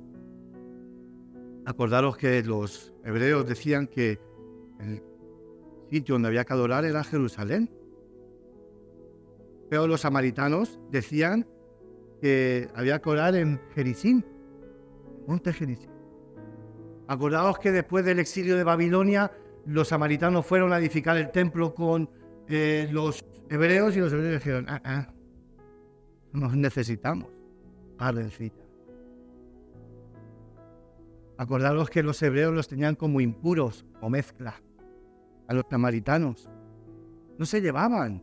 Acordaros 1.64 2.18
que 2.18 2.42
los 2.42 2.92
hebreos 3.02 3.46
decían 3.46 3.86
que 3.86 4.20
el 4.78 5.02
sitio 5.90 6.16
donde 6.16 6.28
había 6.28 6.44
que 6.44 6.52
adorar 6.52 6.84
era 6.84 7.02
Jerusalén. 7.02 7.70
Pero 9.70 9.86
los 9.86 10.02
samaritanos 10.02 10.78
decían 10.90 11.46
que 12.20 12.68
había 12.74 13.00
que 13.00 13.08
orar 13.08 13.34
en 13.36 13.58
Jericín, 13.74 14.22
monte 15.26 15.50
Jericín. 15.50 15.93
Acordaos 17.06 17.58
que 17.58 17.72
después 17.72 18.04
del 18.04 18.18
exilio 18.18 18.56
de 18.56 18.64
Babilonia, 18.64 19.30
los 19.66 19.88
samaritanos 19.88 20.46
fueron 20.46 20.72
a 20.72 20.78
edificar 20.78 21.16
el 21.16 21.30
templo 21.30 21.74
con 21.74 22.08
eh, 22.48 22.88
los 22.90 23.24
hebreos 23.50 23.96
y 23.96 24.00
los 24.00 24.12
hebreos 24.12 24.34
dijeron, 24.34 24.66
ah, 24.68 24.80
ah, 24.84 25.08
nos 26.32 26.56
necesitamos, 26.56 27.28
padrecita. 27.98 28.62
Acordaros 31.36 31.90
que 31.90 32.02
los 32.02 32.22
hebreos 32.22 32.54
los 32.54 32.68
tenían 32.68 32.94
como 32.94 33.20
impuros 33.20 33.84
o 34.00 34.08
mezcla 34.08 34.60
a 35.48 35.54
los 35.54 35.64
samaritanos. 35.68 36.48
No 37.38 37.44
se 37.44 37.60
llevaban. 37.60 38.22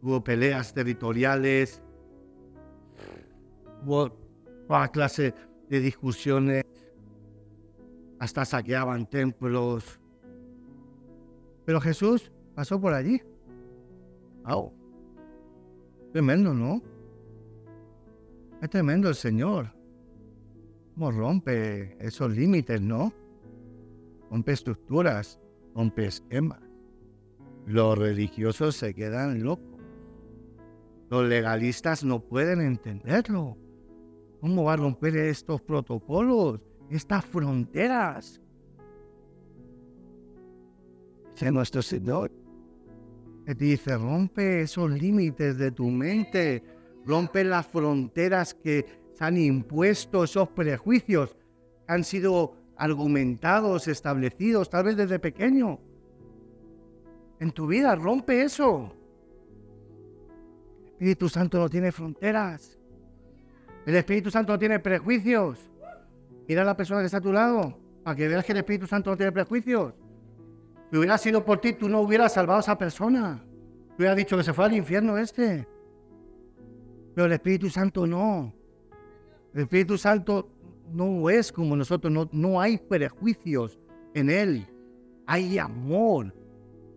Hubo 0.00 0.22
peleas 0.22 0.72
territoriales, 0.72 1.82
hubo 3.82 4.10
toda 4.68 4.88
clase 4.88 5.34
de 5.68 5.80
discusiones, 5.80 6.64
hasta 8.26 8.44
saqueaban 8.44 9.06
templos. 9.06 10.00
Pero 11.64 11.80
Jesús 11.80 12.32
pasó 12.56 12.80
por 12.80 12.92
allí. 12.92 13.22
¡Wow! 14.44 14.72
Tremendo, 16.12 16.52
¿no? 16.52 16.82
Es 18.60 18.68
tremendo 18.68 19.08
el 19.08 19.14
Señor. 19.14 19.72
¿Cómo 20.94 21.12
rompe 21.12 21.96
esos 22.04 22.32
límites, 22.36 22.80
no? 22.80 23.12
Rompe 24.28 24.52
estructuras, 24.52 25.38
rompe 25.76 26.06
esquemas. 26.06 26.60
Los 27.66 27.96
religiosos 27.96 28.74
se 28.74 28.92
quedan 28.92 29.44
locos. 29.44 29.80
Los 31.10 31.28
legalistas 31.28 32.02
no 32.02 32.18
pueden 32.18 32.60
entenderlo. 32.60 33.56
¿Cómo 34.40 34.64
va 34.64 34.72
a 34.72 34.76
romper 34.78 35.16
estos 35.16 35.60
protocolos, 35.62 36.60
estas 36.90 37.24
fronteras? 37.24 38.40
Dice 41.32 41.50
nuestro 41.50 41.82
Señor. 41.82 42.30
Te 43.44 43.54
dice, 43.54 43.96
rompe 43.96 44.62
esos 44.62 44.90
límites 44.90 45.56
de 45.56 45.70
tu 45.70 45.86
mente, 45.86 46.64
rompe 47.04 47.44
las 47.44 47.66
fronteras 47.66 48.54
que 48.54 48.84
se 49.14 49.24
han 49.24 49.36
impuesto 49.36 50.24
esos 50.24 50.48
prejuicios 50.48 51.36
han 51.86 52.04
sido 52.04 52.56
argumentados, 52.76 53.88
establecidos, 53.88 54.68
tal 54.68 54.84
vez 54.84 54.96
desde 54.96 55.18
pequeño. 55.18 55.78
En 57.38 57.52
tu 57.52 57.66
vida, 57.66 57.94
rompe 57.94 58.42
eso. 58.42 58.92
El 60.82 60.86
Espíritu 60.88 61.28
Santo 61.28 61.58
no 61.58 61.68
tiene 61.68 61.92
fronteras. 61.92 62.78
El 63.86 63.96
Espíritu 63.96 64.30
Santo 64.30 64.52
no 64.52 64.58
tiene 64.58 64.80
prejuicios. 64.80 65.70
Mira 66.48 66.62
a 66.62 66.64
la 66.64 66.76
persona 66.76 67.00
que 67.00 67.06
está 67.06 67.18
a 67.18 67.22
tu 67.22 67.32
lado, 67.32 67.78
para 68.04 68.16
que 68.16 68.28
veas 68.28 68.44
que 68.44 68.52
el 68.52 68.58
Espíritu 68.58 68.86
Santo 68.86 69.10
no 69.10 69.16
tiene 69.16 69.32
prejuicios. 69.32 69.94
Si 70.90 70.96
hubiera 70.96 71.18
sido 71.18 71.44
por 71.44 71.60
ti, 71.60 71.72
tú 71.72 71.88
no 71.88 72.00
hubieras 72.00 72.34
salvado 72.34 72.58
a 72.58 72.60
esa 72.60 72.78
persona. 72.78 73.42
Tú 73.88 73.94
hubieras 73.98 74.16
dicho 74.16 74.36
que 74.36 74.44
se 74.44 74.52
fue 74.52 74.66
al 74.66 74.74
infierno 74.74 75.18
este. 75.18 75.66
Pero 77.14 77.26
el 77.26 77.32
Espíritu 77.32 77.68
Santo 77.68 78.06
no. 78.06 78.54
El 79.54 79.62
Espíritu 79.62 79.98
Santo 79.98 80.50
no 80.92 81.28
es 81.30 81.50
como 81.50 81.74
nosotros, 81.74 82.12
no, 82.12 82.28
no 82.30 82.60
hay 82.60 82.78
prejuicios 82.78 83.80
en 84.14 84.30
Él. 84.30 84.66
Hay 85.26 85.58
amor. 85.58 86.34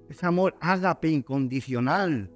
Es 0.09 0.23
amor 0.23 0.55
ágape 0.59 1.09
incondicional. 1.09 2.29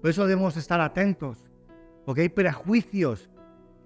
Por 0.00 0.10
eso 0.10 0.26
debemos 0.26 0.56
estar 0.56 0.80
atentos, 0.80 1.38
porque 2.04 2.22
hay 2.22 2.28
prejuicios 2.28 3.29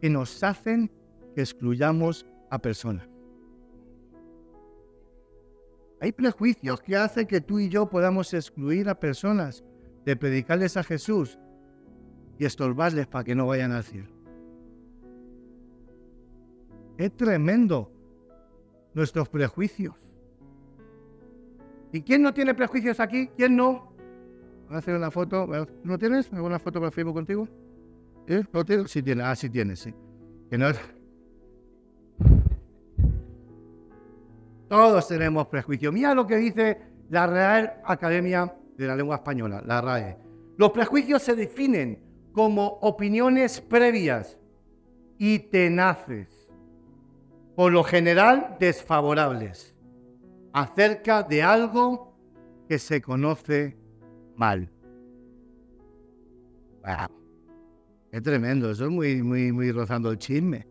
que 0.05 0.11
nos 0.11 0.43
hacen 0.43 0.91
que 1.35 1.41
excluyamos 1.41 2.27
a 2.51 2.59
personas. 2.59 3.09
Hay 5.99 6.13
prejuicios 6.13 6.83
que 6.83 6.95
hacen 6.95 7.27
que 7.27 7.41
tú 7.41 7.59
y 7.59 7.71
yo 7.71 7.89
podamos 7.89 8.35
excluir 8.35 8.91
a 8.91 9.01
personas 9.01 9.65
de 10.05 10.15
predicarles 10.15 10.77
a 10.77 10.85
Jesús 10.85 11.39
y 12.39 12.45
estorbarles 12.45 13.07
para 13.07 13.25
que 13.25 13.35
no 13.35 13.47
vayan 13.47 13.73
al 13.73 13.83
cielo. 13.83 14.11
Es 16.99 17.17
tremendo 17.17 17.91
nuestros 18.93 19.31
prejuicios. 19.31 19.95
¿Y 21.93 22.03
quién 22.03 22.21
no 22.21 22.35
tiene 22.35 22.53
prejuicios 22.53 23.01
aquí? 23.01 23.29
¿Quién 23.39 23.57
no? 23.57 23.91
Voy 24.67 24.75
a 24.75 24.79
hacer 24.81 24.97
una 24.97 25.11
foto. 25.11 25.49
¿No 25.83 25.99
tienes 25.99 26.31
alguna 26.31 26.59
foto 26.59 26.79
para 26.79 26.91
Facebook 26.91 27.15
contigo? 27.15 27.49
¿Eh? 28.27 28.43
¿No? 28.53 28.89
Sí 28.89 29.03
tiene. 29.03 29.23
Ah, 29.23 29.37
sí 29.37 29.51
tienes, 29.51 29.81
sí. 29.81 29.95
Todos 34.69 35.09
tenemos 35.09 35.47
prejuicios. 35.49 35.93
Mira 35.93 36.15
lo 36.15 36.27
que 36.27 36.37
dice 36.37 36.81
la 37.11 37.27
Real 37.27 37.81
Academia 37.85 38.55
de 38.77 38.87
la 38.87 38.97
Lengua 38.97 39.17
Española, 39.17 39.63
la 39.65 39.81
RAE. 39.81 40.19
Los 40.57 40.71
prejuicios 40.71 41.23
se 41.23 41.35
definen 41.35 42.03
como 42.33 42.79
opiniones 42.81 43.61
previas 43.61 44.39
y 45.19 45.39
tenaces, 45.39 46.51
por 47.55 47.73
lo 47.73 47.85
general 47.85 48.57
desfavorables, 48.59 49.75
acerca 50.53 51.23
de 51.23 51.43
algo 51.43 52.17
que 52.69 52.79
se 52.79 53.01
conoce 53.01 53.77
mal. 54.37 54.71
Wow. 56.83 57.24
Es 58.15 58.23
tremendo, 58.23 58.71
eso 58.71 58.85
es 58.85 58.93
muy, 58.93 59.25
muy, 59.25 59.51
muy 59.51 59.73
rozando 59.73 60.09
el 60.13 60.19
chisme. 60.19 60.65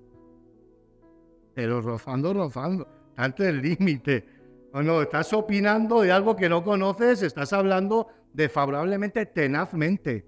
Pero 1.54 1.82
rozando, 1.82 2.34
rozando, 2.34 2.88
tanto 3.18 3.44
el 3.44 3.62
límite. 3.62 4.26
No, 4.74 5.02
estás 5.02 5.34
opinando 5.34 6.04
de 6.04 6.14
algo 6.14 6.38
que 6.38 6.48
no 6.48 6.64
conoces, 6.64 7.22
estás 7.22 7.52
hablando 7.52 8.08
desfavorablemente, 8.32 9.26
tenazmente. 9.26 10.26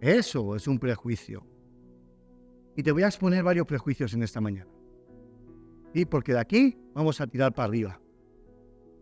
Eso 0.00 0.56
es 0.56 0.66
un 0.66 0.80
prejuicio. 0.80 1.46
Y 2.74 2.82
te 2.82 2.90
voy 2.90 3.04
a 3.04 3.06
exponer 3.06 3.44
varios 3.44 3.64
prejuicios 3.64 4.12
en 4.12 4.24
esta 4.24 4.40
mañana. 4.40 4.72
Y 5.94 6.04
porque 6.04 6.32
de 6.32 6.40
aquí 6.40 6.76
vamos 6.94 7.20
a 7.20 7.28
tirar 7.28 7.54
para 7.54 7.68
arriba. 7.68 8.00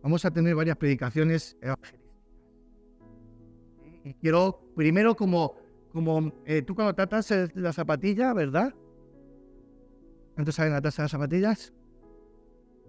Vamos 0.03 0.23
a 0.23 0.29
tener 0.29 0.53
varias 0.53 0.77
predicaciones 0.77 1.57
Y 4.09 4.15
quiero, 4.15 4.59
primero, 4.75 5.15
como, 5.15 5.53
como 5.93 6.33
eh, 6.43 6.63
tú 6.63 6.73
cuando 6.73 6.95
tratas 6.95 7.31
la 7.53 7.71
zapatilla, 7.71 8.33
¿verdad? 8.33 8.73
¿Cuántos 10.33 10.55
saben 10.55 10.73
atarse 10.73 11.03
las 11.03 11.11
zapatillas? 11.11 11.71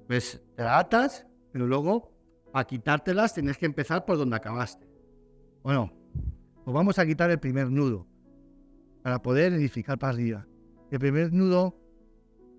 Pues 0.06 0.42
te 0.56 0.62
atas, 0.62 1.26
pero 1.52 1.66
luego, 1.66 2.10
para 2.52 2.64
quitártelas, 2.66 3.34
tienes 3.34 3.58
que 3.58 3.66
empezar 3.66 4.06
por 4.06 4.16
donde 4.16 4.34
acabaste. 4.34 4.88
Bueno, 5.62 5.92
pues 6.64 6.74
vamos 6.74 6.98
a 6.98 7.04
quitar 7.04 7.30
el 7.30 7.38
primer 7.38 7.70
nudo 7.70 8.06
para 9.02 9.20
poder 9.20 9.52
edificar 9.52 9.98
para 9.98 10.14
arriba. 10.14 10.46
El 10.90 11.00
primer 11.00 11.34
nudo 11.34 11.76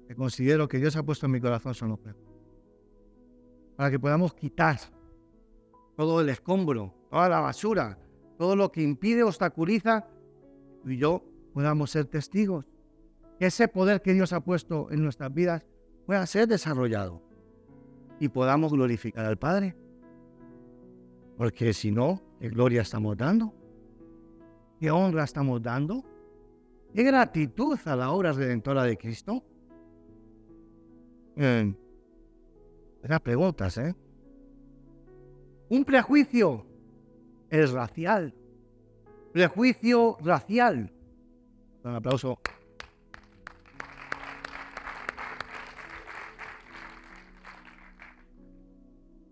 que 0.07 0.14
considero 0.14 0.68
que 0.68 0.78
Dios 0.78 0.95
ha 0.97 1.01
puesto 1.01 1.26
en 1.26 1.32
mi 1.32 1.41
corazón 1.41 1.74
son 1.74 1.89
los 1.89 1.99
prejuicios. 1.99 2.32
para 3.76 3.89
que 3.89 3.99
podamos 3.99 4.36
quitar 4.36 4.78
todo 5.97 6.22
el 6.22 6.30
escombro, 6.30 6.93
toda 7.09 7.28
la 7.28 7.39
basura, 7.39 7.97
todo 8.42 8.56
lo 8.56 8.72
que 8.72 8.82
impide, 8.82 9.22
obstaculiza, 9.22 10.08
y 10.84 10.98
yo 10.98 11.24
podamos 11.54 11.92
ser 11.92 12.06
testigos. 12.06 12.66
Que 13.38 13.46
ese 13.46 13.68
poder 13.68 14.02
que 14.02 14.14
Dios 14.14 14.34
ha 14.34 14.39
puesto 14.39 14.92
en 14.92 15.04
nuestras 15.04 15.32
vidas 15.32 15.64
pueda 16.08 16.26
ser 16.26 16.48
desarrollado 16.48 17.22
y 18.20 18.30
podamos 18.30 18.74
glorificar 18.74 19.28
al 19.28 19.38
Padre. 19.38 19.76
Porque 21.38 21.72
si 21.72 21.92
no, 21.92 22.20
¿qué 22.39 22.50
gloria 22.50 22.82
estamos 22.82 23.16
dando? 23.16 23.54
¿Qué 24.80 24.89
honra 24.89 25.24
estamos 25.24 25.62
dando? 25.62 26.04
¿Qué 26.96 27.04
gratitud 27.04 27.78
a 27.86 27.96
la 27.96 28.10
obra 28.10 28.34
redentora 28.34 28.86
de 28.86 28.98
Cristo? 28.98 29.44
Eh, 31.36 31.76
preguntas, 33.22 33.78
¿eh? 33.78 33.94
Un 35.70 35.86
prejuicio 35.86 36.70
es 37.52 37.72
racial. 37.72 38.34
Prejuicio 39.34 40.18
racial. 40.22 40.91
Un 41.84 41.95
aplauso. 41.95 42.39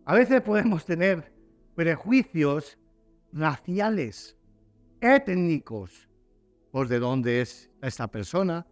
A 0.06 0.14
veces 0.16 0.42
podemos 0.42 0.86
tener 0.86 1.32
prejuicios 1.76 2.78
raciales, 3.32 4.36
étnicos, 5.02 6.10
por 6.72 6.88
de 6.88 7.00
dónde 7.00 7.42
es 7.42 7.70
esta 7.82 8.08
persona. 8.08 8.66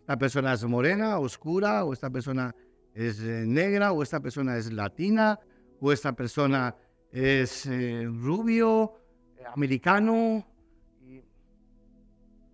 Esta 0.00 0.16
persona 0.16 0.52
es 0.54 0.64
morena, 0.64 1.18
oscura, 1.18 1.84
o 1.84 1.92
esta 1.92 2.10
persona 2.10 2.54
es 2.94 3.20
eh, 3.20 3.44
negra, 3.46 3.92
o 3.92 4.02
esta 4.02 4.20
persona 4.20 4.56
es 4.56 4.72
latina, 4.72 5.38
o 5.80 5.92
esta 5.92 6.12
persona 6.12 6.74
es 7.12 7.66
eh, 7.66 8.04
rubio, 8.04 8.94
eh, 9.36 9.44
americano. 9.54 10.46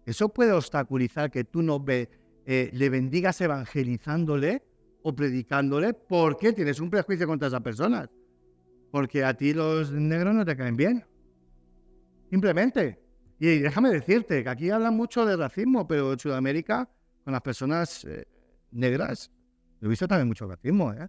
Eso 0.07 0.29
puede 0.29 0.53
obstaculizar 0.53 1.31
que 1.31 1.45
tú 1.45 1.63
no 1.63 1.81
ve, 1.81 2.11
le 2.45 2.91
bendigas 2.91 3.41
evangelizándole 3.41 4.63
o 5.03 5.15
predicándole 5.15 5.95
porque 5.95 6.53
tienes 6.53 6.79
un 6.81 6.91
prejuicio 6.91 7.27
contra 7.27 7.49
esas 7.49 7.63
personas. 7.63 8.11
Porque 8.91 9.25
a 9.25 9.35
ti 9.35 9.55
los 9.55 9.91
negros 9.93 10.35
no 10.35 10.45
te 10.45 10.57
caen 10.57 10.77
bien. 10.77 11.05
Simplemente. 12.31 13.05
Y 13.39 13.59
déjame 13.59 13.91
decirte 13.91 14.43
que 14.43 14.49
aquí 14.49 14.71
hablan 14.71 14.97
mucho 14.97 15.27
de 15.27 15.37
racismo, 15.37 15.87
pero 15.87 16.13
en 16.13 16.19
Sudamérica, 16.19 16.89
con 17.25 17.33
las 17.33 17.43
personas 17.43 18.05
eh, 18.05 18.27
negras, 18.71 19.31
he 19.81 19.89
visto 19.89 20.07
también 20.07 20.29
mucho 20.29 20.47
racismo. 20.47 20.93
¿eh? 20.93 21.09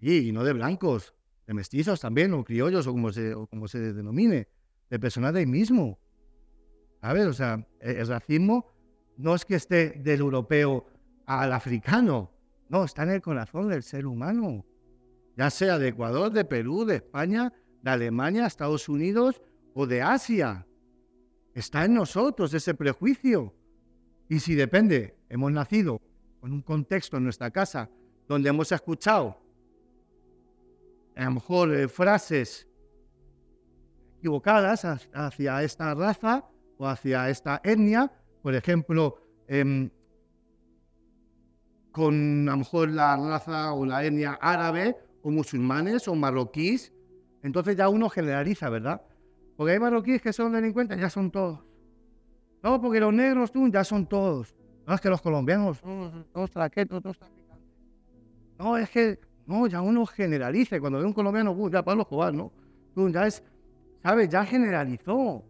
Y, 0.00 0.32
no 0.32 0.44
de 0.44 0.52
blancos, 0.52 1.14
de 1.50 1.54
mestizos 1.54 1.98
también, 1.98 2.32
o 2.32 2.44
criollos, 2.44 2.86
o 2.86 2.92
como 2.92 3.10
se, 3.10 3.34
o 3.34 3.44
como 3.48 3.66
se 3.66 3.92
denomine, 3.92 4.46
de 4.88 4.98
personas 5.00 5.34
de 5.34 5.40
ahí 5.40 5.46
mismo. 5.46 5.98
¿Sabes? 7.00 7.26
O 7.26 7.32
sea, 7.32 7.66
e, 7.80 7.90
el 8.00 8.06
racismo 8.06 8.66
no 9.16 9.34
es 9.34 9.44
que 9.44 9.56
esté 9.56 9.90
del 9.98 10.20
europeo 10.20 10.86
al 11.26 11.52
africano. 11.52 12.30
No, 12.68 12.84
está 12.84 13.02
en 13.02 13.10
el 13.10 13.20
corazón 13.20 13.68
del 13.68 13.82
ser 13.82 14.06
humano. 14.06 14.64
Ya 15.36 15.50
sea 15.50 15.76
de 15.80 15.88
Ecuador, 15.88 16.30
de 16.30 16.44
Perú, 16.44 16.84
de 16.84 16.96
España, 16.96 17.52
de 17.82 17.90
Alemania, 17.90 18.46
Estados 18.46 18.88
Unidos 18.88 19.42
o 19.74 19.88
de 19.88 20.02
Asia. 20.02 20.68
Está 21.52 21.84
en 21.84 21.94
nosotros 21.94 22.54
ese 22.54 22.74
prejuicio. 22.74 23.56
Y 24.28 24.38
si 24.38 24.54
depende, 24.54 25.16
hemos 25.28 25.50
nacido 25.50 26.00
en 26.44 26.52
un 26.52 26.62
contexto 26.62 27.16
en 27.16 27.24
nuestra 27.24 27.50
casa 27.50 27.90
donde 28.28 28.50
hemos 28.50 28.70
escuchado 28.70 29.49
a 31.16 31.24
lo 31.24 31.30
mejor 31.32 31.74
eh, 31.74 31.88
frases 31.88 32.68
equivocadas 34.18 34.84
hacia 34.84 35.62
esta 35.62 35.94
raza 35.94 36.44
o 36.76 36.86
hacia 36.86 37.28
esta 37.30 37.60
etnia, 37.64 38.12
por 38.42 38.54
ejemplo, 38.54 39.16
em, 39.48 39.90
con 41.90 42.48
a 42.48 42.52
lo 42.52 42.58
mejor 42.58 42.90
la 42.90 43.16
raza 43.16 43.72
o 43.72 43.84
la 43.84 44.04
etnia 44.04 44.38
árabe 44.40 44.96
o 45.22 45.30
musulmanes 45.30 46.06
o 46.08 46.14
marroquíes, 46.14 46.92
entonces 47.42 47.76
ya 47.76 47.88
uno 47.88 48.08
generaliza, 48.08 48.68
¿verdad? 48.68 49.02
Porque 49.56 49.72
hay 49.72 49.78
marroquíes 49.78 50.22
que 50.22 50.32
son 50.32 50.52
delincuentes, 50.52 50.98
ya 50.98 51.10
son 51.10 51.30
todos. 51.30 51.64
No, 52.62 52.80
porque 52.80 53.00
los 53.00 53.12
negros 53.12 53.52
tú, 53.52 53.68
ya 53.68 53.84
son 53.84 54.06
todos. 54.06 54.54
No 54.86 54.94
es 54.94 55.00
que 55.00 55.08
los 55.08 55.22
colombianos, 55.22 55.80
todos 56.32 56.50
traquetos, 56.50 57.02
todos 57.02 57.18
traficantes. 57.18 57.68
No, 58.58 58.76
es 58.76 58.90
que, 58.90 59.18
no, 59.50 59.66
ya 59.66 59.82
uno 59.82 60.06
generaliza. 60.06 60.80
Cuando 60.80 60.98
ve 60.98 61.04
un 61.04 61.12
colombiano, 61.12 61.52
uh, 61.52 61.70
ya 61.70 61.84
Pablo 61.84 62.02
Escobar, 62.02 62.32
¿no? 62.32 62.52
Ya 63.10 63.26
es, 63.26 63.42
¿sabes? 64.02 64.28
Ya 64.28 64.44
generalizó. 64.44 65.44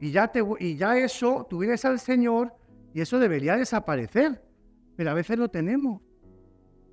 Y 0.00 0.10
ya, 0.10 0.28
te, 0.28 0.42
y 0.60 0.76
ya 0.76 0.98
eso, 0.98 1.46
tú 1.48 1.58
vienes 1.58 1.84
al 1.84 2.00
Señor 2.00 2.52
y 2.92 3.00
eso 3.00 3.18
debería 3.18 3.56
desaparecer 3.56 4.40
pero 4.96 5.10
a 5.10 5.14
veces 5.14 5.38
lo 5.38 5.48
tenemos. 5.48 6.00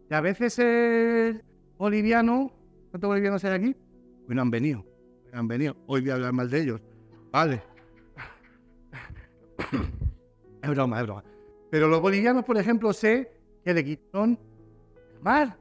Y 0.10 0.14
a 0.14 0.22
veces 0.22 0.58
el 0.60 1.44
boliviano, 1.78 2.52
¿cuántos 2.90 3.08
bolivianos 3.08 3.44
hay 3.46 3.52
aquí? 3.54 3.76
Pues 4.26 4.36
no 4.36 4.42
han 4.42 4.52
venido, 4.52 4.86
han 5.34 5.48
venido. 5.48 5.76
Hoy 5.88 6.02
voy 6.02 6.10
a 6.10 6.16
hablar 6.16 6.34
mal 6.34 6.50
de 6.50 6.62
ellos. 6.62 6.82
Vale. 7.32 7.62
es 10.62 10.70
broma, 10.70 11.00
es 11.00 11.04
broma. 11.06 11.24
Pero 11.70 11.88
los 11.88 12.02
bolivianos, 12.02 12.44
por 12.44 12.58
ejemplo, 12.58 12.92
sé 12.92 13.32
que 13.64 13.74
le 13.74 13.86
quitaron 13.86 14.38
mar. 15.22 15.58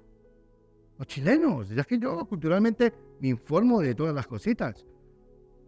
Los 1.01 1.07
chilenos. 1.07 1.69
Ya 1.71 1.81
es 1.81 1.87
que 1.87 1.99
yo 1.99 2.27
culturalmente 2.27 2.93
me 3.21 3.29
informo 3.29 3.81
de 3.81 3.95
todas 3.95 4.15
las 4.15 4.27
cositas. 4.27 4.85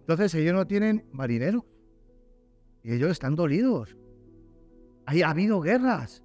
Entonces 0.00 0.34
ellos 0.34 0.52
no 0.52 0.66
tienen 0.66 1.06
marineros. 1.10 1.64
Y 2.82 2.92
ellos 2.92 3.12
están 3.12 3.34
dolidos. 3.34 3.96
ha 5.06 5.30
habido 5.30 5.62
guerras. 5.62 6.22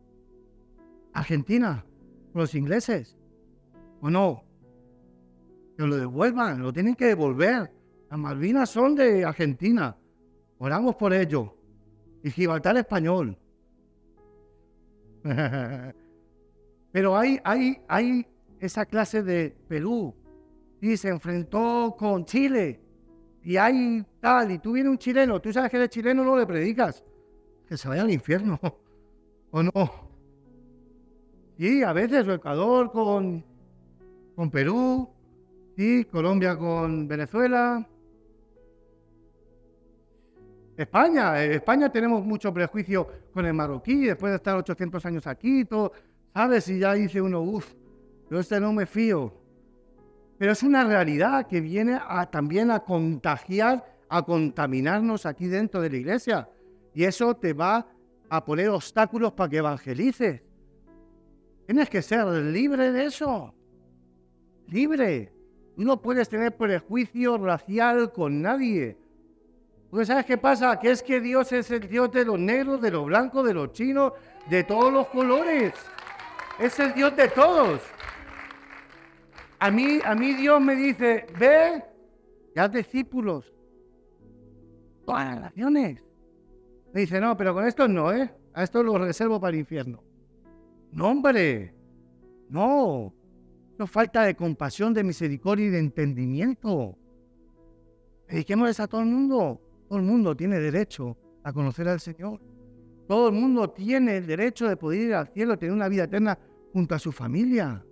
Argentina, 1.14 1.86
los 2.34 2.54
ingleses. 2.54 3.16
¿O 4.02 4.10
no? 4.10 4.44
Que 5.78 5.88
lo 5.88 5.96
devuelvan, 5.96 6.62
lo 6.62 6.74
tienen 6.74 6.96
que 6.96 7.06
devolver. 7.06 7.72
Las 8.10 8.20
Malvinas 8.20 8.70
son 8.70 8.94
de 8.94 9.24
Argentina. 9.24 9.96
Oramos 10.58 10.98
por 10.98 11.14
ello. 11.14 11.56
Y 12.24 12.30
Gibraltar 12.30 12.76
español. 12.76 13.38
Pero 16.92 17.16
hay, 17.18 17.40
hay, 17.46 17.78
hay 17.88 18.28
esa 18.60 18.86
clase 18.86 19.24
de 19.24 19.56
Perú. 19.68 20.16
Y 20.82 20.98
se 20.98 21.10
enfrentó 21.10 21.96
con 21.98 22.26
Chile. 22.26 22.80
Y 23.44 23.58
hay 23.58 24.06
tal. 24.20 24.52
Y 24.52 24.60
tú 24.60 24.74
vienes 24.74 24.92
un 24.92 24.98
chileno. 24.98 25.42
Tú 25.42 25.52
sabes 25.52 25.72
que 25.72 25.78
eres 25.78 25.90
chileno, 25.90 26.24
no 26.24 26.38
le 26.38 26.46
predicas. 26.46 27.04
Que 27.68 27.78
se 27.78 27.88
vaya 27.88 28.04
al 28.04 28.12
infierno. 28.12 28.60
¿O 29.52 29.64
no? 29.64 29.72
Y 31.58 31.82
a 31.82 31.92
veces 31.94 32.28
Ecuador 32.28 32.92
con, 32.92 33.44
con 34.36 34.52
Perú, 34.52 35.10
y 35.78 36.04
Colombia 36.06 36.58
con 36.58 37.08
Venezuela. 37.08 37.88
España, 40.76 41.44
España 41.44 41.92
tenemos 41.92 42.26
mucho 42.26 42.52
prejuicio 42.52 43.08
con 43.32 43.46
el 43.46 43.54
marroquí, 43.54 44.06
después 44.06 44.32
de 44.32 44.38
estar 44.38 44.58
800 44.58 45.06
años 45.06 45.28
aquí, 45.28 45.66
todo, 45.66 45.92
¿sabes? 46.34 46.68
Y 46.70 46.80
ya 46.80 46.94
dice 46.94 47.22
uno, 47.22 47.42
yo 48.30 48.40
este 48.40 48.60
no 48.60 48.74
me 48.74 48.86
fío. 48.86 49.34
Pero 50.38 50.52
es 50.52 50.64
una 50.64 50.84
realidad 50.84 51.48
que 51.48 51.62
viene 51.62 52.00
a, 52.00 52.30
también 52.30 52.70
a 52.72 52.80
contagiar, 52.82 53.84
a 54.10 54.22
contaminarnos 54.24 55.26
aquí 55.26 55.48
dentro 55.48 55.82
de 55.82 55.90
la 55.90 55.98
iglesia. 55.98 56.50
Y 56.94 57.04
eso 57.04 57.36
te 57.36 57.54
va 57.54 57.88
a 58.30 58.46
poner 58.46 58.70
obstáculos 58.70 59.34
para 59.34 59.50
que 59.50 59.58
evangelices. 59.58 60.42
Tienes 61.66 61.90
que 61.90 62.02
ser 62.02 62.26
libre 62.28 62.92
de 62.92 63.06
eso. 63.06 63.54
Libre. 64.68 65.34
No 65.76 66.02
puedes 66.02 66.28
tener 66.30 66.56
prejuicio 66.56 67.38
racial 67.38 68.12
con 68.12 68.42
nadie. 68.42 68.98
Porque 69.90 70.06
¿sabes 70.06 70.26
qué 70.26 70.38
pasa? 70.38 70.80
Que 70.80 70.92
es 70.92 71.02
que 71.02 71.22
Dios 71.22 71.52
es 71.52 71.72
el 71.72 71.88
Dios 71.88 72.12
de 72.12 72.26
los 72.26 72.40
negros, 72.40 72.82
de 72.82 72.92
los 72.92 73.06
blancos, 73.06 73.46
de 73.46 73.54
los 73.54 73.72
chinos, 73.72 74.14
de 74.50 74.64
todos 74.64 74.92
los 74.92 75.08
colores. 75.08 75.74
Es 76.60 76.80
el 76.80 76.94
Dios 76.94 77.16
de 77.16 77.28
todos. 77.30 77.82
A 79.60 79.72
mí, 79.72 80.00
a 80.04 80.14
mí 80.14 80.34
Dios 80.34 80.62
me 80.62 80.76
dice, 80.76 81.26
ve, 81.40 81.84
ya 82.56 82.68
discípulos. 82.68 83.54
Todas 85.06 85.26
las 85.26 85.42
naciones. 85.42 86.04
Me 86.94 87.02
dice, 87.02 87.20
no, 87.20 87.36
pero 87.36 87.54
con 87.54 87.66
esto 87.66 87.88
no, 87.88 88.14
¿eh? 88.14 88.32
A 88.54 88.64
esto 88.64 88.84
lo 88.84 88.98
reservo 88.98 89.40
para 89.40 89.54
el 89.54 89.60
infierno. 89.60 90.04
No, 90.92 91.10
hombre, 91.10 91.74
no. 92.50 93.14
No 93.78 93.88
falta 93.88 94.24
de 94.24 94.36
compasión, 94.36 94.94
de 94.94 95.04
misericordia 95.04 95.68
y 95.68 95.70
de 95.70 95.80
entendimiento. 95.80 96.98
Dediquémosles 98.28 98.80
a 98.80 98.88
todo 98.88 99.02
el 99.02 99.08
mundo. 99.08 99.62
Todo 99.88 100.00
el 100.00 100.06
mundo 100.06 100.36
tiene 100.36 100.60
derecho 100.60 101.18
a 101.44 101.54
conocer 101.54 101.88
al 101.88 102.00
Señor. 102.00 102.42
Todo 103.08 103.30
el 103.30 103.36
mundo 103.36 103.70
tiene 103.70 104.18
el 104.18 104.28
derecho 104.28 104.68
de 104.68 104.76
poder 104.76 105.02
ir 105.02 105.14
al 105.14 105.28
cielo, 105.28 105.58
tener 105.58 105.74
una 105.74 105.88
vida 105.88 106.04
eterna 106.04 106.38
junto 106.74 106.96
a 106.96 107.00
su 107.00 107.12
familia. 107.12 107.84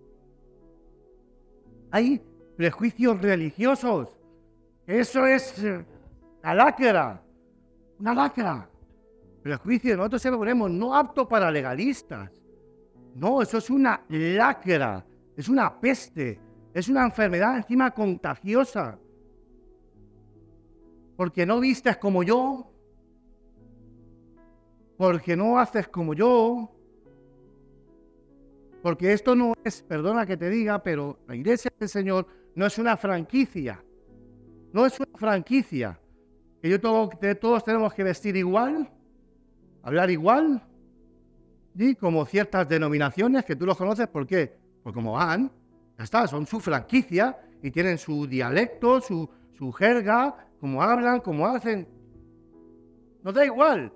Hay 1.96 2.22
prejuicios 2.58 3.22
religiosos. 3.22 4.10
Eso 4.86 5.26
es 5.26 5.64
eh, 5.64 5.86
la 6.44 6.54
lacra, 6.54 7.24
una 8.00 8.14
lacra. 8.14 8.70
Prejuicio, 9.42 9.96
nosotros 9.96 10.26
lo 10.26 10.38
ponemos 10.40 10.70
no 10.72 10.94
apto 10.94 11.26
para 11.26 11.50
legalistas. 11.50 12.34
No, 13.16 13.42
eso 13.42 13.60
es 13.60 13.70
una 13.70 14.04
lacra, 14.10 15.06
es 15.38 15.48
una 15.48 15.80
peste, 15.80 16.38
es 16.74 16.90
una 16.90 17.06
enfermedad 17.06 17.56
encima 17.56 17.92
contagiosa. 17.92 19.00
Porque 21.16 21.46
no 21.46 21.62
vistes 21.62 21.96
como 21.96 22.24
yo, 22.24 22.74
porque 24.98 25.38
no 25.38 25.58
haces 25.58 25.88
como 25.88 26.14
yo, 26.14 26.75
porque 28.86 29.14
esto 29.14 29.36
no 29.36 29.56
es, 29.64 29.82
perdona 29.82 30.28
que 30.28 30.38
te 30.38 30.48
diga, 30.48 30.84
pero 30.84 31.18
la 31.28 31.36
iglesia 31.36 31.74
del 31.80 31.90
Señor 31.90 32.28
no 32.54 32.68
es 32.68 32.78
una 32.78 32.96
franquicia. 32.96 33.84
No 34.74 34.86
es 34.86 35.00
una 35.00 35.18
franquicia. 35.18 36.00
Que 36.62 36.70
yo 36.70 36.80
todos 36.80 37.64
tenemos 37.64 37.96
que 37.96 38.04
vestir 38.04 38.36
igual, 38.36 38.88
hablar 39.82 40.12
igual, 40.12 40.62
y 41.74 41.96
como 41.96 42.28
ciertas 42.28 42.70
denominaciones 42.70 43.44
que 43.44 43.56
tú 43.56 43.66
los 43.66 43.76
conoces, 43.76 44.08
¿por 44.08 44.28
qué? 44.28 44.56
Pues 44.84 44.94
como 44.94 45.14
van, 45.14 45.52
ya 45.98 46.04
está, 46.04 46.28
son 46.28 46.46
su 46.46 46.60
franquicia 46.60 47.36
y 47.64 47.72
tienen 47.72 47.98
su 47.98 48.28
dialecto, 48.28 49.02
su, 49.02 49.28
su 49.58 49.72
jerga, 49.72 50.48
como 50.60 50.84
hablan, 50.84 51.22
como 51.22 51.48
hacen. 51.48 51.88
Nos 53.24 53.34
da 53.34 53.44
igual. 53.44 53.92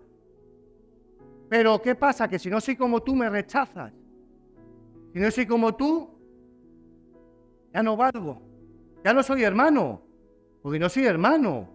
Pero 1.48 1.80
¿qué 1.80 1.94
pasa? 1.94 2.28
Que 2.28 2.40
si 2.40 2.50
no 2.50 2.60
soy 2.60 2.76
como 2.76 3.04
tú, 3.04 3.16
me 3.16 3.30
rechazas. 3.30 3.99
Si 5.14 5.20
no 5.20 5.32
soy 5.32 5.46
como 5.46 5.76
tú, 5.76 6.10
ya 7.74 7.84
no 7.84 7.98
valgo. 7.98 8.42
Ya 9.04 9.14
no 9.14 9.24
soy 9.24 9.44
hermano. 9.44 10.02
Porque 10.62 10.80
no 10.80 10.90
soy 10.90 11.06
hermano. 11.06 11.70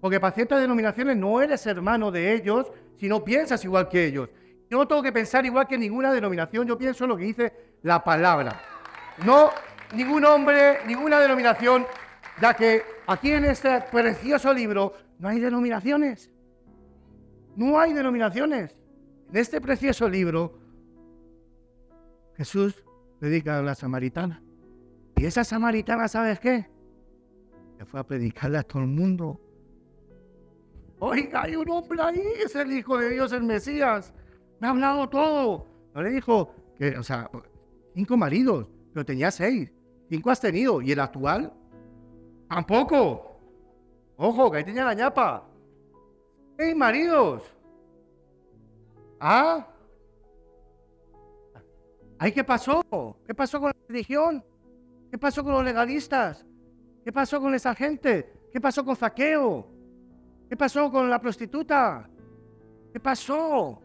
Porque 0.00 0.20
para 0.20 0.34
ciertas 0.34 0.60
denominaciones 0.60 1.16
no 1.16 1.40
eres 1.40 1.66
hermano 1.66 2.10
de 2.10 2.34
ellos 2.34 2.70
si 2.98 3.08
no 3.08 3.24
piensas 3.24 3.64
igual 3.64 3.88
que 3.88 4.06
ellos. 4.06 4.28
Yo 4.70 4.78
no 4.78 4.88
tengo 4.88 5.02
que 5.02 5.12
pensar 5.12 5.44
igual 5.46 5.66
que 5.66 5.78
ninguna 5.78 6.12
denominación. 6.12 6.66
Yo 6.66 6.76
pienso 6.76 7.06
lo 7.06 7.16
que 7.16 7.24
dice 7.24 7.52
la 7.82 8.02
palabra. 8.02 8.60
No 9.24 9.50
ningún 9.94 10.24
hombre, 10.24 10.78
ninguna 10.86 11.20
denominación, 11.20 11.86
ya 12.40 12.54
que 12.54 12.82
aquí 13.06 13.30
en 13.30 13.44
este 13.44 13.80
precioso 13.82 14.52
libro 14.52 14.94
no 15.18 15.28
hay 15.28 15.40
denominaciones. 15.40 16.30
No 17.56 17.78
hay 17.78 17.92
denominaciones. 17.92 18.74
En 19.30 19.36
este 19.36 19.60
precioso 19.60 20.08
libro 20.08 20.58
Jesús 22.36 22.84
predica 23.20 23.58
a 23.58 23.62
la 23.62 23.74
samaritana. 23.74 24.42
Y 25.16 25.24
esa 25.26 25.44
samaritana, 25.44 26.08
¿sabes 26.08 26.40
qué? 26.40 26.68
Que 27.78 27.84
fue 27.84 28.00
a 28.00 28.04
predicarle 28.04 28.58
a 28.58 28.62
todo 28.62 28.82
el 28.82 28.88
mundo. 28.88 29.40
Oiga, 30.98 31.42
hay 31.42 31.56
un 31.56 31.68
hombre 31.70 32.00
ahí, 32.00 32.22
es 32.44 32.54
el 32.56 32.72
Hijo 32.72 32.98
de 32.98 33.10
Dios, 33.10 33.32
el 33.32 33.42
Mesías. 33.42 34.12
Me 34.60 34.66
ha 34.66 34.70
hablado 34.70 35.08
todo. 35.08 35.66
No 35.94 36.02
le 36.02 36.10
dijo 36.10 36.54
que, 36.76 36.96
o 36.98 37.02
sea, 37.02 37.30
cinco 37.94 38.16
maridos, 38.16 38.68
pero 38.92 39.04
tenía 39.04 39.30
seis. 39.30 39.72
Cinco 40.08 40.30
has 40.30 40.40
tenido. 40.40 40.80
¿Y 40.82 40.92
el 40.92 41.00
actual? 41.00 41.52
Tampoco. 42.48 43.38
Ojo, 44.16 44.50
que 44.50 44.58
ahí 44.58 44.64
tenía 44.64 44.84
la 44.84 44.94
ñapa. 44.94 45.46
Seis 46.56 46.74
maridos. 46.76 47.42
¿Ah? 49.20 49.66
¿Ay, 52.24 52.32
qué 52.32 52.42
pasó? 52.42 52.82
¿Qué 53.26 53.34
pasó 53.34 53.60
con 53.60 53.68
la 53.68 53.76
religión? 53.86 54.42
¿Qué 55.10 55.18
pasó 55.18 55.44
con 55.44 55.52
los 55.52 55.62
legalistas? 55.62 56.46
¿Qué 57.04 57.12
pasó 57.12 57.38
con 57.38 57.54
esa 57.54 57.74
gente? 57.74 58.32
¿Qué 58.50 58.62
pasó 58.62 58.82
con 58.82 58.96
Zaqueo? 58.96 59.68
¿Qué 60.48 60.56
pasó 60.56 60.90
con 60.90 61.10
la 61.10 61.20
prostituta? 61.20 62.08
¿Qué 62.94 62.98
pasó? 62.98 63.78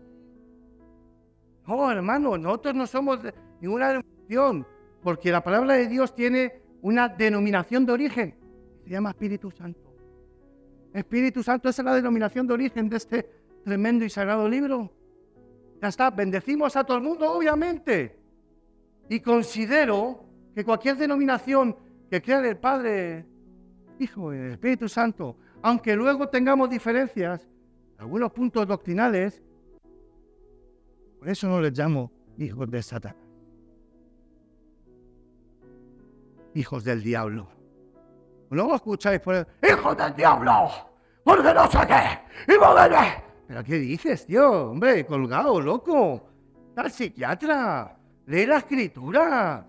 No, 1.68 1.92
hermano, 1.92 2.38
nosotros 2.38 2.76
no 2.76 2.88
somos 2.88 3.20
ninguna 3.60 3.90
denominación, 3.90 4.66
porque 5.04 5.34
la 5.34 5.44
palabra 5.44 5.74
de 5.74 5.90
Dios 5.90 6.16
tiene 6.16 6.62
una 6.82 7.10
denominación 7.10 7.86
de 7.86 7.92
origen. 7.92 8.36
Se 8.86 8.90
llama 8.90 9.10
Espíritu 9.10 9.52
Santo. 9.52 9.94
Espíritu 10.94 11.44
Santo 11.44 11.68
es 11.68 11.78
la 11.80 11.94
denominación 11.94 12.48
de 12.48 12.54
origen 12.54 12.88
de 12.88 12.96
este 12.96 13.30
tremendo 13.66 14.06
y 14.06 14.10
sagrado 14.10 14.48
libro. 14.48 14.90
Ya 15.82 15.90
está, 15.90 16.10
bendecimos 16.10 16.78
a 16.78 16.86
todo 16.86 16.96
el 16.96 17.04
mundo, 17.04 17.30
obviamente. 17.30 18.19
Y 19.10 19.20
considero 19.20 20.24
que 20.54 20.64
cualquier 20.64 20.96
denominación 20.96 21.76
que 22.10 22.22
crea 22.22 22.40
el 22.40 22.58
Padre, 22.58 23.26
Hijo 23.98 24.34
y 24.34 24.38
el 24.38 24.52
Espíritu 24.52 24.88
Santo, 24.88 25.36
aunque 25.62 25.96
luego 25.96 26.30
tengamos 26.30 26.70
diferencias, 26.70 27.50
algunos 27.98 28.32
puntos 28.32 28.68
doctrinales, 28.68 29.44
por 31.20 31.28
eso 31.28 31.48
no 31.48 31.60
les 31.60 31.78
llamo 31.78 32.12
hijos 32.38 32.70
de 32.70 32.82
Satanás. 32.82 33.18
Hijos 36.54 36.84
del 36.84 37.04
diablo. 37.04 37.48
Luego 38.52 38.76
escucháis 38.76 39.20
por 39.20 39.36
el, 39.36 39.48
¡Hijos 39.62 39.98
del 39.98 40.16
diablo! 40.16 40.70
Porque 41.24 41.54
no 41.54 41.70
sé 41.70 41.80
qué. 41.86 42.54
¡Y 42.54 42.58
¿Pero 43.48 43.64
qué 43.64 43.76
dices, 43.76 44.26
tío? 44.26 44.72
Hombre, 44.72 45.06
colgado, 45.06 45.60
loco. 45.60 46.24
Tal 46.74 46.90
psiquiatra. 46.90 47.99
Lee 48.30 48.46
la 48.46 48.58
escritura. 48.58 49.66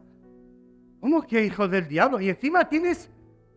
¿Cómo 1.00 1.22
que 1.22 1.42
hijo 1.46 1.66
del 1.66 1.88
diablo? 1.88 2.20
Y 2.20 2.28
encima 2.28 2.68
tienes 2.68 3.11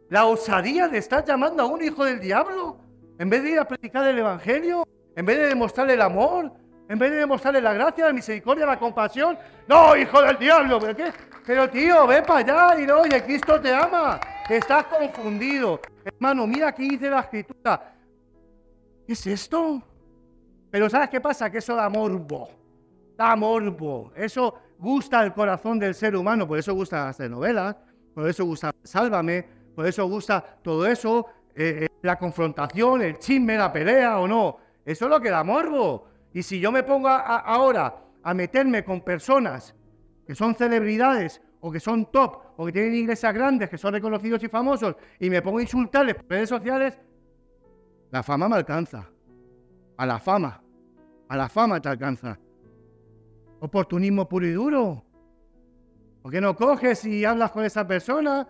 la 0.10 0.26
osadía 0.28 0.88
de 0.88 0.98
estar 0.98 1.26
llamando 1.26 1.62
a 1.62 1.66
un 1.66 1.84
hijo 1.84 2.06
del 2.06 2.22
diablo. 2.22 2.78
En 3.20 3.30
vez 3.30 3.44
de 3.44 3.52
ir 3.52 3.60
a 3.60 3.68
predicar 3.68 4.08
el 4.08 4.18
evangelio, 4.18 4.88
en 5.14 5.26
vez 5.26 5.40
de 5.40 5.48
demostrarle 5.48 5.96
el 5.96 6.02
amor, 6.02 6.54
en 6.88 6.98
vez 6.98 7.12
de 7.12 7.18
demostrarle 7.18 7.60
la 7.60 7.74
gracia, 7.74 8.06
la 8.06 8.14
misericordia, 8.14 8.66
la 8.66 8.80
compasión. 8.80 9.38
No, 9.68 9.94
hijo 9.98 10.22
del 10.22 10.38
diablo, 10.38 10.80
¿pero 10.80 10.96
qué? 10.96 11.12
Pero 11.46 11.70
tío, 11.70 12.08
ve 12.08 12.22
para 12.22 12.70
allá 12.70 12.82
y 12.82 12.88
no, 12.88 13.02
oye, 13.02 13.22
Cristo 13.26 13.60
te 13.60 13.74
ama. 13.74 14.22
Estás 14.50 14.86
confundido. 14.86 15.82
Hermano, 16.06 16.48
mira 16.48 16.70
aquí 16.70 16.88
dice 16.88 17.10
la 17.10 17.20
escritura. 17.20 17.94
¿Qué 19.06 19.12
es 19.12 19.28
esto? 19.28 19.84
Pero 20.72 20.90
¿sabes 20.90 21.10
qué 21.10 21.20
pasa? 21.20 21.52
Que 21.52 21.58
eso 21.58 21.76
da 21.76 21.90
morbo. 21.90 22.50
Da 23.18 23.36
morbo. 23.36 24.14
Eso 24.16 24.64
gusta 24.78 25.24
el 25.24 25.34
corazón 25.34 25.80
del 25.80 25.96
ser 25.96 26.16
humano, 26.16 26.48
por 26.48 26.58
eso 26.58 26.74
gusta 26.74 27.10
hacer 27.10 27.30
novelas, 27.30 27.76
por 28.14 28.28
eso 28.28 28.46
gusta 28.46 28.72
Sálvame, 28.84 29.46
por 29.76 29.88
eso 29.88 30.06
gusta 30.08 30.42
todo 30.62 30.86
eso, 30.86 31.26
eh, 31.56 31.86
eh, 31.86 31.88
la 32.02 32.18
confrontación, 32.18 33.02
el 33.02 33.18
chisme, 33.18 33.58
la 33.58 33.72
pelea 33.72 34.20
o 34.20 34.28
no. 34.28 34.58
Eso 34.86 35.06
es 35.06 35.12
lo 35.12 35.20
que 35.20 35.30
da 35.30 35.44
morbo. 35.44 36.08
Y 36.34 36.44
si 36.44 36.60
yo 36.60 36.72
me 36.72 36.84
pongo 36.84 37.08
ahora 37.08 37.96
a 38.24 38.34
meterme 38.34 38.84
con 38.84 39.02
personas 39.02 39.76
que 40.26 40.36
son 40.36 40.56
celebridades 40.56 41.42
o 41.60 41.72
que 41.72 41.80
son 41.80 42.12
top 42.12 42.38
o 42.58 42.66
que 42.66 42.72
tienen 42.72 42.96
iglesias 42.96 43.34
grandes, 43.34 43.70
que 43.70 43.78
son 43.78 43.94
reconocidos 43.94 44.44
y 44.44 44.48
famosos, 44.48 44.96
y 45.20 45.30
me 45.30 45.42
pongo 45.42 45.60
a 45.60 45.62
insultarles 45.62 46.16
por 46.16 46.30
redes 46.30 46.50
sociales, 46.50 47.00
la 48.12 48.22
fama 48.24 48.50
me 48.50 48.56
alcanza. 48.56 49.10
A 49.98 50.06
la 50.06 50.20
fama. 50.20 50.62
A 51.30 51.38
la 51.38 51.50
fama 51.50 51.80
te 51.80 51.90
alcanza. 51.90 52.38
Oportunismo 53.64 54.28
puro 54.28 54.46
y 54.46 54.52
duro. 54.52 55.06
¿Por 56.22 56.30
qué 56.34 56.42
no 56.42 56.54
coges 56.54 57.06
y 57.06 57.24
hablas 57.24 57.50
con 57.52 57.64
esa 57.64 57.88
persona 57.88 58.46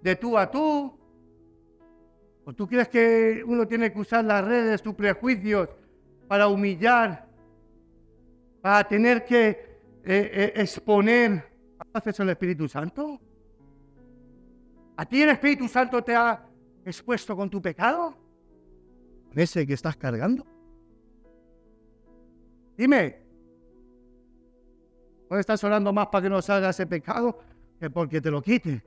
de 0.00 0.14
tú 0.14 0.38
a 0.38 0.48
tú? 0.48 0.96
¿O 2.44 2.52
tú 2.52 2.68
crees 2.68 2.88
que 2.88 3.42
uno 3.44 3.66
tiene 3.66 3.92
que 3.92 3.98
usar 3.98 4.24
las 4.24 4.44
redes, 4.44 4.80
tus 4.80 4.94
prejuicios, 4.94 5.68
para 6.28 6.46
humillar, 6.46 7.26
para 8.60 8.86
tener 8.86 9.24
que 9.24 9.48
eh, 9.48 10.30
eh, 10.32 10.52
exponer? 10.54 11.44
¿Haces 11.92 12.20
el 12.20 12.30
Espíritu 12.30 12.68
Santo? 12.68 13.20
¿A 14.96 15.04
ti 15.04 15.22
el 15.22 15.30
Espíritu 15.30 15.66
Santo 15.66 16.04
te 16.04 16.14
ha 16.14 16.40
expuesto 16.84 17.34
con 17.34 17.50
tu 17.50 17.60
pecado? 17.60 18.16
¿Ese 19.34 19.66
que 19.66 19.74
estás 19.74 19.96
cargando? 19.96 20.46
Dime, 22.76 23.21
¿O 25.32 25.38
estás 25.38 25.64
orando 25.64 25.94
más 25.94 26.08
para 26.08 26.24
que 26.24 26.28
no 26.28 26.42
salga 26.42 26.68
ese 26.68 26.86
pecado 26.86 27.38
que 27.80 27.88
porque 27.88 28.20
te 28.20 28.30
lo 28.30 28.42
quite? 28.42 28.84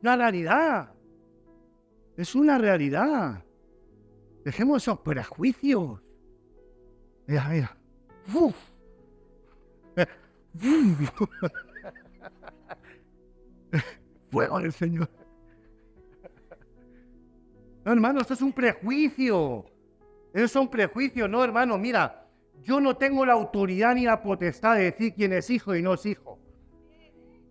Una 0.00 0.14
realidad. 0.14 0.94
Es 2.16 2.36
una 2.36 2.56
realidad. 2.56 3.42
Dejemos 4.44 4.80
esos 4.80 5.00
prejuicios. 5.00 6.00
Mira, 7.26 7.48
mira. 7.48 7.76
Uf. 8.32 8.54
Fuego 14.30 14.60
del 14.60 14.72
Señor. 14.72 15.10
No, 17.84 17.90
hermano, 17.90 18.20
esto 18.20 18.34
es 18.34 18.42
un 18.42 18.52
prejuicio. 18.52 19.64
Eso 20.32 20.44
es 20.44 20.54
un 20.54 20.70
prejuicio, 20.70 21.26
no, 21.26 21.42
hermano. 21.42 21.76
Mira, 21.76 22.23
yo 22.62 22.80
no 22.80 22.96
tengo 22.96 23.26
la 23.26 23.34
autoridad 23.34 23.94
ni 23.94 24.04
la 24.04 24.22
potestad 24.22 24.76
de 24.76 24.84
decir 24.84 25.14
quién 25.14 25.32
es 25.32 25.50
hijo 25.50 25.74
y 25.74 25.82
no 25.82 25.94
es 25.94 26.06
hijo. 26.06 26.38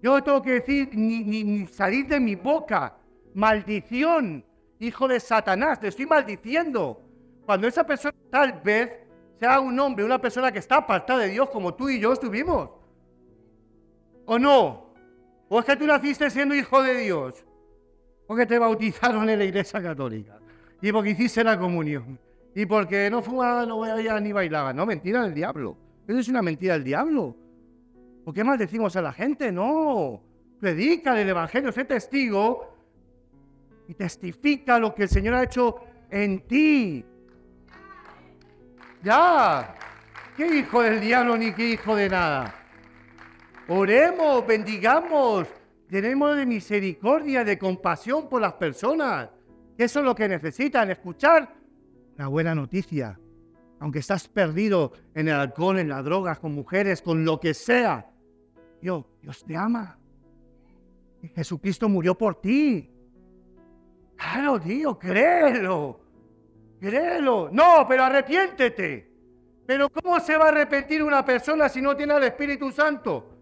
Yo 0.02 0.22
tengo 0.24 0.42
que 0.42 0.54
decir, 0.54 0.90
ni, 0.94 1.24
ni 1.24 1.68
salir 1.68 2.08
de 2.08 2.20
mi 2.20 2.36
boca, 2.36 2.98
maldición, 3.34 4.44
hijo 4.80 5.08
de 5.08 5.20
Satanás, 5.20 5.80
te 5.80 5.88
estoy 5.88 6.06
maldiciendo. 6.06 7.02
Cuando 7.46 7.68
esa 7.68 7.86
persona 7.86 8.14
tal 8.30 8.62
vez 8.62 8.92
sea 9.40 9.60
un 9.60 9.80
hombre, 9.80 10.04
una 10.04 10.20
persona 10.20 10.52
que 10.52 10.60
está 10.60 10.78
apartada 10.78 11.20
de 11.20 11.30
Dios 11.30 11.50
como 11.50 11.74
tú 11.74 11.90
y 11.90 12.00
yo 12.00 12.14
estuvimos. 12.14 12.70
¿O 14.26 14.40
no? 14.40 14.94
¿O 15.50 15.60
es 15.60 15.66
que 15.66 15.76
tú 15.76 15.86
naciste 15.86 16.30
siendo 16.30 16.56
hijo 16.56 16.82
de 16.82 16.98
Dios? 16.98 17.46
Porque 18.26 18.46
te 18.46 18.58
bautizaron 18.58 19.30
en 19.30 19.40
la 19.40 19.46
iglesia 19.46 19.82
católica. 19.82 20.40
Y 20.82 20.92
porque 20.92 21.12
hiciste 21.12 21.44
la 21.44 21.58
comunión. 21.60 22.20
Y 22.56 22.66
porque 22.66 23.10
no 23.10 23.22
fumaba, 23.22 23.66
no 23.66 23.80
bebía 23.80 24.20
ni 24.20 24.32
bailaba. 24.32 24.74
No, 24.74 24.86
mentira 24.86 25.24
del 25.24 25.34
diablo. 25.34 25.78
Eso 26.08 26.20
es 26.20 26.28
una 26.28 26.42
mentira 26.42 26.74
del 26.74 26.84
diablo. 26.84 27.36
¿Por 28.24 28.34
qué 28.34 28.44
maldecimos 28.44 28.96
a 28.96 29.02
la 29.02 29.12
gente? 29.12 29.52
No. 29.52 30.22
Predica 30.60 31.20
el 31.20 31.28
evangelio, 31.28 31.72
sé 31.72 31.84
testigo 31.86 32.74
y 33.88 33.94
testifica 33.96 34.80
lo 34.80 34.94
que 34.94 35.04
el 35.04 35.10
Señor 35.10 35.34
ha 35.34 35.44
hecho 35.44 35.82
en 36.10 36.42
ti. 36.48 37.06
Ya. 39.04 39.76
¿Qué 40.38 40.60
hijo 40.60 40.82
del 40.82 41.02
diablo 41.02 41.38
ni 41.38 41.54
qué 41.54 41.70
hijo 41.70 41.96
de 41.96 42.10
nada? 42.10 42.56
Oremos, 43.68 44.46
bendigamos, 44.46 45.48
tenemos 45.88 46.36
de 46.36 46.46
misericordia, 46.46 47.44
de 47.44 47.58
compasión 47.58 48.28
por 48.28 48.42
las 48.42 48.54
personas. 48.54 49.30
Eso 49.78 50.00
es 50.00 50.06
lo 50.06 50.16
que 50.16 50.28
necesitan, 50.28 50.92
escuchar 50.92 51.63
la 52.24 52.30
buena 52.30 52.56
noticia. 52.56 53.20
Aunque 53.82 54.00
estás 54.00 54.30
perdido 54.30 54.94
en 55.14 55.28
el 55.28 55.34
alcohol, 55.34 55.78
en 55.78 55.90
las 55.90 56.06
drogas, 56.06 56.40
con 56.40 56.54
mujeres, 56.54 57.02
con 57.02 57.26
lo 57.26 57.38
que 57.38 57.54
sea. 57.54 58.10
Dios, 58.82 59.04
Dios 59.22 59.44
te 59.44 59.58
ama. 59.58 60.00
Jesucristo 61.36 61.90
murió 61.90 62.18
por 62.18 62.40
ti. 62.40 62.90
Claro, 64.16 64.58
tío, 64.58 64.98
créelo. 64.98 66.00
Créelo. 66.80 67.50
No, 67.52 67.86
pero 67.90 68.06
arrepiéntete. 68.06 69.12
Pero 69.66 69.90
¿cómo 69.90 70.18
se 70.22 70.38
va 70.38 70.46
a 70.46 70.50
arrepentir 70.50 71.04
una 71.04 71.26
persona 71.26 71.68
si 71.68 71.82
no 71.82 71.94
tiene 71.94 72.14
al 72.14 72.24
Espíritu 72.24 72.72
Santo? 72.72 73.38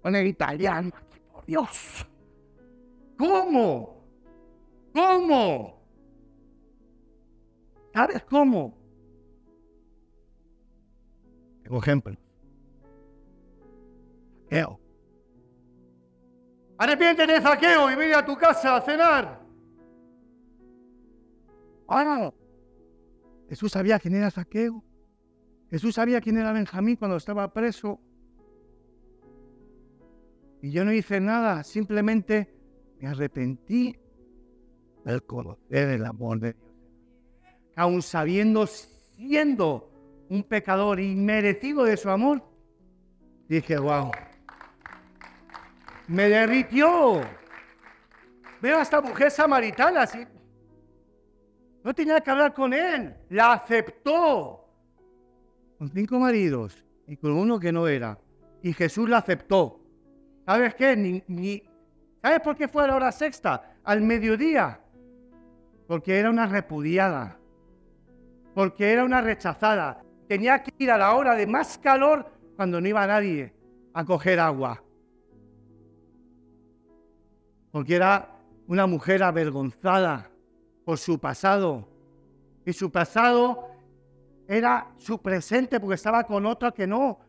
Con 0.00 0.16
el 0.16 0.26
italiano, 0.26 0.92
por 1.30 1.44
Dios. 1.44 2.06
¿Cómo? 3.18 4.02
¿Cómo? 4.94 5.79
¿Sabes 8.00 8.24
cómo? 8.24 8.74
Tengo 11.62 11.78
ejemplo. 11.80 12.16
Saqueo. 14.44 14.80
Arrepiéntete, 16.78 17.42
saqueo, 17.42 17.90
y 17.90 17.96
ven 17.96 18.14
a 18.14 18.24
tu 18.24 18.38
casa 18.38 18.76
a 18.76 18.80
cenar. 18.80 19.42
Ah, 21.88 22.32
Jesús 23.50 23.70
sabía 23.72 23.98
quién 23.98 24.14
era 24.14 24.30
saqueo. 24.30 24.82
Jesús 25.68 25.96
sabía 25.96 26.22
quién 26.22 26.38
era 26.38 26.52
Benjamín 26.52 26.96
cuando 26.96 27.18
estaba 27.18 27.52
preso. 27.52 28.00
Y 30.62 30.70
yo 30.70 30.86
no 30.86 30.92
hice 30.94 31.20
nada, 31.20 31.62
simplemente 31.64 32.50
me 32.98 33.08
arrepentí 33.08 33.94
del 35.04 35.22
conocer 35.24 35.90
el 35.90 36.06
amor 36.06 36.40
de 36.40 36.54
Dios. 36.54 36.69
Aún 37.76 38.02
sabiendo, 38.02 38.66
siendo 38.66 39.90
un 40.28 40.42
pecador 40.42 41.00
inmerecido 41.00 41.84
de 41.84 41.96
su 41.96 42.10
amor, 42.10 42.42
dije, 43.48 43.78
wow, 43.78 44.10
me 46.08 46.28
derritió. 46.28 47.20
Veo 48.60 48.78
a 48.78 48.82
esta 48.82 49.00
mujer 49.00 49.30
samaritana, 49.30 50.02
así. 50.02 50.26
No 51.82 51.94
tenía 51.94 52.20
que 52.20 52.30
hablar 52.30 52.52
con 52.52 52.74
él, 52.74 53.14
la 53.30 53.52
aceptó. 53.52 54.68
Con 55.78 55.88
cinco 55.90 56.18
maridos 56.18 56.84
y 57.06 57.16
con 57.16 57.32
uno 57.32 57.58
que 57.58 57.72
no 57.72 57.88
era. 57.88 58.18
Y 58.62 58.72
Jesús 58.72 59.08
la 59.08 59.18
aceptó. 59.18 59.80
¿Sabes 60.44 60.74
qué? 60.74 60.96
Ni, 60.96 61.62
¿Sabes 62.22 62.40
por 62.40 62.56
qué 62.56 62.68
fue 62.68 62.84
a 62.84 62.88
la 62.88 62.96
hora 62.96 63.12
sexta? 63.12 63.76
Al 63.84 64.02
mediodía. 64.02 64.80
Porque 65.86 66.18
era 66.18 66.28
una 66.28 66.46
repudiada. 66.46 67.39
Porque 68.54 68.92
era 68.92 69.04
una 69.04 69.20
rechazada. 69.20 70.02
Tenía 70.28 70.62
que 70.62 70.72
ir 70.78 70.90
a 70.90 70.98
la 70.98 71.14
hora 71.14 71.34
de 71.34 71.46
más 71.46 71.78
calor 71.78 72.26
cuando 72.56 72.80
no 72.80 72.88
iba 72.88 73.06
nadie 73.06 73.54
a 73.94 74.04
coger 74.04 74.38
agua. 74.40 74.82
Porque 77.70 77.96
era 77.96 78.28
una 78.66 78.86
mujer 78.86 79.22
avergonzada 79.22 80.30
por 80.84 80.98
su 80.98 81.18
pasado. 81.18 81.88
Y 82.64 82.72
su 82.72 82.90
pasado 82.90 83.68
era 84.46 84.92
su 84.96 85.20
presente 85.20 85.78
porque 85.78 85.94
estaba 85.94 86.24
con 86.24 86.46
otra 86.46 86.72
que 86.72 86.86
no. 86.86 87.20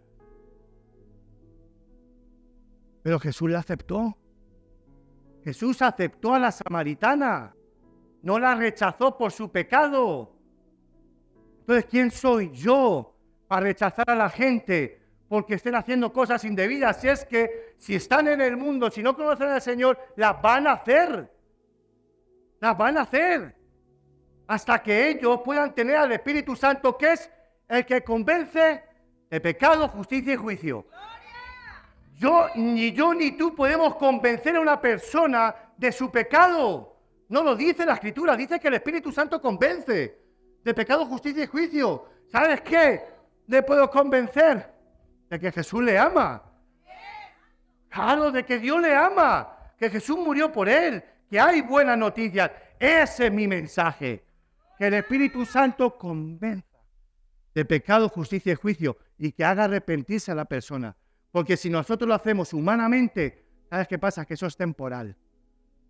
Pero 3.04 3.20
Jesús 3.20 3.50
la 3.50 3.60
aceptó. 3.60 4.18
Jesús 5.44 5.82
aceptó 5.82 6.34
a 6.34 6.40
la 6.40 6.52
samaritana. 6.52 7.56
No 8.22 8.38
la 8.38 8.56
rechazó 8.56 9.18
por 9.18 9.32
su 9.32 9.52
pecado. 9.52 10.31
Entonces, 11.72 11.90
¿quién 11.90 12.12
soy 12.12 12.52
yo 12.52 13.16
para 13.48 13.68
rechazar 13.68 14.04
a 14.10 14.16
la 14.16 14.30
gente 14.30 15.00
porque 15.30 15.54
estén 15.54 15.74
haciendo 15.76 16.12
cosas 16.12 16.44
indebidas? 16.44 17.00
Si 17.00 17.08
es 17.08 17.24
que 17.24 17.76
si 17.78 17.96
están 17.96 18.28
en 18.28 18.42
el 18.42 18.58
mundo, 18.58 18.92
si 18.92 19.02
no 19.02 19.16
conocen 19.16 19.48
al 19.48 19.62
Señor, 19.62 19.98
las 20.18 20.42
van 20.42 20.68
a 20.68 20.74
hacer. 20.74 21.32
Las 22.60 22.78
van 22.78 22.98
a 22.98 23.04
hacer. 23.04 23.56
Hasta 24.48 24.84
que 24.84 25.12
ellos 25.12 25.40
puedan 25.46 25.74
tener 25.74 25.96
al 25.96 26.12
Espíritu 26.12 26.58
Santo, 26.58 26.98
que 26.98 27.14
es 27.14 27.32
el 27.70 27.86
que 27.86 28.04
convence 28.04 28.84
de 29.30 29.40
pecado, 29.40 29.88
justicia 29.88 30.34
y 30.34 30.36
juicio. 30.36 30.86
Yo, 32.18 32.50
ni 32.56 32.92
yo 32.92 33.14
ni 33.14 33.32
tú 33.38 33.56
podemos 33.56 33.96
convencer 33.96 34.58
a 34.58 34.60
una 34.60 34.82
persona 34.82 35.56
de 35.78 35.90
su 35.94 36.12
pecado. 36.12 36.98
No 37.30 37.42
lo 37.42 37.56
dice 37.56 37.86
la 37.86 37.94
Escritura, 37.94 38.36
dice 38.36 38.60
que 38.60 38.68
el 38.68 38.74
Espíritu 38.74 39.10
Santo 39.14 39.42
convence 39.42 40.21
de 40.64 40.74
pecado, 40.74 41.06
justicia 41.06 41.44
y 41.44 41.48
juicio. 41.48 42.06
¿Sabes 42.32 42.62
qué? 42.62 43.02
Le 43.48 43.64
puedo 43.64 43.90
convencer 43.90 44.72
de 45.30 45.40
que 45.40 45.52
Jesús 45.52 45.84
le 45.84 45.98
ama. 45.98 46.44
Claro, 47.90 48.32
de 48.32 48.46
que 48.46 48.58
Dios 48.60 48.82
le 48.82 48.96
ama, 48.96 49.58
que 49.78 49.90
Jesús 49.90 50.18
murió 50.18 50.52
por 50.52 50.70
él, 50.70 51.04
que 51.30 51.40
hay 51.40 51.62
buenas 51.62 51.98
noticias. 51.98 52.52
Ese 52.80 53.28
es 53.28 53.32
mi 53.32 53.48
mensaje. 53.48 54.24
Que 54.78 54.88
el 54.88 54.94
Espíritu 54.96 55.46
Santo 55.46 55.98
convenza 55.98 56.72
de 57.54 57.66
pecado, 57.66 58.10
justicia 58.10 58.54
y 58.54 58.56
juicio 58.56 58.98
y 59.18 59.32
que 59.32 59.44
haga 59.44 59.66
arrepentirse 59.66 60.32
a 60.32 60.36
la 60.36 60.46
persona. 60.46 60.96
Porque 61.32 61.58
si 61.58 61.70
nosotros 61.70 62.08
lo 62.08 62.16
hacemos 62.16 62.54
humanamente, 62.54 63.46
¿sabes 63.70 63.88
qué 63.88 64.00
pasa? 64.00 64.26
Que 64.26 64.34
eso 64.34 64.48
es 64.48 64.56
temporal. 64.56 65.16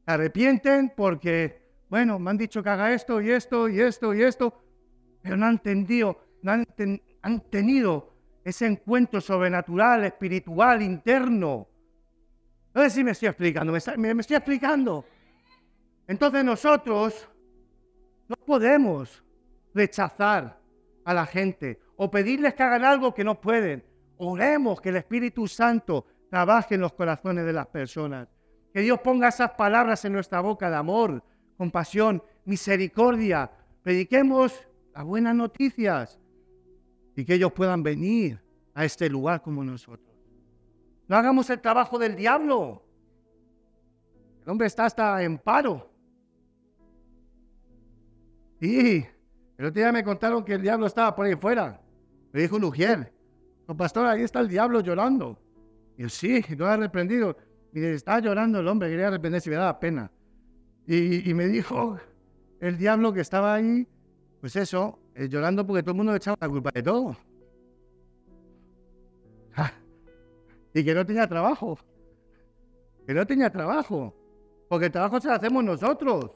Se 0.05 0.11
arrepienten 0.11 0.93
porque, 0.95 1.60
bueno, 1.91 2.17
me 2.19 2.31
han 2.31 2.37
dicho 2.37 2.63
que 2.63 2.69
haga 2.69 2.93
esto 2.93 3.19
y 3.19 3.31
esto 3.31 3.67
y 3.67 3.81
esto 3.81 4.13
y 4.13 4.23
esto, 4.23 4.53
pero 5.21 5.35
no 5.35 5.45
han 5.45 5.51
entendido, 5.55 6.23
no 6.41 6.53
han, 6.53 7.41
tenido 7.49 8.13
ese 8.45 8.65
encuentro 8.65 9.19
sobrenatural, 9.19 10.05
espiritual, 10.05 10.81
interno. 10.81 11.67
No 12.73 12.81
sé 12.83 12.91
si 12.91 13.03
me 13.03 13.11
estoy 13.11 13.27
explicando, 13.27 13.73
me, 13.73 14.13
me 14.13 14.21
estoy 14.21 14.37
explicando. 14.37 15.03
Entonces 16.07 16.45
nosotros 16.45 17.27
no 18.29 18.37
podemos 18.37 19.21
rechazar 19.73 20.57
a 21.03 21.13
la 21.13 21.25
gente 21.25 21.81
o 21.97 22.09
pedirles 22.09 22.53
que 22.53 22.63
hagan 22.63 22.85
algo 22.85 23.13
que 23.13 23.25
no 23.25 23.41
pueden. 23.41 23.83
Oremos 24.15 24.79
que 24.79 24.89
el 24.89 24.95
Espíritu 24.95 25.45
Santo 25.45 26.05
trabaje 26.29 26.75
en 26.75 26.81
los 26.81 26.93
corazones 26.93 27.45
de 27.45 27.51
las 27.51 27.67
personas. 27.67 28.29
Que 28.73 28.79
Dios 28.79 29.01
ponga 29.01 29.27
esas 29.27 29.51
palabras 29.51 30.05
en 30.05 30.13
nuestra 30.13 30.39
boca 30.39 30.69
de 30.69 30.77
amor, 30.77 31.21
compasión, 31.61 32.23
misericordia. 32.45 33.51
Prediquemos 33.83 34.67
las 34.95 35.03
buenas 35.05 35.35
noticias 35.35 36.19
y 37.15 37.23
que 37.23 37.35
ellos 37.35 37.51
puedan 37.51 37.83
venir 37.83 38.41
a 38.73 38.83
este 38.83 39.07
lugar 39.07 39.43
como 39.43 39.63
nosotros. 39.63 40.17
No 41.07 41.15
hagamos 41.15 41.47
el 41.51 41.61
trabajo 41.61 41.99
del 41.99 42.15
diablo. 42.15 42.83
El 44.43 44.49
hombre 44.49 44.65
está 44.65 44.85
hasta 44.85 45.21
en 45.21 45.37
paro. 45.37 45.87
Sí, 48.59 49.05
el 49.55 49.65
otro 49.65 49.79
día 49.79 49.91
me 49.91 50.03
contaron 50.03 50.43
que 50.43 50.53
el 50.53 50.63
diablo 50.63 50.87
estaba 50.87 51.15
por 51.15 51.27
ahí 51.27 51.35
fuera. 51.35 51.79
Me 52.31 52.41
dijo 52.41 52.55
un 52.55 52.63
ujier 52.63 53.13
pastor, 53.77 54.07
ahí 54.07 54.23
está 54.23 54.39
el 54.39 54.47
diablo 54.47 54.81
llorando. 54.81 55.37
Y 55.95 56.01
yo, 56.01 56.09
sí, 56.09 56.43
lo 56.57 56.67
ha 56.67 56.75
reprendido. 56.75 57.37
Y 57.71 57.83
estaba 57.83 58.19
llorando 58.19 58.59
el 58.59 58.67
hombre, 58.67 58.89
quería 58.89 59.09
arrepentirse, 59.09 59.49
me 59.49 59.57
daba 59.57 59.79
pena. 59.79 60.11
Y, 60.87 61.33
me 61.33 61.47
dijo 61.47 61.97
el 62.59 62.77
diablo 62.77 63.13
que 63.13 63.21
estaba 63.21 63.53
ahí, 63.53 63.87
pues 64.39 64.55
eso, 64.55 64.99
eh, 65.15 65.29
llorando 65.29 65.65
porque 65.65 65.83
todo 65.83 65.91
el 65.91 65.97
mundo 65.97 66.15
echaba 66.15 66.37
la 66.41 66.49
culpa 66.49 66.71
de 66.73 66.83
todo. 66.83 67.15
y 70.73 70.83
que 70.83 70.93
no 70.93 71.05
tenía 71.05 71.27
trabajo. 71.27 71.77
que 73.05 73.13
no 73.13 73.25
tenía 73.25 73.49
trabajo, 73.49 74.13
porque 74.69 74.85
el 74.87 74.91
trabajo 74.91 75.19
se 75.19 75.27
lo 75.27 75.33
hacemos 75.33 75.63
nosotros. 75.63 76.31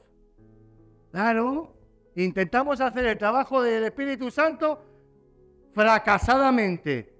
Claro, 1.10 1.74
intentamos 2.14 2.80
hacer 2.80 3.06
el 3.06 3.18
trabajo 3.18 3.62
del 3.62 3.84
Espíritu 3.84 4.30
Santo 4.30 4.82
fracasadamente. 5.72 7.14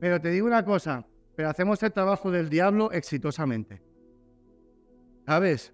Pero 0.00 0.20
te 0.20 0.30
digo 0.30 0.46
una 0.46 0.64
cosa, 0.64 1.06
pero 1.36 1.48
hacemos 1.48 1.82
el 1.82 1.92
trabajo 1.92 2.30
del 2.30 2.48
diablo 2.48 2.90
exitosamente. 2.92 3.80
¿Sabes? 5.24 5.72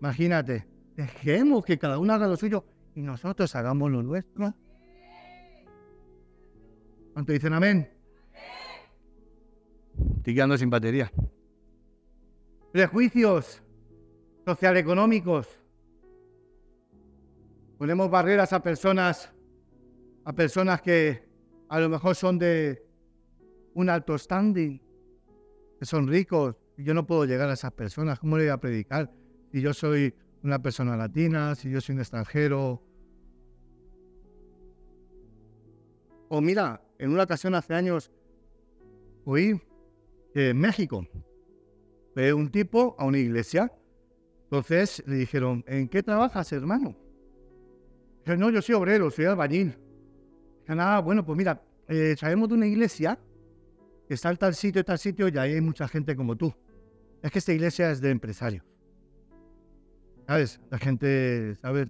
Imagínate, 0.00 0.66
dejemos 0.94 1.64
que 1.64 1.78
cada 1.78 1.98
uno 1.98 2.12
haga 2.12 2.26
lo 2.26 2.36
suyo 2.36 2.64
y 2.94 3.02
nosotros 3.02 3.54
hagamos 3.54 3.90
lo 3.90 4.02
nuestro. 4.02 4.54
¿Cuánto 7.12 7.32
dicen 7.32 7.52
amén? 7.52 7.90
Estoy 10.18 10.34
quedando 10.34 10.58
sin 10.58 10.68
batería. 10.68 11.10
Prejuicios 12.72 13.62
socialeconómicos. 14.44 15.48
Ponemos 17.78 18.10
barreras 18.10 18.52
a 18.52 18.62
personas, 18.62 19.32
a 20.24 20.32
personas 20.32 20.82
que 20.82 21.26
a 21.68 21.80
lo 21.80 21.88
mejor 21.88 22.14
son 22.14 22.38
de 22.38 22.82
un 23.74 23.90
alto 23.90 24.16
standing, 24.16 24.80
que 25.78 25.84
son 25.84 26.08
ricos, 26.08 26.56
yo 26.78 26.94
no 26.94 27.06
puedo 27.06 27.24
llegar 27.24 27.48
a 27.48 27.54
esas 27.54 27.72
personas. 27.72 28.18
¿Cómo 28.18 28.36
le 28.36 28.44
voy 28.44 28.52
a 28.52 28.58
predicar? 28.58 29.10
Si 29.56 29.62
yo 29.62 29.72
soy 29.72 30.14
una 30.42 30.60
persona 30.60 30.98
latina, 30.98 31.54
si 31.54 31.70
yo 31.70 31.80
soy 31.80 31.94
un 31.94 32.00
extranjero. 32.02 32.82
O 36.28 36.42
mira, 36.42 36.82
en 36.98 37.10
una 37.10 37.22
ocasión 37.22 37.54
hace 37.54 37.72
años 37.72 38.12
oí 39.24 39.58
en 40.34 40.60
México 40.60 41.06
fue 42.12 42.34
un 42.34 42.50
tipo 42.50 42.96
a 42.98 43.06
una 43.06 43.16
iglesia. 43.16 43.72
Entonces 44.42 45.02
le 45.06 45.16
dijeron, 45.16 45.64
¿en 45.66 45.88
qué 45.88 46.02
trabajas, 46.02 46.52
hermano? 46.52 46.94
Dice, 48.26 48.36
no, 48.36 48.50
yo 48.50 48.60
soy 48.60 48.74
obrero, 48.74 49.10
soy 49.10 49.24
albañil. 49.24 49.68
Dice, 50.68 50.78
ah, 50.78 51.00
bueno, 51.02 51.24
pues 51.24 51.38
mira, 51.38 51.62
eh, 51.88 52.14
sabemos 52.18 52.50
de 52.50 52.56
una 52.56 52.66
iglesia 52.66 53.18
que 54.06 54.12
está 54.12 54.28
en 54.28 54.36
tal 54.36 54.54
sitio, 54.54 54.84
tal 54.84 54.98
sitio, 54.98 55.28
y 55.28 55.38
ahí 55.38 55.54
hay 55.54 55.62
mucha 55.62 55.88
gente 55.88 56.14
como 56.14 56.36
tú. 56.36 56.52
Es 57.22 57.30
que 57.30 57.38
esta 57.38 57.54
iglesia 57.54 57.90
es 57.90 58.02
de 58.02 58.10
empresarios. 58.10 58.75
¿Sabes? 60.26 60.60
La 60.70 60.78
gente, 60.78 61.54
¿sabes? 61.62 61.88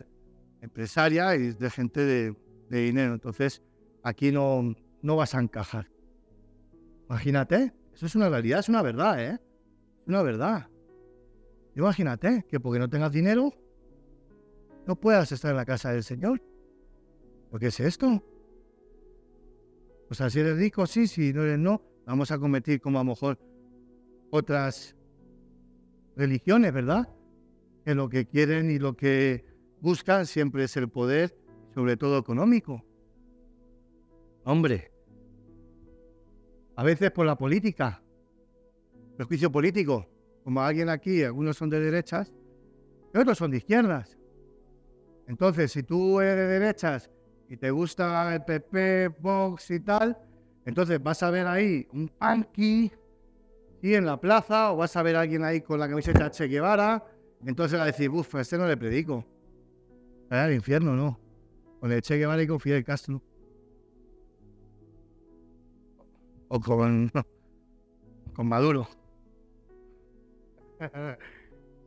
Empresaria 0.61 1.35
y 1.37 1.53
de 1.53 1.71
gente 1.71 2.01
de, 2.05 2.37
dinero. 2.69 3.15
Entonces, 3.15 3.63
aquí 4.03 4.31
no, 4.31 4.75
no 5.03 5.17
vas 5.17 5.35
a 5.35 5.41
encajar. 5.41 5.91
Imagínate, 7.09 7.73
eso 7.95 8.07
es 8.07 8.15
una 8.15 8.29
realidad, 8.29 8.59
es 8.59 8.69
una 8.69 8.83
verdad, 8.83 9.25
¿eh? 9.25 9.41
Es 10.03 10.09
una 10.09 10.23
verdad. 10.23 10.69
Imagínate 11.75 12.45
que 12.49 12.61
porque 12.61 12.79
no 12.79 12.91
tengas 12.91 13.13
dinero, 13.13 13.53
no 14.87 14.97
puedas 14.97 15.33
estar 15.33 15.51
en 15.51 15.57
la 15.57 15.65
casa 15.65 15.93
del 15.93 16.03
Señor. 16.03 16.43
¿Por 17.51 17.61
qué 17.61 17.69
es 17.69 17.81
esto? 17.81 18.23
O 20.11 20.15
sea, 20.15 20.31
si 20.31 20.41
eres 20.41 20.59
rico, 20.59 20.87
sí, 20.87 21.07
si 21.07 21.33
no 21.33 21.43
eres 21.43 21.59
no, 21.59 21.83
vamos 22.05 22.31
a 22.31 22.39
cometer 22.39 22.81
como 22.81 22.99
a 22.99 23.05
lo 23.05 23.11
mejor 23.11 23.39
otras 24.31 24.97
religiones, 26.17 26.73
¿verdad? 26.73 27.16
Que 27.87 27.95
lo 27.95 28.09
que 28.09 28.27
quieren 28.27 28.69
y 28.69 28.81
lo 28.81 28.97
que 28.97 29.45
buscan 29.81 30.27
siempre 30.27 30.65
es 30.65 30.77
el 30.77 30.89
poder, 30.89 31.39
sobre 31.73 31.97
todo 31.97 32.19
económico. 32.19 32.85
Hombre, 34.43 34.91
a 36.75 36.83
veces 36.83 37.13
por 37.13 37.27
la 37.27 37.39
política, 37.39 38.03
prejuicio 39.17 39.53
político, 39.53 40.05
como 40.43 40.63
alguien 40.63 40.89
aquí, 40.89 41.23
algunos 41.23 41.57
son 41.57 41.71
de 41.71 41.79
derechas 41.79 42.35
y 43.15 43.19
otros 43.19 43.39
son 43.39 43.53
de 43.53 43.59
izquierdas. 43.59 44.19
Entonces, 45.29 45.71
si 45.71 45.85
tú 45.85 46.21
eres 46.21 46.49
de 46.49 46.59
derechas 46.59 47.09
y 47.49 47.57
te 47.57 47.71
gusta 47.71 48.35
el 48.35 48.43
PP, 48.45 49.15
Vox 49.21 49.71
y 49.71 49.79
tal, 49.79 50.19
entonces 50.65 51.01
vas 51.01 51.23
a 51.23 51.31
ver 51.31 51.47
ahí 51.47 51.87
un 51.93 52.09
punky 52.09 52.91
y 53.81 53.95
en 53.95 54.07
la 54.07 54.21
plaza, 54.21 54.73
o 54.73 54.79
vas 54.79 54.97
a 54.97 55.05
ver 55.05 55.15
a 55.15 55.21
alguien 55.21 55.45
ahí 55.45 55.61
con 55.61 55.79
la 55.79 55.89
camiseta 55.89 56.33
Che 56.33 56.49
Guevara, 56.49 57.13
entonces 57.45 57.79
va 57.79 57.85
a 57.85 57.87
decir, 57.87 58.11
uff, 58.11 58.35
a 58.35 58.41
este 58.41 58.59
no 58.59 58.67
le 58.67 58.77
predico. 58.77 59.25
Al 60.31 60.53
infierno, 60.53 60.95
no. 60.95 61.19
Con 61.81 61.93
el 61.93 62.03
Che 62.03 62.17
Guevara 62.17 62.43
y 62.43 62.47
con 62.47 62.61
Fidel 62.61 62.85
Castro. 62.85 63.23
O 66.49 66.61
con, 66.61 67.11
con 68.35 68.49
Maduro. 68.49 68.89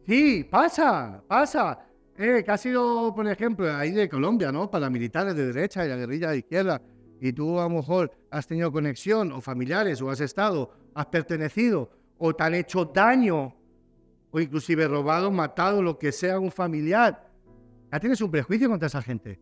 sí, 0.06 0.44
pasa, 0.50 1.24
pasa. 1.28 1.86
Eh, 2.18 2.44
que 2.44 2.52
ha 2.52 2.58
sido, 2.58 3.16
por 3.16 3.28
ejemplo, 3.28 3.74
ahí 3.74 3.92
de 3.92 4.10
Colombia, 4.10 4.52
¿no? 4.52 4.70
Para 4.70 4.90
militares 4.90 5.36
de 5.36 5.54
derecha 5.54 5.86
y 5.86 5.90
la 5.90 5.96
guerrilla 5.96 6.32
de 6.32 6.40
izquierda. 6.40 6.82
Y 7.22 7.34
tú 7.34 7.60
a 7.60 7.64
lo 7.64 7.70
mejor 7.70 8.12
has 8.30 8.46
tenido 8.46 8.72
conexión 8.72 9.32
o 9.32 9.42
familiares 9.42 10.02
o 10.02 10.10
has 10.10 10.20
estado 10.20 10.72
has 10.94 11.06
pertenecido 11.08 11.90
o 12.18 12.34
te 12.34 12.44
han 12.44 12.56
hecho 12.56 12.86
daño 12.86 13.56
o 14.32 14.40
inclusive 14.40 14.88
robado, 14.88 15.32
matado, 15.32 15.82
lo 15.82 15.98
que 15.98 16.12
sea 16.12 16.40
un 16.40 16.52
familiar, 16.52 17.32
ya 17.92 18.00
tienes 18.00 18.22
un 18.22 18.32
prejuicio 18.32 18.70
contra 18.70 18.88
esa 18.88 19.02
gente. 19.02 19.40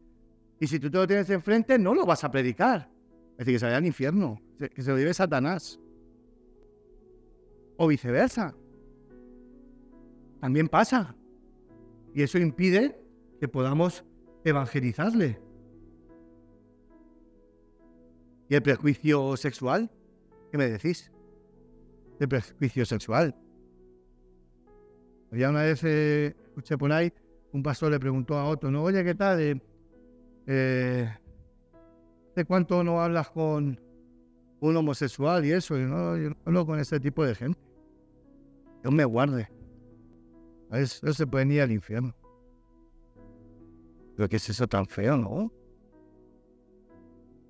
Y 0.60 0.68
si 0.68 0.80
tú 0.80 0.90
te 0.90 0.98
lo 0.98 1.08
tienes 1.08 1.30
enfrente, 1.30 1.78
no 1.78 1.94
lo 1.94 2.06
vas 2.06 2.24
a 2.24 2.32
predicar. 2.32 2.90
Es 3.34 3.40
decir, 3.40 3.56
que 3.56 3.60
se 3.60 3.66
vaya 3.66 3.78
al 3.78 3.86
infierno, 3.86 4.42
que 4.58 4.82
se 4.82 4.90
lo 4.90 4.98
lleve 4.98 5.14
Satanás. 5.14 5.80
O 7.78 7.88
viceversa. 7.88 8.56
También 10.40 10.68
pasa. 10.68 11.16
Y 12.14 12.24
eso 12.24 12.40
impide 12.40 13.00
que 13.40 13.48
podamos 13.48 14.04
evangelizarle. 14.44 15.40
¿Y 18.50 18.56
el 18.56 18.64
prejuicio 18.64 19.38
sexual? 19.38 19.92
¿Qué 20.52 20.58
me 20.58 20.70
decís? 20.70 21.12
de 22.20 22.28
prejuicio 22.28 22.86
sexual. 22.86 23.36
Ya 25.32 25.50
una 25.50 25.64
vez 25.64 25.84
eh, 25.84 26.36
escuché 26.48 26.78
por 26.78 26.92
ahí, 26.92 27.12
un 27.52 27.62
pastor 27.62 27.92
le 27.92 28.00
preguntó 28.00 28.36
a 28.36 28.46
otro, 28.46 28.72
¿no? 28.72 28.84
Oye, 28.84 29.04
¿qué 29.04 29.16
tal? 29.16 29.40
Eh, 29.42 29.62
eh, 30.48 31.14
¿De 32.36 32.46
cuánto 32.46 32.84
no 32.84 33.02
hablas 33.02 33.30
con 33.30 33.80
un 34.60 34.78
homosexual 34.78 35.46
y 35.46 35.52
eso? 35.52 35.78
Y 35.78 35.82
yo 35.82 35.88
no 35.88 36.36
hablo 36.46 36.66
con 36.66 36.80
ese 36.80 37.00
tipo 37.00 37.26
de 37.26 37.36
gente. 37.36 37.60
Dios 38.82 38.94
me 38.94 39.06
guarde. 39.06 39.50
Eso 40.72 41.14
se 41.14 41.28
puede 41.28 41.54
ir 41.54 41.62
al 41.62 41.72
infierno. 41.72 42.16
Pero 44.16 44.30
¿qué 44.30 44.38
es 44.38 44.50
eso 44.50 44.68
tan 44.68 44.86
feo, 44.86 45.18
no? 45.18 45.52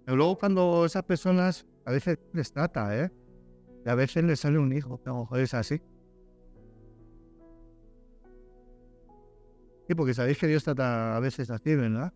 Pero 0.05 0.17
luego 0.17 0.37
cuando 0.37 0.85
esas 0.85 1.03
personas 1.03 1.65
a 1.85 1.91
veces 1.91 2.17
les 2.33 2.51
trata, 2.51 2.97
¿eh? 2.97 3.11
a 3.85 3.95
veces 3.95 4.23
le 4.23 4.35
sale 4.35 4.57
un 4.57 4.73
hijo, 4.73 4.99
a 5.31 5.39
es 5.39 5.53
así. 5.53 5.81
Sí, 9.87 9.95
porque 9.95 10.13
sabéis 10.13 10.37
que 10.37 10.47
Dios 10.47 10.65
trata 10.65 11.15
a 11.15 11.19
veces 11.21 11.49
así, 11.49 11.75
¿verdad? 11.75 12.13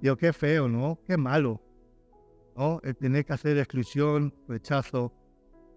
Dios, 0.00 0.16
qué 0.16 0.32
feo, 0.32 0.68
¿no? 0.68 1.00
Qué 1.06 1.16
malo. 1.16 1.60
¿No? 2.56 2.80
El 2.84 2.96
tener 2.96 3.24
que 3.24 3.32
hacer 3.32 3.58
exclusión, 3.58 4.32
rechazo, 4.46 5.12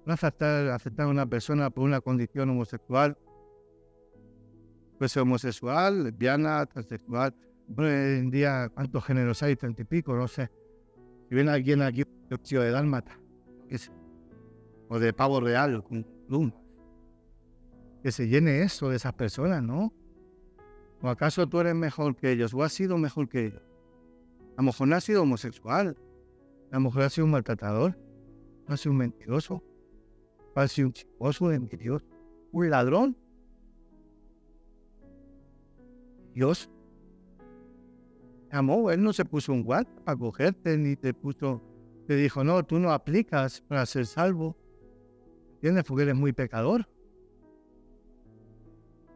no 0.05 0.13
aceptar, 0.13 0.67
aceptar 0.69 1.07
a 1.07 1.09
una 1.09 1.25
persona 1.25 1.69
por 1.69 1.83
una 1.83 1.99
condición 1.99 2.49
homosexual. 2.51 3.17
Puede 4.97 5.09
ser 5.09 5.23
homosexual, 5.23 6.03
lesbiana, 6.03 6.65
transexual. 6.67 7.33
Bueno, 7.67 7.91
hoy 7.91 8.19
en 8.19 8.29
día, 8.29 8.69
¿cuántos 8.73 9.03
géneros 9.05 9.41
hay? 9.41 9.55
Treinta 9.55 9.81
y 9.81 9.85
pico, 9.85 10.15
no 10.15 10.27
sé. 10.27 10.51
Si 11.27 11.35
viene 11.35 11.51
alguien 11.51 11.81
aquí, 11.81 12.03
yo 12.45 12.61
de 12.61 12.69
dálmata. 12.69 13.19
O 14.89 14.99
de 14.99 15.11
pavo 15.11 15.39
real 15.39 15.83
con 15.83 16.05
Que 18.03 18.11
se 18.11 18.27
llene 18.27 18.61
eso 18.61 18.89
de 18.89 18.97
esas 18.97 19.13
personas, 19.13 19.63
¿no? 19.63 19.91
¿O 21.03 21.09
acaso 21.09 21.45
tú 21.47 21.59
eres 21.59 21.75
mejor 21.75 22.15
que 22.15 22.31
ellos? 22.31 22.53
¿O 22.53 22.63
has 22.63 22.71
sido 22.71 22.97
mejor 22.97 23.27
que 23.27 23.47
ellos? 23.47 23.61
A 24.55 24.61
lo 24.61 24.67
mejor 24.67 24.87
no 24.87 24.95
has 24.95 25.03
sido 25.03 25.23
homosexual. 25.23 25.97
A 26.71 26.75
lo 26.75 26.79
mejor 26.79 27.01
has 27.01 27.13
sido 27.13 27.25
un 27.25 27.31
maltratador. 27.31 27.97
No 28.65 28.73
has 28.73 28.79
sido 28.79 28.93
un 28.93 28.99
mentiroso. 28.99 29.61
Has 30.55 30.71
sido 30.71 30.87
un 30.87 30.93
chismoso, 30.93 31.43
un 31.43 31.51
mentiroso. 31.51 32.05
Un 32.53 32.69
ladrón. 32.69 33.17
Dios 36.33 36.69
amó. 38.49 38.89
Él 38.89 39.03
no 39.03 39.11
se 39.11 39.25
puso 39.25 39.51
un 39.51 39.63
guante 39.63 39.91
para 40.05 40.17
cogerte, 40.17 40.77
ni 40.77 40.95
te 40.95 41.13
puso, 41.13 41.61
te 42.07 42.15
dijo, 42.15 42.45
no, 42.45 42.63
tú 42.63 42.79
no 42.79 42.93
aplicas 42.93 43.59
para 43.59 43.85
ser 43.85 44.05
salvo. 44.05 44.55
¿Entiendes? 45.55 45.83
Porque 45.83 46.03
eres 46.03 46.15
muy 46.15 46.31
pecador. 46.31 46.87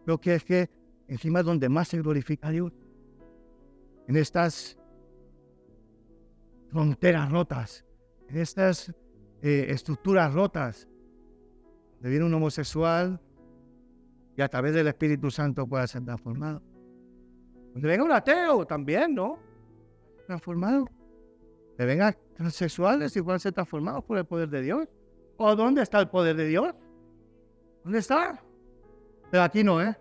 Lo 0.06 0.20
que 0.20 0.36
es 0.36 0.44
que 0.44 0.77
encima 1.08 1.44
donde 1.44 1.70
más 1.70 1.88
se 1.88 2.02
glorifica 2.02 2.48
a 2.48 2.52
Dios. 2.52 2.74
En 4.08 4.16
estas 4.16 4.78
fronteras 6.70 7.32
rotas, 7.32 7.86
en 8.30 8.38
estas 8.38 8.90
eh, 9.42 9.68
estructuras 9.70 10.34
rotas, 10.34 10.88
donde 11.96 12.10
viene 12.10 12.26
un 12.26 12.34
homosexual 12.34 13.20
y 14.36 14.42
a 14.42 14.48
través 14.48 14.74
del 14.74 14.88
Espíritu 14.88 15.32
Santo 15.32 15.68
pueda 15.68 15.88
ser 15.88 16.04
transformado. 16.04 16.62
Donde 17.74 17.88
venga 17.88 18.04
un 18.04 18.12
ateo 18.12 18.66
también, 18.66 19.16
¿no? 19.16 19.40
Transformado. 20.26 20.86
Que 21.78 21.86
vengan 21.86 22.16
transexuales 22.36 23.16
y 23.16 23.22
puedan 23.22 23.40
ser 23.40 23.54
transformados 23.54 24.04
por 24.04 24.18
el 24.18 24.26
poder 24.26 24.50
de 24.50 24.62
Dios. 24.62 24.88
¿O 25.38 25.56
dónde 25.56 25.84
está 25.84 26.00
el 26.00 26.10
poder 26.10 26.36
de 26.36 26.48
Dios? 26.48 26.74
¿Dónde 27.84 28.00
está? 28.00 28.44
Pero 29.30 29.44
aquí 29.44 29.64
no, 29.64 29.82
¿eh? 29.82 29.96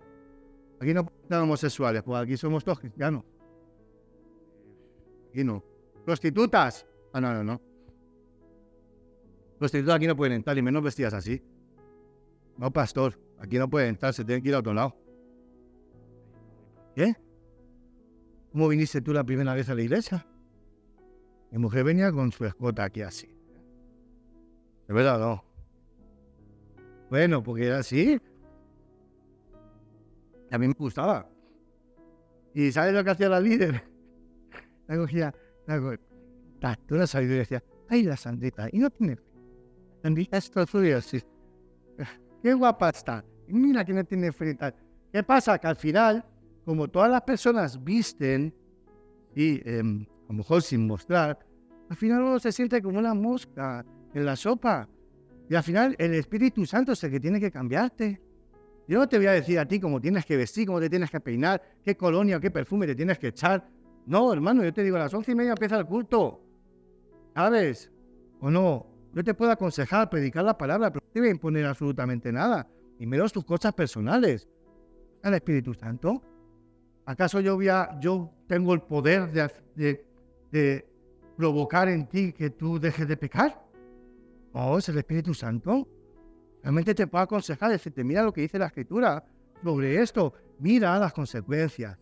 Aquí 0.81 0.93
no 0.93 1.07
están 1.23 1.43
homosexuales, 1.43 2.03
pues 2.03 2.23
aquí 2.23 2.37
somos 2.37 2.65
todos 2.65 2.81
cristianos. 2.81 3.25
Aquí 5.31 5.45
no. 5.45 5.65
Prostitutas. 6.05 6.87
Ah, 7.13 7.21
no, 7.21 7.33
no, 7.33 7.43
no. 7.43 7.61
Prostitutas 9.59 9.97
aquí 9.97 10.07
no 10.07 10.17
pueden 10.17 10.35
entrar, 10.35 10.57
y 10.59 10.63
menos 10.63 10.83
vestidas 10.83 11.15
así. 11.15 11.43
No, 12.59 12.71
pastor, 12.71 13.19
aquí 13.39 13.59
no 13.59 13.69
pueden 13.69 13.91
entrar, 13.91 14.13
se 14.13 14.25
tienen 14.25 14.43
que 14.43 14.51
ir 14.51 14.55
a 14.55 14.59
otro 14.59 14.75
lado. 14.75 14.97
¿Qué? 16.95 17.15
¿Cómo 18.53 18.69
viniste 18.69 19.01
tú 19.03 19.13
la 19.13 19.25
primera 19.25 19.55
vez 19.55 19.69
a 19.69 19.75
la 19.75 19.83
iglesia? 19.83 20.27
Mi 21.51 21.59
mujer 21.59 21.85
venía 21.85 22.11
con 22.13 22.33
su 22.33 22.45
escota 22.45 22.85
aquí 22.85 23.03
así. 23.03 23.29
¿De 24.89 24.95
verdad 24.95 25.19
no? 25.19 25.45
Bueno, 27.11 27.43
porque 27.43 27.67
era 27.67 27.79
así. 27.79 28.21
A 30.51 30.59
mí 30.59 30.69
me 30.69 30.75
gustaba. 30.75 31.29
¿Y 32.55 32.73
sabes 32.73 32.95
lo 32.95 33.05
que 33.05 33.11
hacía 33.11 33.29
la 33.29 33.41
líder? 33.41 33.83
La 34.89 34.97
cogía, 34.97 35.35
la 35.67 35.81
cogía, 35.81 35.99
tú 36.87 36.95
la 36.95 37.07
y 37.21 37.27
decía, 37.27 37.61
ay, 37.89 38.05
la 38.05 38.17
Sandrita, 38.17 38.69
y 38.71 38.79
no 38.79 38.89
tiene 38.89 39.19
Sandrita 40.01 40.37
es 40.39 40.51
así. 40.95 41.21
Qué 42.41 42.55
guapa 42.55 42.91
está. 42.91 43.25
mira 43.49 43.85
que 43.85 43.93
no 43.93 44.05
tiene 44.05 44.31
frita. 44.31 44.73
¿Qué 45.13 45.23
pasa? 45.25 45.59
Que 45.59 45.67
al 45.67 45.75
final, 45.75 46.25
como 46.65 46.87
todas 46.87 47.11
las 47.11 47.23
personas 47.23 47.83
visten, 47.83 48.55
y 49.35 49.69
em, 49.69 50.07
a 50.29 50.33
lo 50.33 50.35
mejor 50.35 50.63
sin 50.63 50.87
mostrar, 50.87 51.39
al 51.91 51.97
final 51.97 52.23
uno 52.23 52.39
se 52.39 52.53
siente 52.53 52.81
como 52.81 52.99
una 52.99 53.15
mosca 53.15 53.85
en 54.15 54.25
la 54.25 54.37
sopa. 54.37 54.89
Y 55.49 55.55
al 55.55 55.63
final 55.63 55.97
el 55.99 56.15
Espíritu 56.15 56.65
Santo 56.67 56.93
es 56.93 57.03
el 57.05 57.11
que 57.11 57.21
tiene 57.21 57.41
que 57.41 57.51
cambiarte. 57.51 58.21
Yo 58.89 58.99
no 58.99 59.09
te 59.09 59.17
voy 59.17 59.27
a 59.27 59.33
decir 59.33 59.59
a 59.59 59.67
ti 59.67 59.81
cómo 59.81 60.01
tienes 60.01 60.25
que 60.25 60.37
vestir, 60.37 60.67
cómo 60.67 60.81
te 60.81 60.89
tienes 60.89 61.11
que 61.11 61.19
peinar, 61.21 61.61
qué 61.83 61.97
colonia 61.97 62.39
qué 62.39 62.51
perfume 62.51 62.87
te 62.87 62.95
tienes 62.95 63.19
que 63.19 63.29
echar. 63.29 63.69
No, 64.07 64.33
hermano, 64.33 64.63
yo 64.63 64.73
te 64.73 64.85
digo, 64.85 64.97
a 64.97 65.01
las 65.01 65.15
once 65.15 65.33
y 65.33 65.35
media 65.35 65.51
empieza 65.51 65.77
el 65.77 65.87
culto. 65.87 66.41
¿Sabes? 67.35 67.91
¿O 68.41 68.51
no? 68.51 68.87
Yo 69.13 69.25
te 69.25 69.35
puedo 69.35 69.51
aconsejar, 69.51 70.09
predicar 70.09 70.45
la 70.45 70.57
palabra, 70.57 70.93
pero 70.93 71.05
no 71.05 71.13
te 71.13 71.21
voy 71.21 71.29
a 71.29 71.33
imponer 71.33 71.67
absolutamente 71.67 72.31
nada. 72.31 72.69
Y 72.99 73.07
menos 73.07 73.33
tus 73.33 73.45
cosas 73.45 73.73
personales. 73.73 74.49
Al 75.23 75.35
Espíritu 75.35 75.75
Santo. 75.75 76.23
¿Acaso 77.07 77.41
yo, 77.41 77.57
voy 77.57 77.69
a, 77.69 77.99
yo 77.99 78.31
tengo 78.47 78.75
el 78.75 78.83
poder 78.83 79.33
de, 79.33 80.05
de 80.53 80.89
provocar 81.37 81.89
en 81.89 82.07
ti 82.07 82.33
que 82.33 82.51
tú 82.51 82.79
dejes 82.79 83.09
de 83.09 83.17
pecar? 83.17 83.67
No, 84.55 84.79
es 84.79 84.89
el 84.89 84.99
Espíritu 84.99 85.35
Santo. 85.35 85.89
Realmente 86.67 86.97
te 86.97 87.07
puedo 87.07 87.23
aconsejar, 87.23 87.71
decirte, 87.71 88.03
mira 88.03 88.25
lo 88.25 88.33
que 88.33 88.41
dice 88.41 88.59
la 88.59 88.67
Escritura 88.67 89.25
sobre 89.63 90.03
esto, 90.03 90.35
mira 90.59 90.99
las 90.99 91.13
consecuencias, 91.13 91.97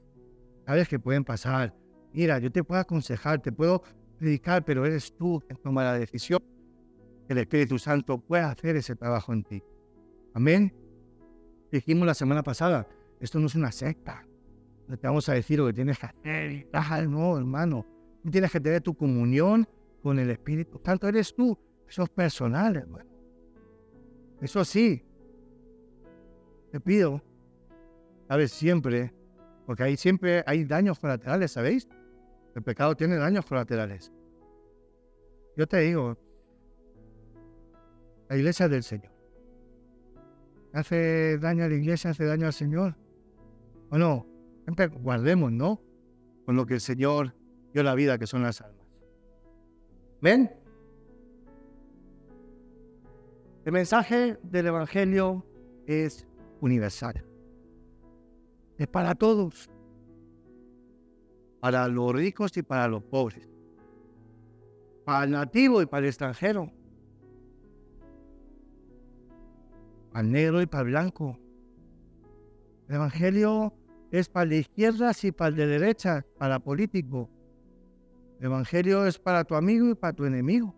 sabes 0.65 0.89
que 0.89 0.99
pueden 0.99 1.23
pasar. 1.23 1.75
Mira, 2.15 2.39
yo 2.39 2.51
te 2.51 2.65
puedo 2.65 2.81
aconsejar, 2.81 3.43
te 3.43 3.53
puedo 3.53 3.83
predicar, 4.19 4.65
pero 4.65 4.87
eres 4.87 5.15
tú 5.15 5.43
quien 5.47 5.61
toma 5.61 5.85
la 5.85 5.99
decisión. 5.99 6.43
El 7.29 7.37
Espíritu 7.37 7.79
Santo 7.79 8.17
puede 8.17 8.43
hacer 8.43 8.75
ese 8.77 8.97
trabajo 8.97 9.35
en 9.35 9.45
ti. 9.45 9.63
Amén. 10.33 10.75
Dijimos 11.71 12.07
la 12.07 12.15
semana 12.15 12.43
pasada, 12.43 12.89
esto 13.21 13.39
no 13.39 13.49
es 13.49 13.55
una 13.57 13.71
secta. 13.71 14.27
No 14.89 14.97
te 14.97 15.07
vamos 15.07 15.29
a 15.29 15.35
decir 15.35 15.59
lo 15.59 15.67
que 15.67 15.75
tienes 15.75 15.99
que 15.99 16.07
hacer 16.07 16.69
tal, 16.71 17.11
no, 17.11 17.37
hermano. 17.37 17.85
Tú 18.23 18.31
tienes 18.31 18.51
que 18.51 18.61
tener 18.61 18.81
tu 18.81 18.95
comunión 18.95 19.69
con 20.03 20.19
el 20.19 20.31
Espíritu 20.31 20.81
Santo. 20.83 21.07
Eres 21.07 21.35
tú. 21.35 21.55
Eso 21.87 22.05
es 22.05 22.09
personal, 22.09 22.77
hermano. 22.77 23.14
Eso 24.41 24.65
sí. 24.65 25.05
Te 26.71 26.81
pido, 26.81 27.23
sabes, 28.29 28.53
siempre, 28.53 29.15
porque 29.67 29.85
ahí 29.85 29.97
siempre 29.97 30.43
hay 30.47 30.65
daños 30.65 30.99
colaterales, 30.99 31.53
¿sabéis? 31.53 31.89
El 32.55 32.63
pecado 32.63 32.95
tiene 32.95 33.17
daños 33.17 33.47
colaterales. 33.47 34.13
Yo 35.57 35.67
te 35.67 35.79
digo, 35.81 36.17
la 38.29 38.37
iglesia 38.37 38.67
es 38.67 38.71
del 38.71 38.83
Señor. 38.83 39.13
¿Hace 40.73 41.39
daño 41.39 41.65
a 41.65 41.69
la 41.69 41.75
iglesia? 41.75 42.11
¿Hace 42.11 42.25
daño 42.25 42.47
al 42.47 42.53
Señor? 42.53 42.97
¿O 43.91 43.99
no? 43.99 44.27
Siempre 44.65 44.89
guardemos, 44.89 45.53
¿no? 45.53 45.81
Con 46.45 46.57
lo 46.57 46.67
que 46.67 46.75
el 46.75 46.81
Señor 46.81 47.35
dio 47.73 47.83
la 47.83 47.95
vida, 47.95 48.19
que 48.19 48.27
son 48.27 48.43
las 48.43 48.61
almas. 48.61 48.87
¿Ven? 50.21 50.51
El 53.65 53.73
mensaje 53.73 54.37
del 54.43 54.67
Evangelio 54.67 55.43
es 55.87 56.27
universal. 56.61 57.25
Es 58.77 58.87
para 58.89 59.15
todos. 59.15 59.71
Para 61.61 61.89
los 61.89 62.15
ricos 62.15 62.55
y 62.59 62.63
para 62.63 62.89
los 62.89 63.03
pobres. 63.03 63.49
Para 65.07 65.25
el 65.25 65.31
nativo 65.31 65.81
y 65.81 65.87
para 65.87 66.01
el 66.01 66.09
extranjero. 66.09 66.71
Para 70.13 70.27
el 70.27 70.31
negro 70.31 70.61
y 70.61 70.67
para 70.67 70.83
el 70.83 70.89
blanco. 70.89 71.39
El 72.89 72.97
Evangelio 72.97 73.73
es 74.11 74.29
para 74.29 74.45
la 74.45 74.57
izquierda 74.57 75.11
y 75.23 75.33
para 75.33 75.57
de 75.57 75.67
derecha, 75.67 76.27
para 76.37 76.61
político. 76.61 77.31
El 78.41 78.47
Evangelio 78.47 79.07
es 79.07 79.19
para 79.19 79.43
tu 79.43 79.55
amigo 79.55 79.89
y 79.89 79.95
para 79.95 80.13
tu 80.13 80.27
enemigo. 80.27 80.75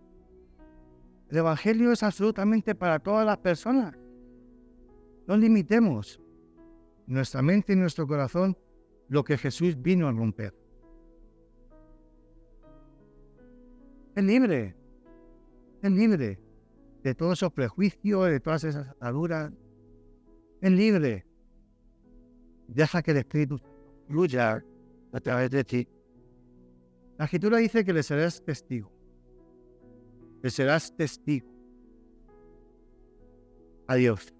El 1.31 1.39
Evangelio 1.39 1.93
es 1.93 2.03
absolutamente 2.03 2.75
para 2.75 2.99
todas 2.99 3.27
las 3.27 3.39
personas. 3.39 3.97
No 5.27 5.37
limitemos 5.37 6.21
nuestra 7.07 7.43
mente 7.43 7.73
y 7.73 7.77
nuestro 7.77 8.07
corazón 8.07 8.57
lo 9.09 9.25
que 9.25 9.37
Jesús 9.37 9.81
vino 9.81 10.09
a 10.09 10.13
romper. 10.13 10.55
Es 14.15 14.25
libre, 14.25 14.77
es 15.83 15.91
libre 15.91 16.41
de 17.03 17.15
todos 17.15 17.39
esos 17.39 17.53
prejuicios, 17.53 18.27
de 18.29 18.41
todas 18.41 18.65
esas 18.65 18.89
ataduras. 18.89 19.53
Es 20.61 20.71
libre. 20.71 21.27
Deja 22.69 23.03
que 23.03 23.11
el 23.11 23.19
Espíritu 23.19 23.61
fluya 24.09 24.65
a 25.13 25.21
través 25.21 25.51
de 25.51 25.65
ti. 25.65 25.89
La 27.19 27.25
escritura 27.27 27.59
dice 27.59 27.85
que 27.85 27.93
le 27.93 28.03
serás 28.03 28.43
testigo. 28.43 28.96
Le 30.47 30.51
serás 30.51 30.95
testigo 30.95 31.49
a 33.89 33.97
Dios 33.97 34.33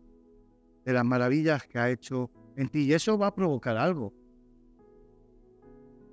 de 0.85 0.93
las 0.93 1.05
maravillas 1.05 1.67
que 1.67 1.81
ha 1.81 1.91
hecho 1.91 2.31
en 2.55 2.69
ti. 2.69 2.85
Y 2.85 2.93
eso 2.93 3.19
va 3.19 3.27
a 3.27 3.35
provocar 3.35 3.77
algo. 3.77 4.15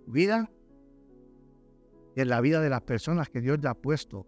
Vida 0.07 0.49
y 2.15 2.21
en 2.21 2.27
la 2.27 2.41
vida 2.41 2.59
de 2.59 2.71
las 2.71 2.81
personas 2.81 3.29
que 3.29 3.39
Dios 3.39 3.59
ya 3.61 3.69
ha 3.69 3.75
puesto 3.75 4.25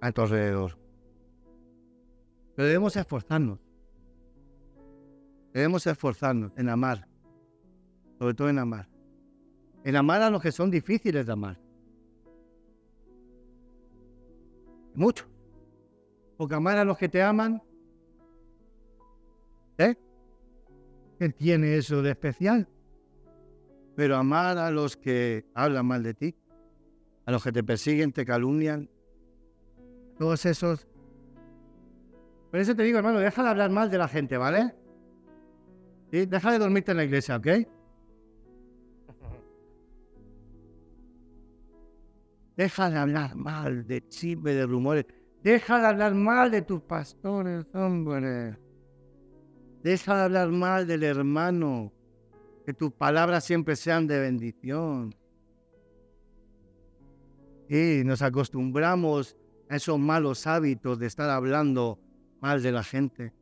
a 0.00 0.10
tu 0.10 0.22
alrededor. 0.22 0.76
Pero 2.56 2.66
debemos 2.66 2.96
esforzarnos. 2.96 3.60
Debemos 5.52 5.86
esforzarnos 5.86 6.50
en 6.56 6.70
amar, 6.70 7.06
sobre 8.18 8.34
todo 8.34 8.48
en 8.48 8.58
amar 8.58 8.88
en 9.84 9.94
amar 9.94 10.22
a 10.22 10.30
los 10.30 10.42
que 10.42 10.50
son 10.50 10.72
difíciles 10.72 11.24
de 11.24 11.32
amar. 11.32 11.69
Mucho. 14.94 15.26
Porque 16.36 16.54
amar 16.54 16.78
a 16.78 16.84
los 16.84 16.96
que 16.96 17.08
te 17.08 17.22
aman, 17.22 17.62
¿eh? 19.78 19.94
¿Qué 21.18 21.28
tiene 21.28 21.76
eso 21.76 22.02
de 22.02 22.10
especial? 22.10 22.68
Pero 23.94 24.16
amar 24.16 24.56
a 24.58 24.70
los 24.70 24.96
que 24.96 25.44
hablan 25.54 25.86
mal 25.86 26.02
de 26.02 26.14
ti, 26.14 26.34
a 27.26 27.32
los 27.32 27.44
que 27.44 27.52
te 27.52 27.62
persiguen, 27.62 28.12
te 28.12 28.24
calumnian, 28.24 28.88
todos 30.18 30.46
esos. 30.46 30.86
Por 32.50 32.60
eso 32.60 32.74
te 32.74 32.82
digo, 32.82 32.98
hermano, 32.98 33.18
deja 33.18 33.42
de 33.42 33.48
hablar 33.48 33.70
mal 33.70 33.90
de 33.90 33.98
la 33.98 34.08
gente, 34.08 34.36
¿vale? 34.36 34.74
¿Sí? 36.10 36.26
Deja 36.26 36.52
de 36.52 36.58
dormirte 36.58 36.90
en 36.90 36.96
la 36.96 37.04
iglesia, 37.04 37.36
¿ok? 37.36 37.46
Deja 42.60 42.90
de 42.90 42.98
hablar 42.98 43.36
mal 43.36 43.86
de 43.86 44.06
chisme, 44.08 44.52
de 44.52 44.66
rumores. 44.66 45.06
Deja 45.42 45.80
de 45.80 45.86
hablar 45.86 46.14
mal 46.14 46.50
de 46.50 46.60
tus 46.60 46.82
pastores, 46.82 47.64
hombre. 47.72 48.54
Deja 49.82 50.14
de 50.14 50.22
hablar 50.24 50.50
mal 50.50 50.86
del 50.86 51.02
hermano. 51.04 51.90
Que 52.66 52.74
tus 52.74 52.92
palabras 52.92 53.44
siempre 53.44 53.76
sean 53.76 54.06
de 54.06 54.20
bendición. 54.20 55.14
Y 57.66 58.02
nos 58.04 58.20
acostumbramos 58.20 59.38
a 59.70 59.76
esos 59.76 59.98
malos 59.98 60.46
hábitos 60.46 60.98
de 60.98 61.06
estar 61.06 61.30
hablando 61.30 61.98
mal 62.42 62.62
de 62.62 62.72
la 62.72 62.84
gente. 62.84 63.32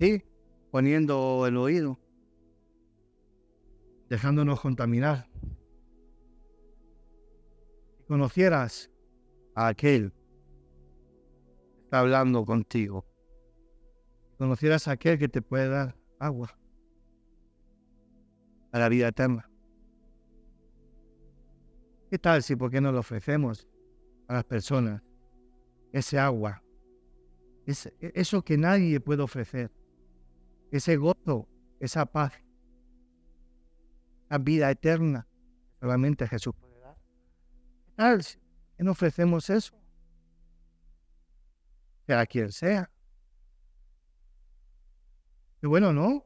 Sí, 0.00 0.24
poniendo 0.72 1.46
el 1.46 1.56
oído, 1.56 2.00
dejándonos 4.08 4.60
contaminar. 4.60 5.29
Conocieras 8.10 8.90
a 9.54 9.68
aquel 9.68 10.10
que 10.10 11.82
está 11.84 12.00
hablando 12.00 12.44
contigo, 12.44 13.06
conocieras 14.36 14.88
a 14.88 14.90
aquel 14.90 15.16
que 15.16 15.28
te 15.28 15.40
puede 15.40 15.68
dar 15.68 15.96
agua 16.18 16.58
a 18.72 18.80
la 18.80 18.88
vida 18.88 19.06
eterna. 19.06 19.48
¿Qué 22.10 22.18
tal 22.18 22.42
si 22.42 22.56
por 22.56 22.72
qué 22.72 22.80
no 22.80 22.90
lo 22.90 22.98
ofrecemos 22.98 23.68
a 24.26 24.34
las 24.34 24.44
personas 24.44 25.04
ese 25.92 26.18
agua, 26.18 26.64
ese, 27.64 27.94
eso 28.00 28.42
que 28.42 28.58
nadie 28.58 28.98
puede 28.98 29.22
ofrecer, 29.22 29.70
ese 30.72 30.96
gozo, 30.96 31.46
esa 31.78 32.06
paz, 32.06 32.32
esa 34.26 34.38
vida 34.38 34.68
eterna 34.68 35.28
solamente 35.78 36.26
Jesús 36.26 36.56
tal 38.00 38.22
si 38.22 38.38
no 38.78 38.92
ofrecemos 38.92 39.50
eso? 39.50 39.74
Sea 42.06 42.24
quien 42.24 42.50
sea. 42.50 42.90
Qué 45.60 45.66
bueno, 45.66 45.92
¿no? 45.92 46.24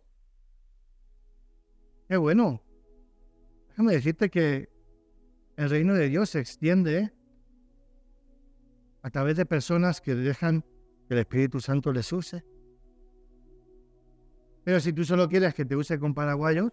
Qué 2.09 2.17
bueno. 2.17 2.63
Déjame 3.71 3.95
decirte 3.95 4.31
que 4.31 4.69
el 5.57 5.69
reino 5.69 5.95
de 5.95 6.09
Dios 6.09 6.31
se 6.31 6.39
extiende 6.39 7.13
a 9.03 9.11
través 9.11 9.37
de 9.37 9.45
personas 9.45 10.01
que 10.01 10.15
dejan 10.15 10.63
que 11.09 11.15
el 11.15 11.19
Espíritu 11.19 11.59
Santo 11.59 11.93
les 11.93 12.13
use. 12.13 12.45
Pero 14.63 14.79
si 14.79 14.93
tú 14.93 15.05
solo 15.05 15.29
quieres 15.29 15.55
que 15.55 15.65
te 15.65 15.75
use 15.75 15.99
con 15.99 16.15
paraguayos, 16.15 16.73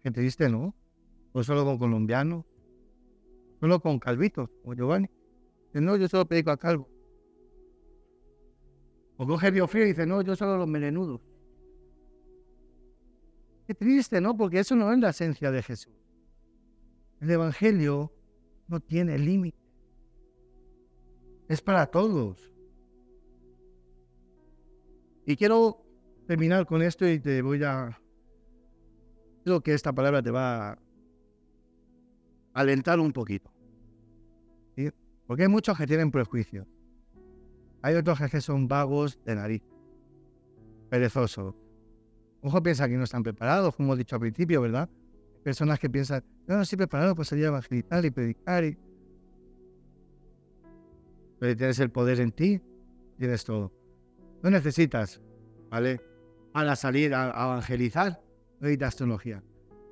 que 0.00 0.12
te 0.12 0.20
diste 0.20 0.48
no, 0.48 0.77
solo 1.42 1.64
con 1.64 1.78
colombianos, 1.78 2.44
solo 3.60 3.80
con 3.80 3.98
calvitos, 3.98 4.50
o 4.64 4.74
Giovanni. 4.74 5.08
Dice, 5.66 5.80
no, 5.80 5.96
yo 5.96 6.08
solo 6.08 6.26
predico 6.26 6.50
a 6.50 6.56
calvo. 6.56 6.88
O 9.16 9.26
con 9.26 9.38
Frío 9.38 9.68
y 9.84 9.88
dice, 9.88 10.06
no, 10.06 10.22
yo 10.22 10.36
solo 10.36 10.56
los 10.56 10.68
melenudos. 10.68 11.20
Qué 13.66 13.74
triste, 13.74 14.20
¿no? 14.20 14.36
Porque 14.36 14.60
eso 14.60 14.76
no 14.76 14.92
es 14.92 14.98
la 14.98 15.10
esencia 15.10 15.50
de 15.50 15.62
Jesús. 15.62 15.92
El 17.20 17.30
Evangelio 17.30 18.12
no 18.68 18.80
tiene 18.80 19.18
límite. 19.18 19.58
Es 21.48 21.60
para 21.60 21.86
todos. 21.86 22.54
Y 25.26 25.36
quiero 25.36 25.84
terminar 26.26 26.64
con 26.64 26.80
esto 26.80 27.06
y 27.06 27.18
te 27.18 27.42
voy 27.42 27.62
a... 27.64 28.00
Creo 29.44 29.60
que 29.60 29.74
esta 29.74 29.92
palabra 29.92 30.22
te 30.22 30.30
va 30.30 30.78
alentar 32.60 33.00
un 33.00 33.12
poquito. 33.12 33.50
Porque 35.26 35.42
hay 35.42 35.48
muchos 35.48 35.76
que 35.76 35.86
tienen 35.86 36.10
prejuicios. 36.10 36.66
Hay 37.82 37.94
otros 37.94 38.18
que 38.30 38.40
son 38.40 38.66
vagos 38.66 39.18
de 39.24 39.34
nariz, 39.34 39.62
perezosos, 40.88 41.54
Ojo 42.40 42.62
piensa 42.62 42.88
que 42.88 42.96
no 42.96 43.04
están 43.04 43.22
preparados, 43.22 43.74
como 43.74 43.88
hemos 43.88 43.98
dicho 43.98 44.14
al 44.14 44.20
principio, 44.20 44.60
¿verdad? 44.60 44.88
Personas 45.42 45.78
que 45.78 45.90
piensan, 45.90 46.22
no, 46.46 46.56
no 46.56 46.62
estoy 46.62 46.78
preparado 46.78 47.14
para 47.14 47.24
salir 47.24 47.46
a 47.46 47.48
evangelizar 47.48 48.04
y 48.04 48.10
predicar. 48.10 48.64
Y... 48.64 48.78
Pero 51.40 51.56
tienes 51.56 51.78
el 51.80 51.90
poder 51.90 52.20
en 52.20 52.30
ti, 52.30 52.60
tienes 53.18 53.44
todo. 53.44 53.72
No 54.42 54.50
necesitas, 54.50 55.20
¿vale? 55.68 56.00
Para 56.52 56.76
salir 56.76 57.12
a, 57.12 57.30
evangelizar, 57.30 58.22
no 58.60 58.66
necesitas 58.66 58.96
teología. 58.96 59.42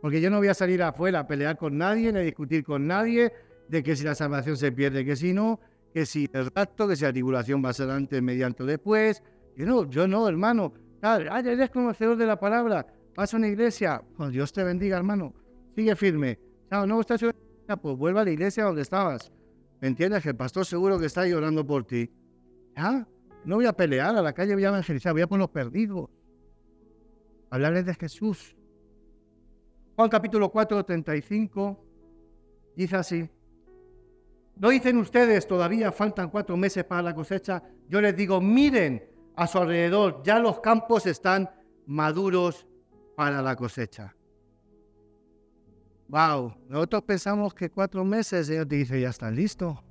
Porque 0.00 0.20
yo 0.20 0.30
no 0.30 0.38
voy 0.38 0.48
a 0.48 0.54
salir 0.54 0.82
afuera 0.82 1.20
a 1.20 1.26
pelear 1.26 1.56
con 1.56 1.78
nadie, 1.78 2.12
ni 2.12 2.18
a 2.18 2.22
discutir 2.22 2.64
con 2.64 2.86
nadie 2.86 3.32
de 3.68 3.82
que 3.82 3.96
si 3.96 4.04
la 4.04 4.14
salvación 4.14 4.56
se 4.56 4.72
pierde, 4.72 5.04
que 5.04 5.16
si 5.16 5.32
no, 5.32 5.60
que 5.92 6.06
si 6.06 6.28
el 6.32 6.50
rapto, 6.54 6.86
que 6.86 6.96
si 6.96 7.04
la 7.04 7.12
tribulación 7.12 7.64
va 7.64 7.70
a 7.70 7.72
ser 7.72 7.90
antes, 7.90 8.22
mediante 8.22 8.62
o 8.62 8.66
después. 8.66 9.22
Yo 9.56 9.66
no, 9.66 9.88
yo 9.88 10.06
no, 10.06 10.28
hermano. 10.28 10.72
Ah, 11.02 11.40
eres 11.44 11.70
conocedor 11.70 12.16
de 12.16 12.26
la 12.26 12.38
palabra. 12.38 12.86
Vas 13.14 13.32
a 13.32 13.36
una 13.36 13.48
iglesia. 13.48 14.02
Pues 14.16 14.32
Dios 14.32 14.52
te 14.52 14.62
bendiga, 14.62 14.96
hermano. 14.96 15.32
Sigue 15.74 15.96
firme. 15.96 16.38
Chao, 16.68 16.86
no 16.86 17.00
estás 17.00 17.24
pues 17.80 17.96
vuelve 17.96 18.20
a 18.20 18.24
la 18.24 18.30
iglesia 18.30 18.64
donde 18.64 18.82
estabas. 18.82 19.32
¿Me 19.80 19.88
entiendes? 19.88 20.22
Que 20.22 20.30
el 20.30 20.36
pastor 20.36 20.64
seguro 20.64 20.98
que 20.98 21.06
está 21.06 21.26
llorando 21.26 21.66
por 21.66 21.84
ti. 21.84 22.10
¿Ya? 22.76 23.06
No 23.44 23.56
voy 23.56 23.66
a 23.66 23.72
pelear, 23.72 24.16
a 24.16 24.22
la 24.22 24.32
calle 24.32 24.54
voy 24.54 24.64
a 24.64 24.68
evangelizar, 24.68 25.12
voy 25.12 25.22
a 25.22 25.26
por 25.26 25.38
los 25.38 25.50
perdidos. 25.50 26.10
Hablarles 27.50 27.86
de 27.86 27.94
Jesús. 27.94 28.56
Juan 29.96 30.10
capítulo 30.10 30.50
4, 30.50 30.84
35, 30.84 31.82
dice 32.76 32.96
así. 32.96 33.30
¿No 34.56 34.68
dicen 34.68 34.98
ustedes 34.98 35.46
todavía 35.46 35.90
faltan 35.90 36.28
cuatro 36.28 36.54
meses 36.54 36.84
para 36.84 37.00
la 37.00 37.14
cosecha? 37.14 37.62
Yo 37.88 38.02
les 38.02 38.14
digo, 38.14 38.38
miren, 38.38 39.02
a 39.36 39.46
su 39.46 39.56
alrededor, 39.56 40.22
ya 40.22 40.38
los 40.38 40.60
campos 40.60 41.06
están 41.06 41.50
maduros 41.86 42.66
para 43.16 43.40
la 43.40 43.56
cosecha. 43.56 44.14
Wow, 46.08 46.54
nosotros 46.68 47.02
pensamos 47.02 47.54
que 47.54 47.70
cuatro 47.70 48.04
meses, 48.04 48.48
Señor 48.48 48.66
te 48.66 48.76
dice, 48.76 49.00
ya 49.00 49.08
está 49.08 49.30
listo. 49.30 49.82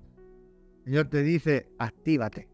El 0.79 0.83
Señor 0.85 1.07
te 1.07 1.23
dice, 1.23 1.67
actívate. 1.79 2.47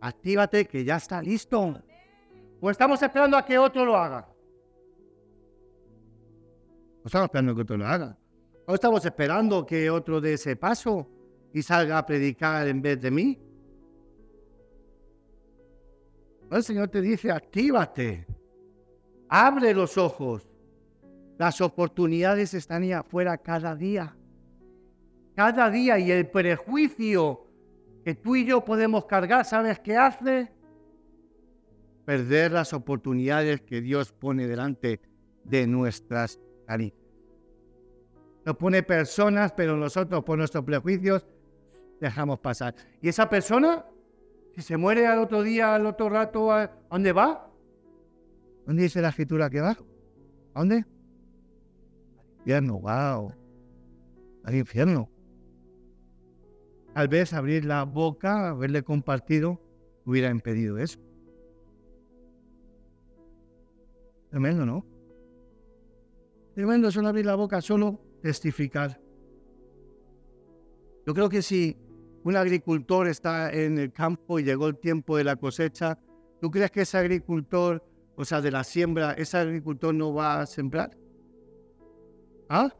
Actívate 0.00 0.64
que 0.66 0.84
ya 0.84 0.96
está 0.96 1.20
listo. 1.20 1.74
O 2.60 2.70
estamos 2.70 3.02
esperando 3.02 3.36
a 3.36 3.44
que 3.44 3.58
otro 3.58 3.84
lo 3.84 3.96
haga. 3.96 4.31
O 7.04 7.06
estamos 7.06 7.26
esperando 7.26 7.54
que 7.54 7.62
otro 7.62 7.76
lo 7.76 7.86
haga. 7.86 8.18
O 8.66 8.74
estamos 8.74 9.04
esperando 9.04 9.66
que 9.66 9.90
otro 9.90 10.20
dé 10.20 10.34
ese 10.34 10.56
paso 10.56 11.08
y 11.52 11.62
salga 11.62 11.98
a 11.98 12.06
predicar 12.06 12.68
en 12.68 12.80
vez 12.80 13.00
de 13.00 13.10
mí. 13.10 13.40
El 16.50 16.62
Señor 16.62 16.88
te 16.88 17.00
dice, 17.00 17.30
actívate, 17.30 18.26
abre 19.28 19.74
los 19.74 19.96
ojos. 19.96 20.48
Las 21.38 21.60
oportunidades 21.60 22.54
están 22.54 22.82
ahí 22.82 22.92
afuera 22.92 23.38
cada 23.38 23.74
día. 23.74 24.14
Cada 25.34 25.70
día 25.70 25.98
y 25.98 26.10
el 26.10 26.28
prejuicio 26.28 27.46
que 28.04 28.14
tú 28.14 28.36
y 28.36 28.44
yo 28.44 28.64
podemos 28.64 29.06
cargar, 29.06 29.44
¿sabes 29.44 29.80
qué 29.80 29.96
hace? 29.96 30.52
Perder 32.04 32.52
las 32.52 32.72
oportunidades 32.72 33.62
que 33.62 33.80
Dios 33.80 34.12
pone 34.12 34.46
delante 34.46 35.00
de 35.44 35.66
nuestras 35.66 36.38
narices. 36.72 36.98
Nos 38.44 38.56
pone 38.56 38.82
personas, 38.82 39.52
pero 39.52 39.76
nosotros 39.76 40.24
por 40.24 40.36
nuestros 40.36 40.64
prejuicios 40.64 41.24
dejamos 42.00 42.40
pasar. 42.40 42.74
Y 43.00 43.08
esa 43.08 43.28
persona 43.28 43.86
si 44.54 44.60
se 44.60 44.76
muere 44.76 45.06
al 45.06 45.18
otro 45.18 45.42
día, 45.42 45.74
al 45.74 45.86
otro 45.86 46.10
rato, 46.10 46.52
¿a 46.52 46.70
dónde 46.90 47.12
va? 47.12 47.50
¿Dónde 48.66 48.82
dice 48.82 49.00
la 49.00 49.08
escritura 49.08 49.48
que 49.48 49.60
va? 49.60 49.70
¿A 50.54 50.58
dónde? 50.60 50.84
Al 52.18 52.38
infierno, 52.38 52.80
wow. 52.80 53.32
Al 54.44 54.54
infierno. 54.54 55.08
Tal 56.92 57.08
vez 57.08 57.32
abrir 57.32 57.64
la 57.64 57.84
boca, 57.84 58.50
haberle 58.50 58.82
compartido, 58.82 59.58
hubiera 60.04 60.28
impedido 60.28 60.76
eso. 60.76 61.00
Tremendo, 64.28 64.66
¿no? 64.66 64.84
Tremendo 66.54 66.90
solo 66.90 67.08
abrir 67.08 67.26
la 67.26 67.34
boca, 67.34 67.60
solo 67.60 68.00
testificar. 68.20 69.00
Yo 71.06 71.14
creo 71.14 71.28
que 71.28 71.42
si 71.42 71.76
un 72.24 72.36
agricultor 72.36 73.08
está 73.08 73.50
en 73.50 73.78
el 73.78 73.92
campo 73.92 74.38
y 74.38 74.44
llegó 74.44 74.68
el 74.68 74.78
tiempo 74.78 75.16
de 75.16 75.24
la 75.24 75.36
cosecha, 75.36 75.98
¿tú 76.40 76.50
crees 76.50 76.70
que 76.70 76.82
ese 76.82 76.98
agricultor, 76.98 77.82
o 78.16 78.24
sea, 78.24 78.40
de 78.40 78.50
la 78.50 78.64
siembra, 78.64 79.12
ese 79.12 79.38
agricultor 79.38 79.94
no 79.94 80.14
va 80.14 80.40
a 80.40 80.46
sembrar? 80.46 80.96
¿Ah? 82.48 82.70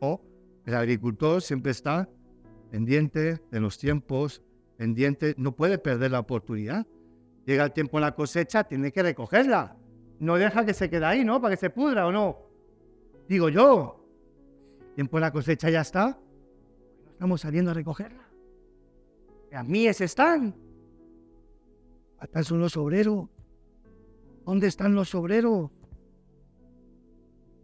No, 0.00 0.20
el 0.66 0.74
agricultor 0.74 1.40
siempre 1.40 1.70
está 1.70 2.08
pendiente 2.70 3.40
de 3.50 3.60
los 3.60 3.78
tiempos, 3.78 4.42
pendiente, 4.76 5.34
no 5.38 5.54
puede 5.54 5.78
perder 5.78 6.10
la 6.10 6.20
oportunidad. 6.20 6.86
Llega 7.46 7.64
el 7.64 7.72
tiempo 7.72 7.98
de 7.98 8.02
la 8.02 8.14
cosecha, 8.14 8.64
tiene 8.64 8.90
que 8.90 9.02
recogerla. 9.02 9.76
No 10.18 10.36
deja 10.36 10.64
que 10.64 10.74
se 10.74 10.90
quede 10.90 11.04
ahí, 11.04 11.24
¿no? 11.24 11.40
Para 11.40 11.54
que 11.54 11.60
se 11.60 11.70
pudra 11.70 12.06
o 12.06 12.12
no. 12.12 12.43
Digo 13.28 13.48
yo, 13.48 14.04
tiempo 14.94 15.16
de 15.16 15.20
la 15.22 15.32
cosecha 15.32 15.70
ya 15.70 15.80
está, 15.80 16.18
no 17.04 17.10
estamos 17.12 17.40
saliendo 17.40 17.70
a 17.70 17.74
recogerla. 17.74 18.28
A 19.52 19.62
míes 19.62 20.00
están. 20.00 20.54
Acá 22.18 22.42
son 22.42 22.60
los 22.60 22.76
obreros. 22.76 23.28
¿Dónde 24.44 24.66
están 24.66 24.94
los 24.94 25.14
obreros? 25.14 25.70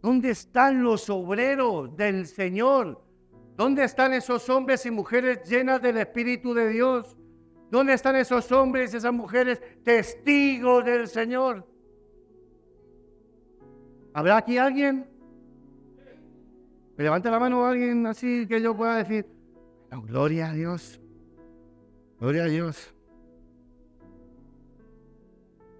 ¿Dónde 0.01 0.31
están 0.31 0.81
los 0.83 1.09
obreros 1.09 1.95
del 1.95 2.25
Señor? 2.25 3.03
¿Dónde 3.55 3.83
están 3.83 4.13
esos 4.13 4.49
hombres 4.49 4.85
y 4.85 4.91
mujeres 4.91 5.47
llenas 5.47 5.81
del 5.81 5.97
Espíritu 5.97 6.53
de 6.53 6.69
Dios? 6.69 7.17
¿Dónde 7.69 7.93
están 7.93 8.15
esos 8.15 8.51
hombres 8.51 8.93
y 8.93 8.97
esas 8.97 9.13
mujeres 9.13 9.61
testigos 9.83 10.83
del 10.83 11.07
Señor? 11.07 11.67
¿Habrá 14.13 14.37
aquí 14.37 14.57
alguien? 14.57 15.10
¿Me 16.97 17.03
levante 17.03 17.31
la 17.31 17.39
mano 17.39 17.65
alguien 17.65 18.05
así 18.05 18.45
que 18.47 18.61
yo 18.61 18.75
pueda 18.75 18.97
decir, 18.97 19.25
gloria 19.99 20.49
a 20.49 20.53
Dios, 20.53 21.01
gloria 22.19 22.43
a 22.43 22.47
Dios. 22.47 22.93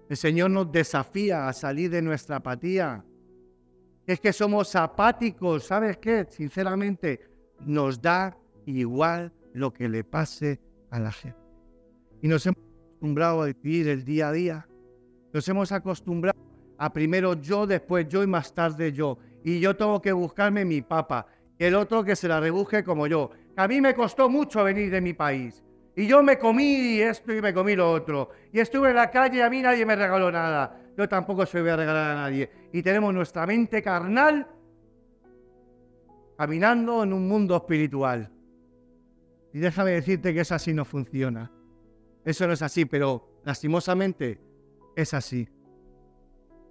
El 0.08 0.16
Señor 0.16 0.50
nos 0.50 0.70
desafía 0.70 1.48
a 1.48 1.52
salir 1.52 1.90
de 1.90 2.02
nuestra 2.02 2.36
apatía. 2.36 3.04
Es 4.06 4.20
que 4.20 4.32
somos 4.32 4.74
apáticos, 4.76 5.64
¿sabes 5.64 5.96
qué? 5.96 6.26
Sinceramente, 6.28 7.20
nos 7.60 8.02
da 8.02 8.36
igual 8.66 9.32
lo 9.54 9.72
que 9.72 9.88
le 9.88 10.04
pase 10.04 10.60
a 10.90 10.98
la 10.98 11.12
gente. 11.12 11.38
Y 12.20 12.28
nos 12.28 12.44
hemos 12.46 12.58
acostumbrado 12.58 13.42
a 13.42 13.46
vivir 13.46 13.88
el 13.88 14.04
día 14.04 14.28
a 14.28 14.32
día. 14.32 14.68
Nos 15.32 15.48
hemos 15.48 15.72
acostumbrado 15.72 16.38
a 16.76 16.92
primero 16.92 17.34
yo, 17.40 17.66
después 17.66 18.06
yo 18.08 18.22
y 18.22 18.26
más 18.26 18.52
tarde 18.52 18.92
yo. 18.92 19.18
Y 19.44 19.60
yo 19.60 19.76
tengo 19.76 20.00
que 20.00 20.12
buscarme 20.12 20.64
mi 20.64 20.82
papa. 20.82 21.26
El 21.58 21.74
otro 21.74 22.04
que 22.04 22.16
se 22.16 22.28
la 22.28 22.40
rebuje 22.40 22.84
como 22.84 23.06
yo. 23.06 23.30
A 23.56 23.68
mí 23.68 23.80
me 23.80 23.94
costó 23.94 24.28
mucho 24.28 24.64
venir 24.64 24.90
de 24.90 25.00
mi 25.00 25.12
país. 25.12 25.62
Y 25.94 26.06
yo 26.06 26.22
me 26.22 26.38
comí 26.38 27.00
esto 27.00 27.34
y 27.34 27.42
me 27.42 27.52
comí 27.52 27.76
lo 27.76 27.90
otro. 27.90 28.30
Y 28.52 28.60
estuve 28.60 28.90
en 28.90 28.96
la 28.96 29.10
calle 29.10 29.38
y 29.38 29.40
a 29.40 29.50
mí 29.50 29.60
nadie 29.60 29.84
me 29.84 29.94
regaló 29.94 30.32
nada. 30.32 30.80
Yo 30.96 31.08
tampoco 31.08 31.44
se 31.44 31.60
voy 31.60 31.70
a 31.70 31.76
regalar 31.76 32.12
a 32.12 32.14
nadie. 32.14 32.50
Y 32.72 32.82
tenemos 32.82 33.12
nuestra 33.12 33.46
mente 33.46 33.82
carnal 33.82 34.46
caminando 36.38 37.02
en 37.02 37.12
un 37.12 37.28
mundo 37.28 37.56
espiritual. 37.56 38.30
Y 39.52 39.58
déjame 39.58 39.92
decirte 39.92 40.32
que 40.32 40.40
eso 40.40 40.54
así 40.54 40.72
no 40.72 40.84
funciona. 40.84 41.52
Eso 42.24 42.46
no 42.46 42.54
es 42.54 42.62
así, 42.62 42.84
pero 42.84 43.40
lastimosamente 43.44 44.40
es 44.96 45.12
así. 45.12 45.48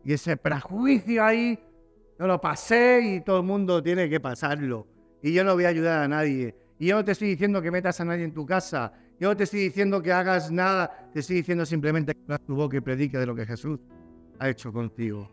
Y 0.04 0.14
ese 0.14 0.36
prejuicio 0.36 1.24
ahí, 1.24 1.60
yo 2.22 2.28
lo 2.28 2.40
pasé 2.40 3.02
y 3.02 3.22
todo 3.22 3.40
el 3.40 3.46
mundo 3.48 3.82
tiene 3.82 4.08
que 4.08 4.20
pasarlo. 4.20 4.86
Y 5.24 5.34
yo 5.34 5.44
no 5.44 5.56
voy 5.56 5.66
a 5.66 5.70
ayudar 5.70 6.04
a 6.04 6.08
nadie. 6.08 6.56
Y 6.78 6.86
yo 6.86 6.98
no 6.98 7.04
te 7.04 7.14
estoy 7.14 7.30
diciendo 7.30 7.64
que 7.64 7.72
metas 7.72 8.00
a 8.00 8.06
nadie 8.06 8.24
en 8.24 8.32
tu 8.32 8.46
casa. 8.46 8.94
Yo 9.20 9.30
no 9.30 9.36
te 9.36 9.46
estoy 9.46 9.62
diciendo 9.62 10.04
que 10.04 10.14
hagas 10.14 10.52
nada. 10.52 11.10
Te 11.12 11.22
estoy 11.22 11.38
diciendo 11.38 11.66
simplemente 11.66 12.14
que 12.14 12.38
tu 12.46 12.54
boca 12.54 12.78
y 12.78 12.80
predique 12.80 13.18
de 13.18 13.26
lo 13.26 13.34
que 13.34 13.44
Jesús 13.44 13.80
ha 14.38 14.50
hecho 14.50 14.72
contigo. 14.72 15.28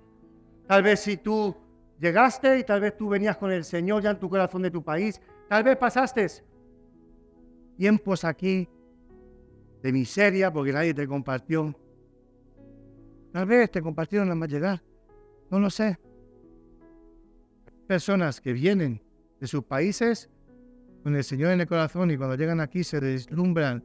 Tal 0.67 0.83
vez 0.83 1.01
si 1.01 1.19
tú 1.19 1.55
llegaste 2.01 2.59
y 2.59 2.65
tal 2.65 2.81
vez 2.81 2.97
tú 2.97 3.11
venías 3.11 3.37
con 3.37 3.53
el 3.53 3.65
Señor 3.65 4.03
ya 4.03 4.13
en 4.13 4.19
tu 4.19 4.31
corazón 4.31 4.63
de 4.63 4.71
tu 4.71 4.83
país, 4.83 5.21
tal 5.47 5.65
vez 5.65 5.77
pasaste 5.77 6.27
tiempos 7.77 8.25
aquí 8.25 8.67
de 9.83 9.93
miseria 9.93 10.51
porque 10.51 10.73
nadie 10.73 10.95
te 10.95 11.07
compartió. 11.07 11.75
Tal 13.31 13.45
vez 13.45 13.71
te 13.71 13.83
compartieron 13.83 14.29
nada 14.29 14.41
más 14.41 14.49
llegar. 14.49 14.83
No 15.51 15.59
lo 15.59 15.69
sé. 15.69 15.99
Personas 17.89 18.43
que 18.43 18.53
vienen 18.53 19.03
de 19.41 19.47
sus 19.47 19.65
países 19.65 20.29
con 21.03 21.17
el 21.17 21.25
Señor 21.25 21.53
en 21.53 21.63
el 21.63 21.67
corazón 21.67 22.11
y 22.11 22.19
cuando 22.19 22.37
llegan 22.37 22.61
aquí 22.61 22.85
se 22.85 23.01
deslumbran 23.01 23.83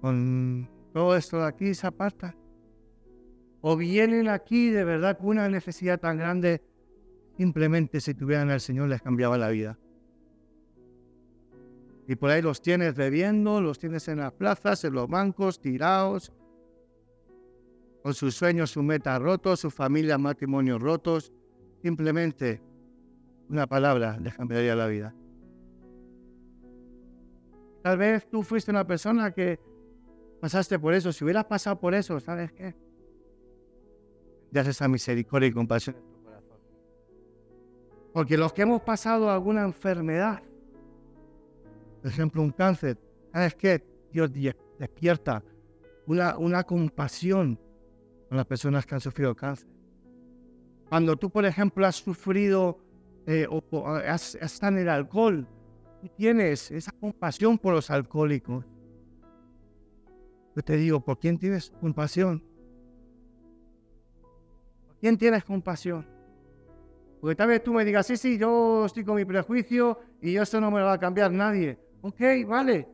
con 0.00 0.70
todo 0.92 1.16
esto 1.16 1.38
de 1.38 1.46
aquí 1.46 1.74
se 1.74 1.88
aparta. 1.88 2.36
O 3.62 3.76
vienen 3.76 4.28
aquí 4.28 4.70
de 4.70 4.84
verdad 4.84 5.18
con 5.18 5.30
una 5.30 5.48
necesidad 5.48 5.98
tan 5.98 6.18
grande, 6.18 6.62
simplemente 7.36 8.00
si 8.00 8.14
tuvieran 8.14 8.48
al 8.48 8.60
Señor 8.60 8.88
les 8.88 9.02
cambiaba 9.02 9.36
la 9.36 9.48
vida. 9.48 9.76
Y 12.06 12.14
por 12.14 12.30
ahí 12.30 12.42
los 12.42 12.62
tienes 12.62 12.94
bebiendo, 12.94 13.60
los 13.60 13.80
tienes 13.80 14.06
en 14.06 14.18
las 14.18 14.32
plazas, 14.34 14.84
en 14.84 14.94
los 14.94 15.08
bancos, 15.08 15.60
tirados, 15.60 16.32
con 18.04 18.14
sus 18.14 18.36
sueños, 18.36 18.70
su 18.70 18.84
meta 18.84 19.18
rotos, 19.18 19.58
su 19.58 19.70
familia, 19.70 20.16
matrimonios 20.16 20.80
rotos. 20.80 21.32
Simplemente 21.82 22.69
una 23.50 23.66
palabra 23.66 24.16
les 24.20 24.34
cambiaría 24.34 24.76
la 24.76 24.86
vida. 24.86 25.12
Tal 27.82 27.98
vez 27.98 28.28
tú 28.30 28.42
fuiste 28.42 28.70
una 28.70 28.86
persona 28.86 29.32
que 29.32 29.58
pasaste 30.40 30.78
por 30.78 30.94
eso. 30.94 31.12
Si 31.12 31.24
hubieras 31.24 31.46
pasado 31.46 31.80
por 31.80 31.94
eso, 31.94 32.20
¿sabes 32.20 32.52
qué? 32.52 32.76
Ya 34.52 34.60
esa 34.60 34.86
misericordia 34.86 35.48
y 35.48 35.52
compasión 35.52 35.96
en 35.96 36.02
tu 36.02 36.22
corazón. 36.22 36.58
Porque 38.12 38.36
los 38.36 38.52
que 38.52 38.62
hemos 38.62 38.82
pasado 38.82 39.30
alguna 39.30 39.62
enfermedad, 39.62 40.42
por 42.02 42.10
ejemplo, 42.10 42.42
un 42.42 42.50
cáncer. 42.50 42.98
¿Sabes 43.32 43.54
qué? 43.56 43.84
Dios 44.12 44.30
despierta 44.78 45.42
una, 46.06 46.38
una 46.38 46.62
compasión 46.64 47.58
con 48.28 48.36
las 48.36 48.46
personas 48.46 48.86
que 48.86 48.94
han 48.94 49.00
sufrido 49.00 49.34
cáncer. 49.34 49.68
Cuando 50.88 51.16
tú, 51.16 51.30
por 51.30 51.44
ejemplo, 51.44 51.86
has 51.86 51.96
sufrido 51.96 52.78
eh, 53.26 53.46
o, 53.48 53.86
has, 53.86 54.34
estado 54.36 54.72
en 54.72 54.78
el 54.82 54.88
alcohol, 54.88 55.46
tú 56.00 56.08
tienes 56.16 56.70
esa 56.70 56.92
compasión 56.92 57.58
por 57.58 57.74
los 57.74 57.90
alcohólicos. 57.90 58.64
Yo 60.56 60.62
te 60.62 60.76
digo, 60.76 61.00
¿por 61.00 61.18
quién 61.18 61.38
tienes 61.38 61.70
compasión? 61.80 62.42
¿Por 64.86 64.96
quién 64.98 65.16
tienes 65.16 65.44
compasión? 65.44 66.06
Porque 67.20 67.36
tal 67.36 67.48
vez 67.48 67.62
tú 67.62 67.72
me 67.72 67.84
digas, 67.84 68.06
sí, 68.06 68.16
sí, 68.16 68.38
yo 68.38 68.86
estoy 68.86 69.04
con 69.04 69.16
mi 69.16 69.24
prejuicio 69.24 70.00
y 70.22 70.36
eso 70.36 70.60
no 70.60 70.70
me 70.70 70.80
lo 70.80 70.86
va 70.86 70.94
a 70.94 70.98
cambiar 70.98 71.30
nadie. 71.30 71.78
Ok, 72.00 72.20
vale. 72.46 72.88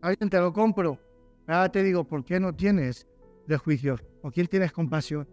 Alguien 0.00 0.28
te 0.28 0.38
lo 0.38 0.52
compro. 0.52 0.98
Ahora 1.46 1.70
te 1.70 1.82
digo, 1.82 2.04
¿por 2.04 2.24
qué 2.24 2.40
no 2.40 2.54
tienes 2.54 3.06
prejuicios? 3.46 4.02
¿Por 4.20 4.32
quién 4.32 4.48
tienes 4.48 4.72
compasión? 4.72 5.28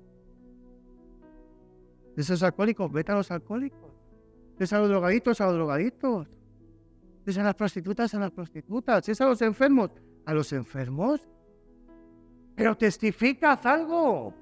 ¿De 2.16 2.22
esos 2.22 2.44
alcohólicos? 2.44 2.92
Vete 2.92 3.12
a 3.12 3.16
los 3.16 3.32
alcohólicos. 3.32 3.89
¿De 4.60 4.76
a 4.76 4.80
los 4.80 4.90
drogaditos? 4.90 5.40
A 5.40 5.46
los 5.46 5.56
drogaditos. 5.56 6.28
¿De 7.26 7.40
a 7.40 7.44
las 7.44 7.56
prostitutas? 7.56 8.14
A 8.14 8.20
las 8.20 8.32
prostitutas. 8.32 9.08
¿Es 9.08 9.22
a 9.22 9.26
los 9.26 9.42
enfermos? 9.42 9.92
A 10.26 10.34
los 10.34 10.52
enfermos. 10.52 11.26
Pero 12.56 12.76
testifica, 12.76 13.54
haz 13.54 13.66
algo. 13.66 14.34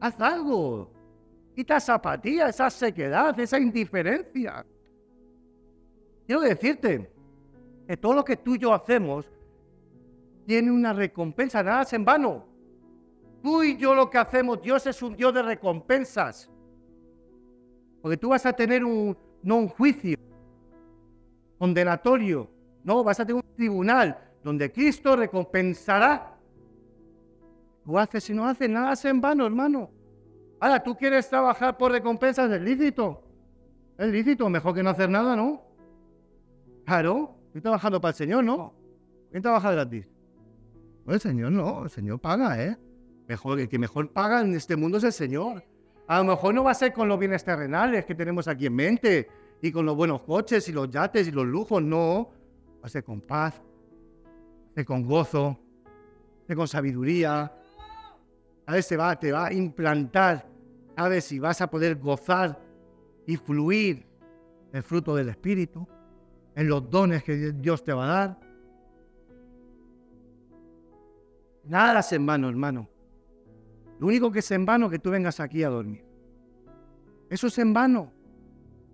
Haz 0.00 0.20
algo. 0.20 0.90
Quita 1.54 1.76
esa 1.76 1.94
apatía, 1.94 2.48
esa 2.48 2.68
sequedad, 2.68 3.38
esa 3.38 3.60
indiferencia. 3.60 4.66
Quiero 6.26 6.40
decirte, 6.40 7.12
que 7.86 7.96
todo 7.96 8.14
lo 8.14 8.24
que 8.24 8.36
tú 8.36 8.56
y 8.56 8.58
yo 8.58 8.74
hacemos 8.74 9.26
tiene 10.46 10.70
una 10.72 10.92
recompensa, 10.92 11.62
nada 11.62 11.82
es 11.82 11.92
en 11.92 12.04
vano. 12.04 12.44
Tú 13.40 13.62
y 13.62 13.76
yo 13.76 13.94
lo 13.94 14.10
que 14.10 14.18
hacemos, 14.18 14.60
Dios 14.60 14.84
es 14.86 15.00
un 15.00 15.16
Dios 15.16 15.32
de 15.32 15.42
recompensas. 15.42 16.50
Porque 18.02 18.16
tú 18.16 18.30
vas 18.30 18.46
a 18.46 18.52
tener 18.52 18.84
un, 18.84 19.16
no 19.42 19.56
un 19.56 19.68
juicio 19.68 20.16
condenatorio, 21.58 22.50
no, 22.84 23.04
vas 23.04 23.20
a 23.20 23.26
tener 23.26 23.42
un 23.42 23.56
tribunal 23.56 24.18
donde 24.42 24.72
Cristo 24.72 25.16
recompensará. 25.16 26.38
Tú 27.84 27.98
haces 27.98 28.30
y 28.30 28.34
no 28.34 28.46
haces, 28.46 28.68
nada 28.68 28.92
es 28.94 29.04
en 29.04 29.20
vano, 29.20 29.46
hermano. 29.46 29.90
Ahora, 30.60 30.82
tú 30.82 30.96
quieres 30.96 31.28
trabajar 31.28 31.76
por 31.76 31.92
recompensas, 31.92 32.50
es 32.50 32.60
lícito. 32.60 33.22
Es 33.98 34.08
lícito, 34.08 34.48
mejor 34.48 34.74
que 34.74 34.82
no 34.82 34.90
hacer 34.90 35.10
nada, 35.10 35.36
¿no? 35.36 35.62
Claro. 36.84 37.36
Estoy 37.46 37.62
trabajando 37.62 38.00
para 38.00 38.10
el 38.10 38.16
Señor, 38.16 38.44
¿no? 38.44 38.72
¿Quién 39.30 39.42
trabaja 39.42 39.72
gratis? 39.72 40.06
No, 41.04 41.14
el 41.14 41.20
Señor 41.20 41.50
no, 41.52 41.84
el 41.84 41.90
Señor 41.90 42.20
paga, 42.20 42.62
¿eh? 42.62 42.78
Mejor, 43.26 43.60
el 43.60 43.68
que 43.68 43.78
mejor 43.78 44.12
paga 44.12 44.40
en 44.40 44.54
este 44.54 44.76
mundo 44.76 44.98
es 44.98 45.04
el 45.04 45.12
Señor. 45.12 45.64
A 46.10 46.18
lo 46.18 46.24
mejor 46.24 46.52
no 46.52 46.64
va 46.64 46.72
a 46.72 46.74
ser 46.74 46.92
con 46.92 47.06
los 47.06 47.20
bienes 47.20 47.44
terrenales 47.44 48.04
que 48.04 48.16
tenemos 48.16 48.48
aquí 48.48 48.66
en 48.66 48.74
mente, 48.74 49.28
y 49.62 49.70
con 49.70 49.86
los 49.86 49.94
buenos 49.94 50.22
coches, 50.22 50.68
y 50.68 50.72
los 50.72 50.90
yates, 50.90 51.28
y 51.28 51.30
los 51.30 51.46
lujos, 51.46 51.80
no. 51.80 52.30
Va 52.82 52.86
a 52.86 52.88
ser 52.88 53.04
con 53.04 53.20
paz, 53.20 53.62
va 53.62 54.74
ser 54.74 54.84
con 54.84 55.06
gozo, 55.06 55.56
va 56.50 56.56
con 56.56 56.66
sabiduría. 56.66 57.52
A 58.66 58.72
se 58.82 58.96
va, 58.96 59.14
te 59.20 59.30
va 59.30 59.46
a 59.46 59.52
implantar, 59.52 60.48
ver 61.08 61.22
si 61.22 61.38
vas 61.38 61.60
a 61.60 61.70
poder 61.70 61.94
gozar 61.94 62.60
y 63.24 63.36
fluir 63.36 64.04
el 64.72 64.82
fruto 64.82 65.14
del 65.14 65.28
Espíritu 65.28 65.86
en 66.56 66.68
los 66.68 66.90
dones 66.90 67.22
que 67.22 67.52
Dios 67.52 67.84
te 67.84 67.92
va 67.92 68.04
a 68.04 68.08
dar. 68.08 68.40
Nada 71.66 71.94
vano, 72.26 72.48
hermano. 72.48 72.89
Lo 74.00 74.06
único 74.06 74.32
que 74.32 74.38
es 74.38 74.50
en 74.50 74.64
vano 74.64 74.86
es 74.86 74.92
que 74.92 74.98
tú 74.98 75.10
vengas 75.10 75.40
aquí 75.40 75.62
a 75.62 75.68
dormir. 75.68 76.02
Eso 77.28 77.48
es 77.48 77.58
en 77.58 77.74
vano. 77.74 78.10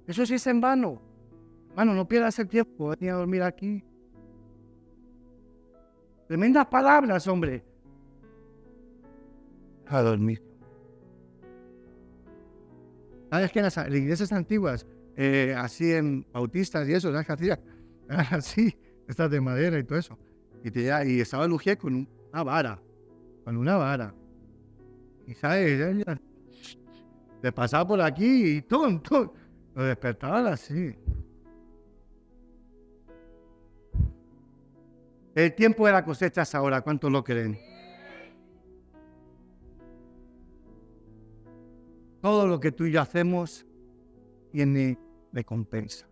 Eso 0.04 0.26
sí 0.26 0.34
es 0.34 0.46
en 0.48 0.60
vano. 0.60 1.00
Hermano, 1.70 1.94
no 1.94 2.08
pierdas 2.08 2.36
el 2.40 2.48
tiempo, 2.48 2.88
venir 2.88 3.10
a 3.12 3.14
dormir 3.14 3.42
aquí. 3.42 3.84
Tremendas 6.26 6.66
palabras, 6.66 7.24
hombre. 7.28 7.64
A 9.86 10.02
dormir. 10.02 10.42
¿Sabes 13.30 13.52
que 13.52 13.60
en 13.60 13.64
las 13.64 13.76
iglesias 13.76 14.32
antiguas 14.32 14.86
eh, 15.16 15.54
así 15.56 15.92
en 15.92 16.26
bautistas 16.32 16.88
y 16.88 16.94
eso, 16.94 17.12
¿sabes 17.12 17.26
qué 17.26 17.32
hacía? 17.32 17.60
Así, 18.08 18.76
estas 19.08 19.30
de 19.30 19.40
madera 19.40 19.78
y 19.78 19.84
todo 19.84 19.98
eso. 19.98 20.18
Y, 20.62 21.20
estaba 21.20 21.44
el 21.44 21.78
con 21.78 22.08
una 22.32 22.42
vara, 22.42 22.82
con 23.44 23.56
una 23.56 23.76
vara. 23.76 24.12
Y 25.26 25.34
sabes, 25.34 26.06
le 27.42 27.52
pasaba 27.52 27.86
por 27.86 28.00
aquí 28.00 28.56
y 28.56 28.62
¡tum, 28.62 29.00
tum! 29.02 29.30
Lo 29.74 29.84
despertaban 29.84 30.46
así. 30.46 30.94
El 35.34 35.54
tiempo 35.54 35.86
de 35.86 35.92
la 35.92 36.04
cosecha 36.04 36.42
es 36.42 36.54
ahora, 36.54 36.80
¿cuántos 36.80 37.12
lo 37.12 37.22
creen? 37.22 37.58
Todo 42.22 42.46
lo 42.46 42.58
que 42.58 42.72
tú 42.72 42.86
y 42.86 42.92
yo 42.92 43.02
hacemos 43.02 43.66
tiene 44.50 44.98
recompensa. 45.32 46.08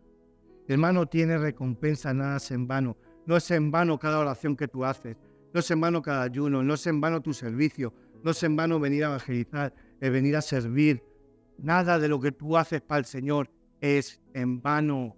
Hermano, 0.68 1.06
tiene 1.06 1.38
recompensa, 1.38 2.12
nada 2.12 2.36
es 2.36 2.50
en 2.50 2.66
vano. 2.66 2.96
No 3.26 3.36
es 3.36 3.50
en 3.50 3.70
vano 3.70 3.98
cada 3.98 4.18
oración 4.18 4.56
que 4.56 4.68
tú 4.68 4.84
haces, 4.84 5.16
no 5.52 5.60
es 5.60 5.70
en 5.70 5.80
vano 5.80 6.02
cada 6.02 6.22
ayuno, 6.22 6.62
no 6.62 6.74
es 6.74 6.86
en 6.86 7.00
vano 7.00 7.22
tu 7.22 7.32
servicio, 7.32 7.94
no 8.24 8.30
es 8.30 8.42
en 8.42 8.56
vano 8.56 8.80
venir 8.80 9.04
a 9.04 9.08
evangelizar, 9.08 9.74
el 10.00 10.10
venir 10.10 10.34
a 10.34 10.40
servir. 10.40 11.04
Nada 11.58 11.98
de 11.98 12.08
lo 12.08 12.18
que 12.18 12.32
tú 12.32 12.56
haces 12.56 12.80
para 12.80 13.00
el 13.00 13.04
Señor 13.04 13.50
es 13.80 14.20
en 14.32 14.62
vano. 14.62 15.14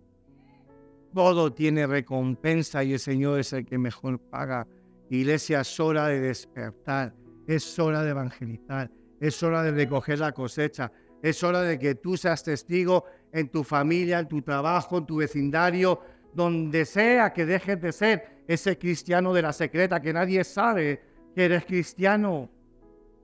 Todo 1.14 1.52
tiene 1.52 1.86
recompensa 1.86 2.82
y 2.82 2.94
el 2.94 2.98
Señor 2.98 3.38
es 3.38 3.52
el 3.52 3.64
que 3.64 3.78
mejor 3.78 4.18
paga. 4.18 4.66
Iglesia, 5.08 5.60
es 5.60 5.78
hora 5.78 6.08
de 6.08 6.20
despertar, 6.20 7.14
es 7.46 7.78
hora 7.78 8.02
de 8.02 8.10
evangelizar, 8.10 8.90
es 9.20 9.40
hora 9.40 9.62
de 9.62 9.70
recoger 9.70 10.18
la 10.18 10.32
cosecha, 10.32 10.90
es 11.22 11.44
hora 11.44 11.62
de 11.62 11.78
que 11.78 11.94
tú 11.94 12.16
seas 12.16 12.42
testigo 12.42 13.04
en 13.32 13.48
tu 13.50 13.62
familia, 13.62 14.18
en 14.18 14.26
tu 14.26 14.42
trabajo, 14.42 14.98
en 14.98 15.06
tu 15.06 15.18
vecindario, 15.18 16.00
donde 16.34 16.84
sea 16.84 17.32
que 17.32 17.46
dejes 17.46 17.80
de 17.80 17.92
ser 17.92 18.42
ese 18.48 18.76
cristiano 18.76 19.32
de 19.32 19.42
la 19.42 19.52
secreta 19.52 20.02
que 20.02 20.12
nadie 20.12 20.42
sabe 20.42 21.00
que 21.36 21.44
eres 21.44 21.64
cristiano. 21.64 22.50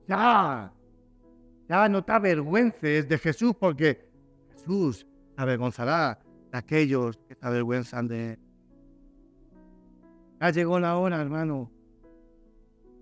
Ya, 0.07 0.73
ya 1.69 1.89
no 1.89 2.03
te 2.03 2.11
avergüences 2.11 3.07
de 3.07 3.17
Jesús 3.17 3.53
porque 3.59 4.09
Jesús 4.51 5.07
avergonzará 5.37 6.19
de 6.51 6.57
aquellos 6.57 7.17
que 7.27 7.35
se 7.35 7.45
avergüenzan 7.45 8.07
de 8.07 8.33
él. 8.33 8.39
Ya 10.41 10.49
llegó 10.49 10.79
la 10.79 10.97
hora, 10.97 11.21
hermano. 11.21 11.71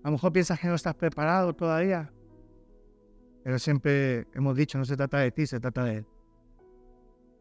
A 0.04 0.08
lo 0.08 0.12
mejor 0.12 0.32
piensas 0.32 0.60
que 0.60 0.68
no 0.68 0.74
estás 0.74 0.94
preparado 0.94 1.52
todavía. 1.54 2.12
Pero 3.42 3.58
siempre 3.58 4.26
hemos 4.34 4.56
dicho, 4.56 4.78
no 4.78 4.84
se 4.84 4.96
trata 4.96 5.18
de 5.18 5.30
ti, 5.32 5.46
se 5.46 5.58
trata 5.58 5.84
de 5.84 5.96
Él. 5.98 6.06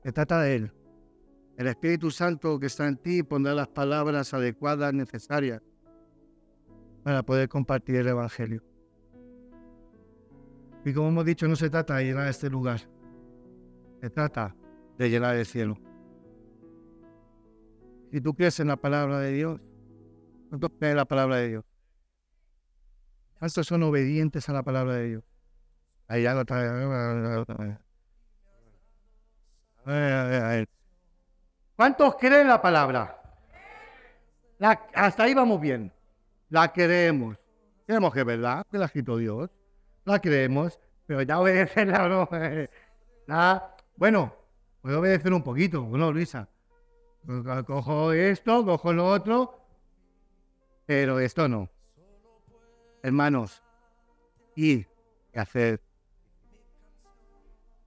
Se 0.04 0.12
trata 0.12 0.42
de 0.42 0.56
Él. 0.56 0.72
El 1.58 1.68
Espíritu 1.68 2.10
Santo 2.10 2.60
que 2.60 2.66
está 2.66 2.88
en 2.88 2.98
ti 2.98 3.22
pondrá 3.22 3.54
las 3.54 3.68
palabras 3.68 4.34
adecuadas, 4.34 4.94
necesarias, 4.94 5.62
para 7.04 7.24
poder 7.24 7.50
compartir 7.50 7.98
el 7.98 8.08
Evangelio. 8.08 8.64
Y 10.84 10.94
como 10.94 11.10
hemos 11.10 11.26
dicho, 11.26 11.48
no 11.48 11.56
se 11.56 11.70
trata 11.70 11.96
de 11.96 12.06
llenar 12.06 12.28
este 12.28 12.50
lugar. 12.50 12.82
Se 14.02 14.10
trata 14.10 14.56
de 14.98 15.10
llenar 15.10 15.36
el 15.36 15.46
cielo. 15.46 15.78
Si 18.12 18.20
tú 18.20 18.34
crees 18.34 18.60
en 18.60 18.68
la 18.68 18.78
palabra 18.78 19.20
de 19.20 19.32
Dios, 19.32 19.62
¿cuántos 20.50 20.72
creen 20.78 20.92
en 20.92 20.98
la 20.98 21.06
palabra 21.06 21.38
de 21.38 21.50
Dios? 21.50 21.66
¿Cuántos 23.40 23.68
son 23.68 23.84
obedientes 23.84 24.50
a 24.50 24.54
la 24.54 24.64
palabra 24.64 24.96
de 24.96 25.08
Dios? 25.08 25.24
Ahí 26.08 26.24
ya 26.24 26.34
lo 26.34 26.44
¿Cuántos 31.76 32.16
creen 32.16 32.48
la 32.48 32.62
palabra? 32.62 33.18
hasta 34.94 35.24
ahí 35.24 35.34
vamos 35.34 35.60
bien. 35.60 35.92
La 36.50 36.72
creemos. 36.72 37.38
Creemos 37.86 38.14
que 38.14 38.24
verdad, 38.24 38.66
que 38.70 38.78
la 38.78 38.86
escrito 38.86 39.18
Dios. 39.18 39.50
Creemos, 40.20 40.80
pero 41.06 41.22
ya 41.22 41.40
obedecerla 41.40 42.08
no. 42.08 42.30
Nada. 43.28 43.76
Bueno, 43.96 44.36
puedo 44.82 45.00
obedecer 45.00 45.32
un 45.32 45.44
poquito, 45.44 45.82
¿no, 45.82 46.12
Luisa? 46.12 46.50
Cojo 47.66 48.14
esto, 48.14 48.66
cojo 48.66 48.94
lo 48.94 49.08
otro, 49.08 49.60
pero 50.86 51.20
esto 51.20 51.48
no. 51.48 51.70
Hermanos, 53.04 53.64
ir 54.56 54.88
y 55.34 55.40
hacer. 55.40 55.82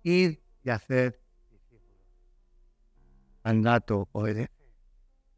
Ir 0.02 0.40
y 0.62 0.70
hacer 0.70 1.20
mandato, 3.42 4.09
obedece. 4.12 4.51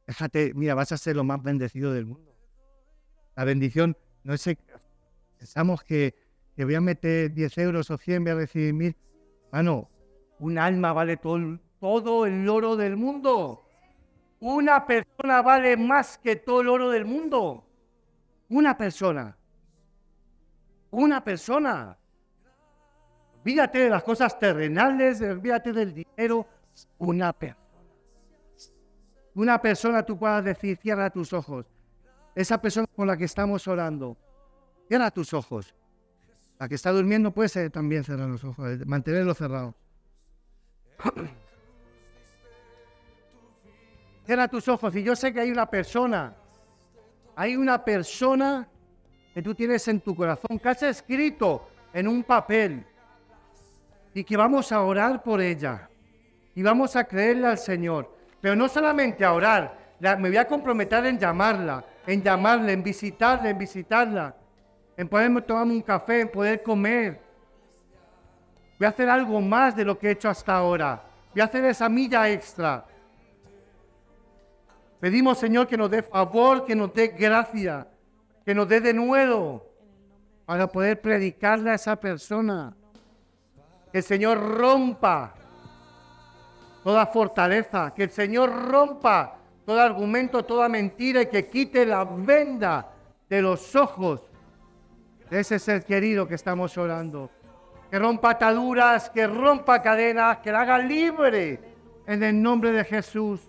Déjate, 0.07 0.55
mira, 0.55 0.75
vas 0.75 0.93
a 0.93 0.97
ser 0.97 1.17
lo 1.17 1.25
más 1.25 1.43
bendecido 1.43 1.93
del 1.93 2.07
mundo. 2.07 2.35
La 3.35 3.45
bendición, 3.45 3.97
no 4.23 4.35
es, 4.35 4.49
pensamos 5.37 5.83
que, 5.83 6.15
que 6.57 6.65
voy 6.65 6.75
a 6.75 6.81
meter 6.81 7.33
10 7.33 7.59
euros 7.59 7.91
o 7.91 7.99
100, 7.99 8.25
voy 8.25 8.33
a 8.33 8.35
recibir 8.37 8.73
mil. 8.73 8.97
Bueno, 9.53 9.91
un 10.39 10.59
alma 10.59 10.93
vale 10.95 11.19
todo, 11.19 11.59
todo 11.79 12.25
el 12.25 12.49
oro 12.49 12.77
del 12.77 12.97
mundo. 12.97 13.63
Una 14.41 14.87
persona 14.87 15.43
vale 15.43 15.77
más 15.77 16.19
que 16.19 16.37
todo 16.37 16.63
el 16.63 16.69
oro 16.69 16.91
del 16.91 17.05
mundo. 17.05 17.65
Una 18.49 18.77
persona. 18.77 19.37
Una 20.91 21.23
persona. 21.23 21.99
Olvídate 23.41 23.79
de 23.81 23.91
las 23.91 24.03
cosas 24.03 24.39
terrenales, 24.39 25.21
olvídate 25.21 25.73
del 25.73 25.93
dinero. 25.93 26.47
Una 26.99 27.33
persona. 27.33 27.67
Una 29.35 29.61
persona 29.61 30.03
tú 30.03 30.19
puedas 30.19 30.43
decir, 30.43 30.79
cierra 30.79 31.11
tus 31.11 31.35
ojos. 31.35 31.67
Esa 32.35 32.61
persona 32.61 32.87
con 32.97 33.07
la 33.07 33.17
que 33.17 33.25
estamos 33.25 33.69
orando, 33.69 34.17
cierra 34.89 35.11
tus 35.11 35.35
ojos. 35.35 35.75
La 36.59 36.69
que 36.69 36.75
está 36.75 36.91
durmiendo 36.91 37.33
puede 37.33 37.71
también 37.71 38.03
cerrar 38.05 38.29
los 38.29 38.43
ojos, 38.45 38.69
eh, 38.69 38.79
mantenerlos 38.87 39.37
cerrados. 39.37 39.75
cierra 44.27 44.49
tus 44.49 44.67
ojos 44.67 44.95
y 44.97 45.05
yo 45.05 45.15
sé 45.15 45.33
que 45.33 45.41
hay 45.41 45.51
una 45.51 45.67
persona, 45.67 46.35
hay 47.37 47.55
una 47.57 47.85
persona 47.85 48.69
que 49.33 49.41
tú 49.43 49.55
tienes 49.55 49.87
en 49.87 50.01
tu 50.01 50.17
corazón, 50.17 50.59
que 50.59 50.69
has 50.69 50.83
escrito 50.83 51.69
en 51.93 52.09
un 52.09 52.25
papel 52.25 52.85
y 54.13 54.25
que 54.25 54.37
vamos 54.37 54.73
a 54.73 54.81
orar 54.81 55.23
por 55.23 55.41
ella 55.41 55.89
y 56.55 56.63
vamos 56.63 56.97
a 56.97 57.05
creerle 57.05 57.47
al 57.47 57.59
Señor. 57.59 58.17
Pero 58.41 58.57
no 58.57 58.69
solamente 58.69 59.25
a 59.25 59.33
orar, 59.33 59.95
me 60.01 60.29
voy 60.29 60.39
a 60.39 60.47
comprometer 60.47 61.07
en 61.07 61.19
llamarla, 61.19 61.85
en 62.07 62.23
llamarla, 62.23 62.73
en 62.73 62.83
visitarla, 62.83 63.51
en 63.51 63.59
visitarla, 63.59 64.35
en 64.97 65.09
poder 65.09 65.43
tomarme 65.43 65.75
un 65.75 65.83
café, 65.83 66.21
en 66.21 66.31
poder 66.31 66.63
comer. 66.63 67.21
Voy 68.79 68.87
a 68.87 68.91
hacer 68.91 69.09
algo 69.09 69.41
más 69.41 69.77
de 69.77 69.85
lo 69.85 69.99
que 69.99 70.09
he 70.09 70.11
hecho 70.13 70.29
hasta 70.29 70.57
ahora. 70.57 71.03
Voy 71.33 71.43
a 71.43 71.45
hacer 71.45 71.65
esa 71.65 71.89
milla 71.89 72.29
extra. 72.31 72.85
Pedimos, 75.01 75.39
Señor, 75.39 75.67
que 75.67 75.77
nos 75.77 75.91
dé 75.91 76.03
favor, 76.03 76.65
que 76.65 76.75
nos 76.75 76.93
dé 76.95 77.09
gracia, 77.09 77.87
que 78.45 78.55
nos 78.55 78.69
dé 78.69 78.81
de 78.81 78.95
nuevo 78.95 79.67
para 80.47 80.67
poder 80.67 81.01
predicarle 81.01 81.71
a 81.71 81.75
esa 81.75 81.97
persona. 81.97 82.75
Que 83.93 83.99
el 83.99 84.05
Señor 84.05 84.39
rompa 84.39 85.35
toda 86.83 87.07
fortaleza, 87.07 87.93
que 87.95 88.05
el 88.05 88.11
Señor 88.11 88.71
rompa 88.71 89.37
todo 89.67 89.81
argumento, 89.81 90.45
toda 90.45 90.69
mentira 90.69 91.23
y 91.23 91.27
que 91.27 91.49
quite 91.49 91.85
la 91.85 92.05
venda 92.05 92.93
de 93.29 93.43
los 93.43 93.75
ojos 93.75 94.23
de 95.31 95.41
ese 95.41 95.59
ser 95.59 95.85
querido 95.85 96.27
que 96.27 96.35
estamos 96.35 96.77
orando. 96.79 97.31
Que 97.91 97.99
rompa 97.99 98.31
ataduras, 98.31 99.11
que 99.11 99.27
rompa 99.27 99.83
cadenas, 99.83 100.39
que 100.39 100.53
la 100.53 100.63
haga 100.63 100.79
libre 100.79 101.61
en 102.07 102.23
el 102.23 102.41
nombre 102.41 102.73
de 102.73 102.85
Jesús. 102.85 103.41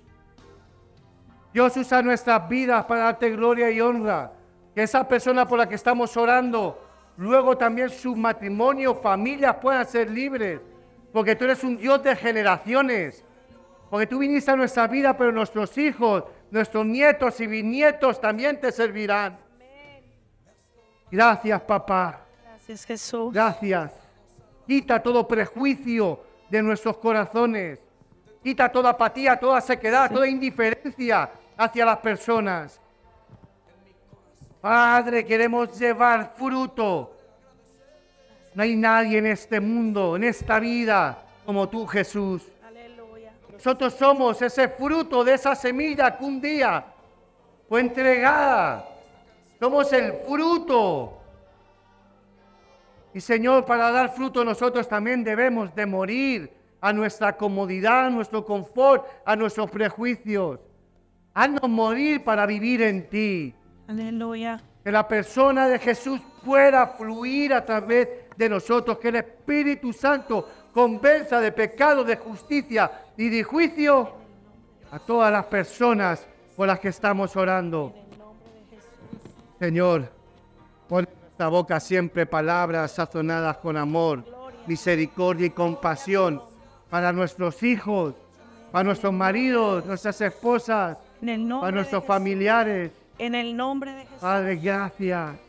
Dios 1.54 1.76
usa 1.78 2.02
nuestras 2.02 2.48
vidas 2.48 2.86
para 2.86 3.06
darte 3.06 3.32
gloria 3.32 3.72
y 3.72 3.82
honra. 3.82 4.32
Que 4.76 4.84
esa 4.84 5.08
persona 5.08 5.48
por 5.48 5.58
la 5.58 5.68
que 5.68 5.76
estamos 5.76 6.16
orando, 6.16 6.80
luego 7.18 7.58
también 7.58 7.90
su 7.90 8.16
matrimonio, 8.16 8.94
familias 8.96 9.56
puedan 9.56 9.86
ser 9.86 10.10
libres. 10.10 10.62
Porque 11.12 11.36
tú 11.36 11.46
eres 11.46 11.64
un 11.64 11.78
Dios 11.78 12.04
de 12.04 12.16
generaciones. 12.16 13.26
Porque 13.90 14.06
tú 14.06 14.20
viniste 14.20 14.52
a 14.52 14.56
nuestra 14.56 14.88
vida, 14.88 15.18
pero 15.18 15.32
nuestros 15.32 15.76
hijos, 15.78 16.26
nuestros 16.52 16.86
nietos 16.86 17.40
y 17.40 17.48
bisnietos 17.48 18.22
también 18.22 18.60
te 18.60 18.72
servirán. 18.72 19.47
Gracias, 21.12 21.62
papá. 21.62 22.22
Gracias, 22.44 22.86
Jesús. 22.86 23.34
Gracias. 23.34 23.94
Quita 24.66 25.02
todo 25.02 25.28
prejuicio 25.28 26.20
de 26.50 26.62
nuestros 26.62 26.98
corazones. 26.98 27.80
Quita 28.44 28.70
toda 28.70 28.92
apatía, 28.92 29.40
toda 29.40 29.62
sequedad, 29.62 30.12
toda 30.12 30.28
indiferencia 30.28 31.30
hacia 31.58 31.86
las 31.86 31.98
personas. 31.98 32.80
Padre, 34.62 35.26
queremos 35.26 35.78
llevar 35.80 36.34
fruto. 36.36 37.14
No 38.54 38.64
hay 38.64 38.76
nadie 38.76 39.20
en 39.20 39.28
este 39.28 39.60
mundo, 39.60 40.16
en 40.16 40.24
esta 40.24 40.60
vida, 40.60 41.18
como 41.46 41.70
tú, 41.70 41.86
Jesús. 41.86 42.44
Nosotros 43.54 43.94
somos 43.94 44.42
ese 44.42 44.68
fruto 44.68 45.24
de 45.24 45.34
esa 45.34 45.56
semilla 45.56 46.16
que 46.18 46.24
un 46.24 46.40
día 46.40 46.86
fue 47.68 47.82
entregada. 47.82 48.97
Somos 49.60 49.92
el 49.94 50.14
fruto. 50.28 51.18
Y 53.14 53.22
Señor, 53.22 53.66
para 53.66 53.90
dar 53.90 54.14
fruto 54.14 54.44
nosotros 54.46 54.88
también 54.88 55.24
debemos 55.24 55.74
de 55.74 55.86
morir 55.86 56.52
a 56.80 56.94
nuestra 56.94 57.36
comodidad, 57.36 58.06
a 58.06 58.10
nuestro 58.10 58.46
confort, 58.46 59.06
a 59.26 59.36
nuestros 59.36 59.72
prejuicios. 59.72 60.60
Haznos 61.34 61.70
morir 61.70 62.24
para 62.24 62.46
vivir 62.46 62.82
en 62.82 63.10
ti. 63.10 63.56
Aleluya. 63.88 64.62
Que 64.84 64.92
la 64.92 65.08
persona 65.08 65.68
de 65.68 65.80
Jesús 65.80 66.22
pueda 66.46 66.88
fluir 66.88 67.54
a 67.54 67.66
través 67.66 68.08
de 68.38 68.50
nosotros. 68.50 69.00
Que 69.00 69.10
el 69.10 69.16
Espíritu 69.18 69.92
Santo 69.92 70.48
convenza 70.74 71.40
de 71.42 71.52
pecado, 71.52 72.04
de 72.04 72.18
justicia 72.18 72.92
y 73.18 73.30
de 73.30 73.44
juicio 73.44 74.12
a 74.92 75.00
todas 75.00 75.32
las 75.32 75.46
personas 75.46 76.28
por 76.56 76.68
las 76.68 76.80
que 76.80 76.90
estamos 76.90 77.36
orando. 77.36 78.07
Señor, 79.60 80.12
pon 80.88 81.06
en 81.06 81.20
nuestra 81.20 81.48
boca 81.48 81.80
siempre 81.80 82.26
palabras 82.26 82.92
sazonadas 82.92 83.58
con 83.58 83.76
amor, 83.76 84.24
misericordia 84.68 85.48
y 85.48 85.50
compasión 85.50 86.42
para 86.90 87.12
nuestros 87.12 87.64
hijos, 87.64 88.14
para 88.72 88.84
nuestros 88.84 89.14
maridos, 89.14 89.86
nuestras 89.86 90.22
esposas, 90.22 90.98
para 91.20 91.72
nuestros 91.72 92.06
familiares. 92.06 92.92
En 93.18 93.34
el 93.34 93.58
nombre 93.58 93.94
de 93.94 94.02
Jesús. 94.04 94.20
Padre, 94.20 94.56
gracias. 94.58 95.47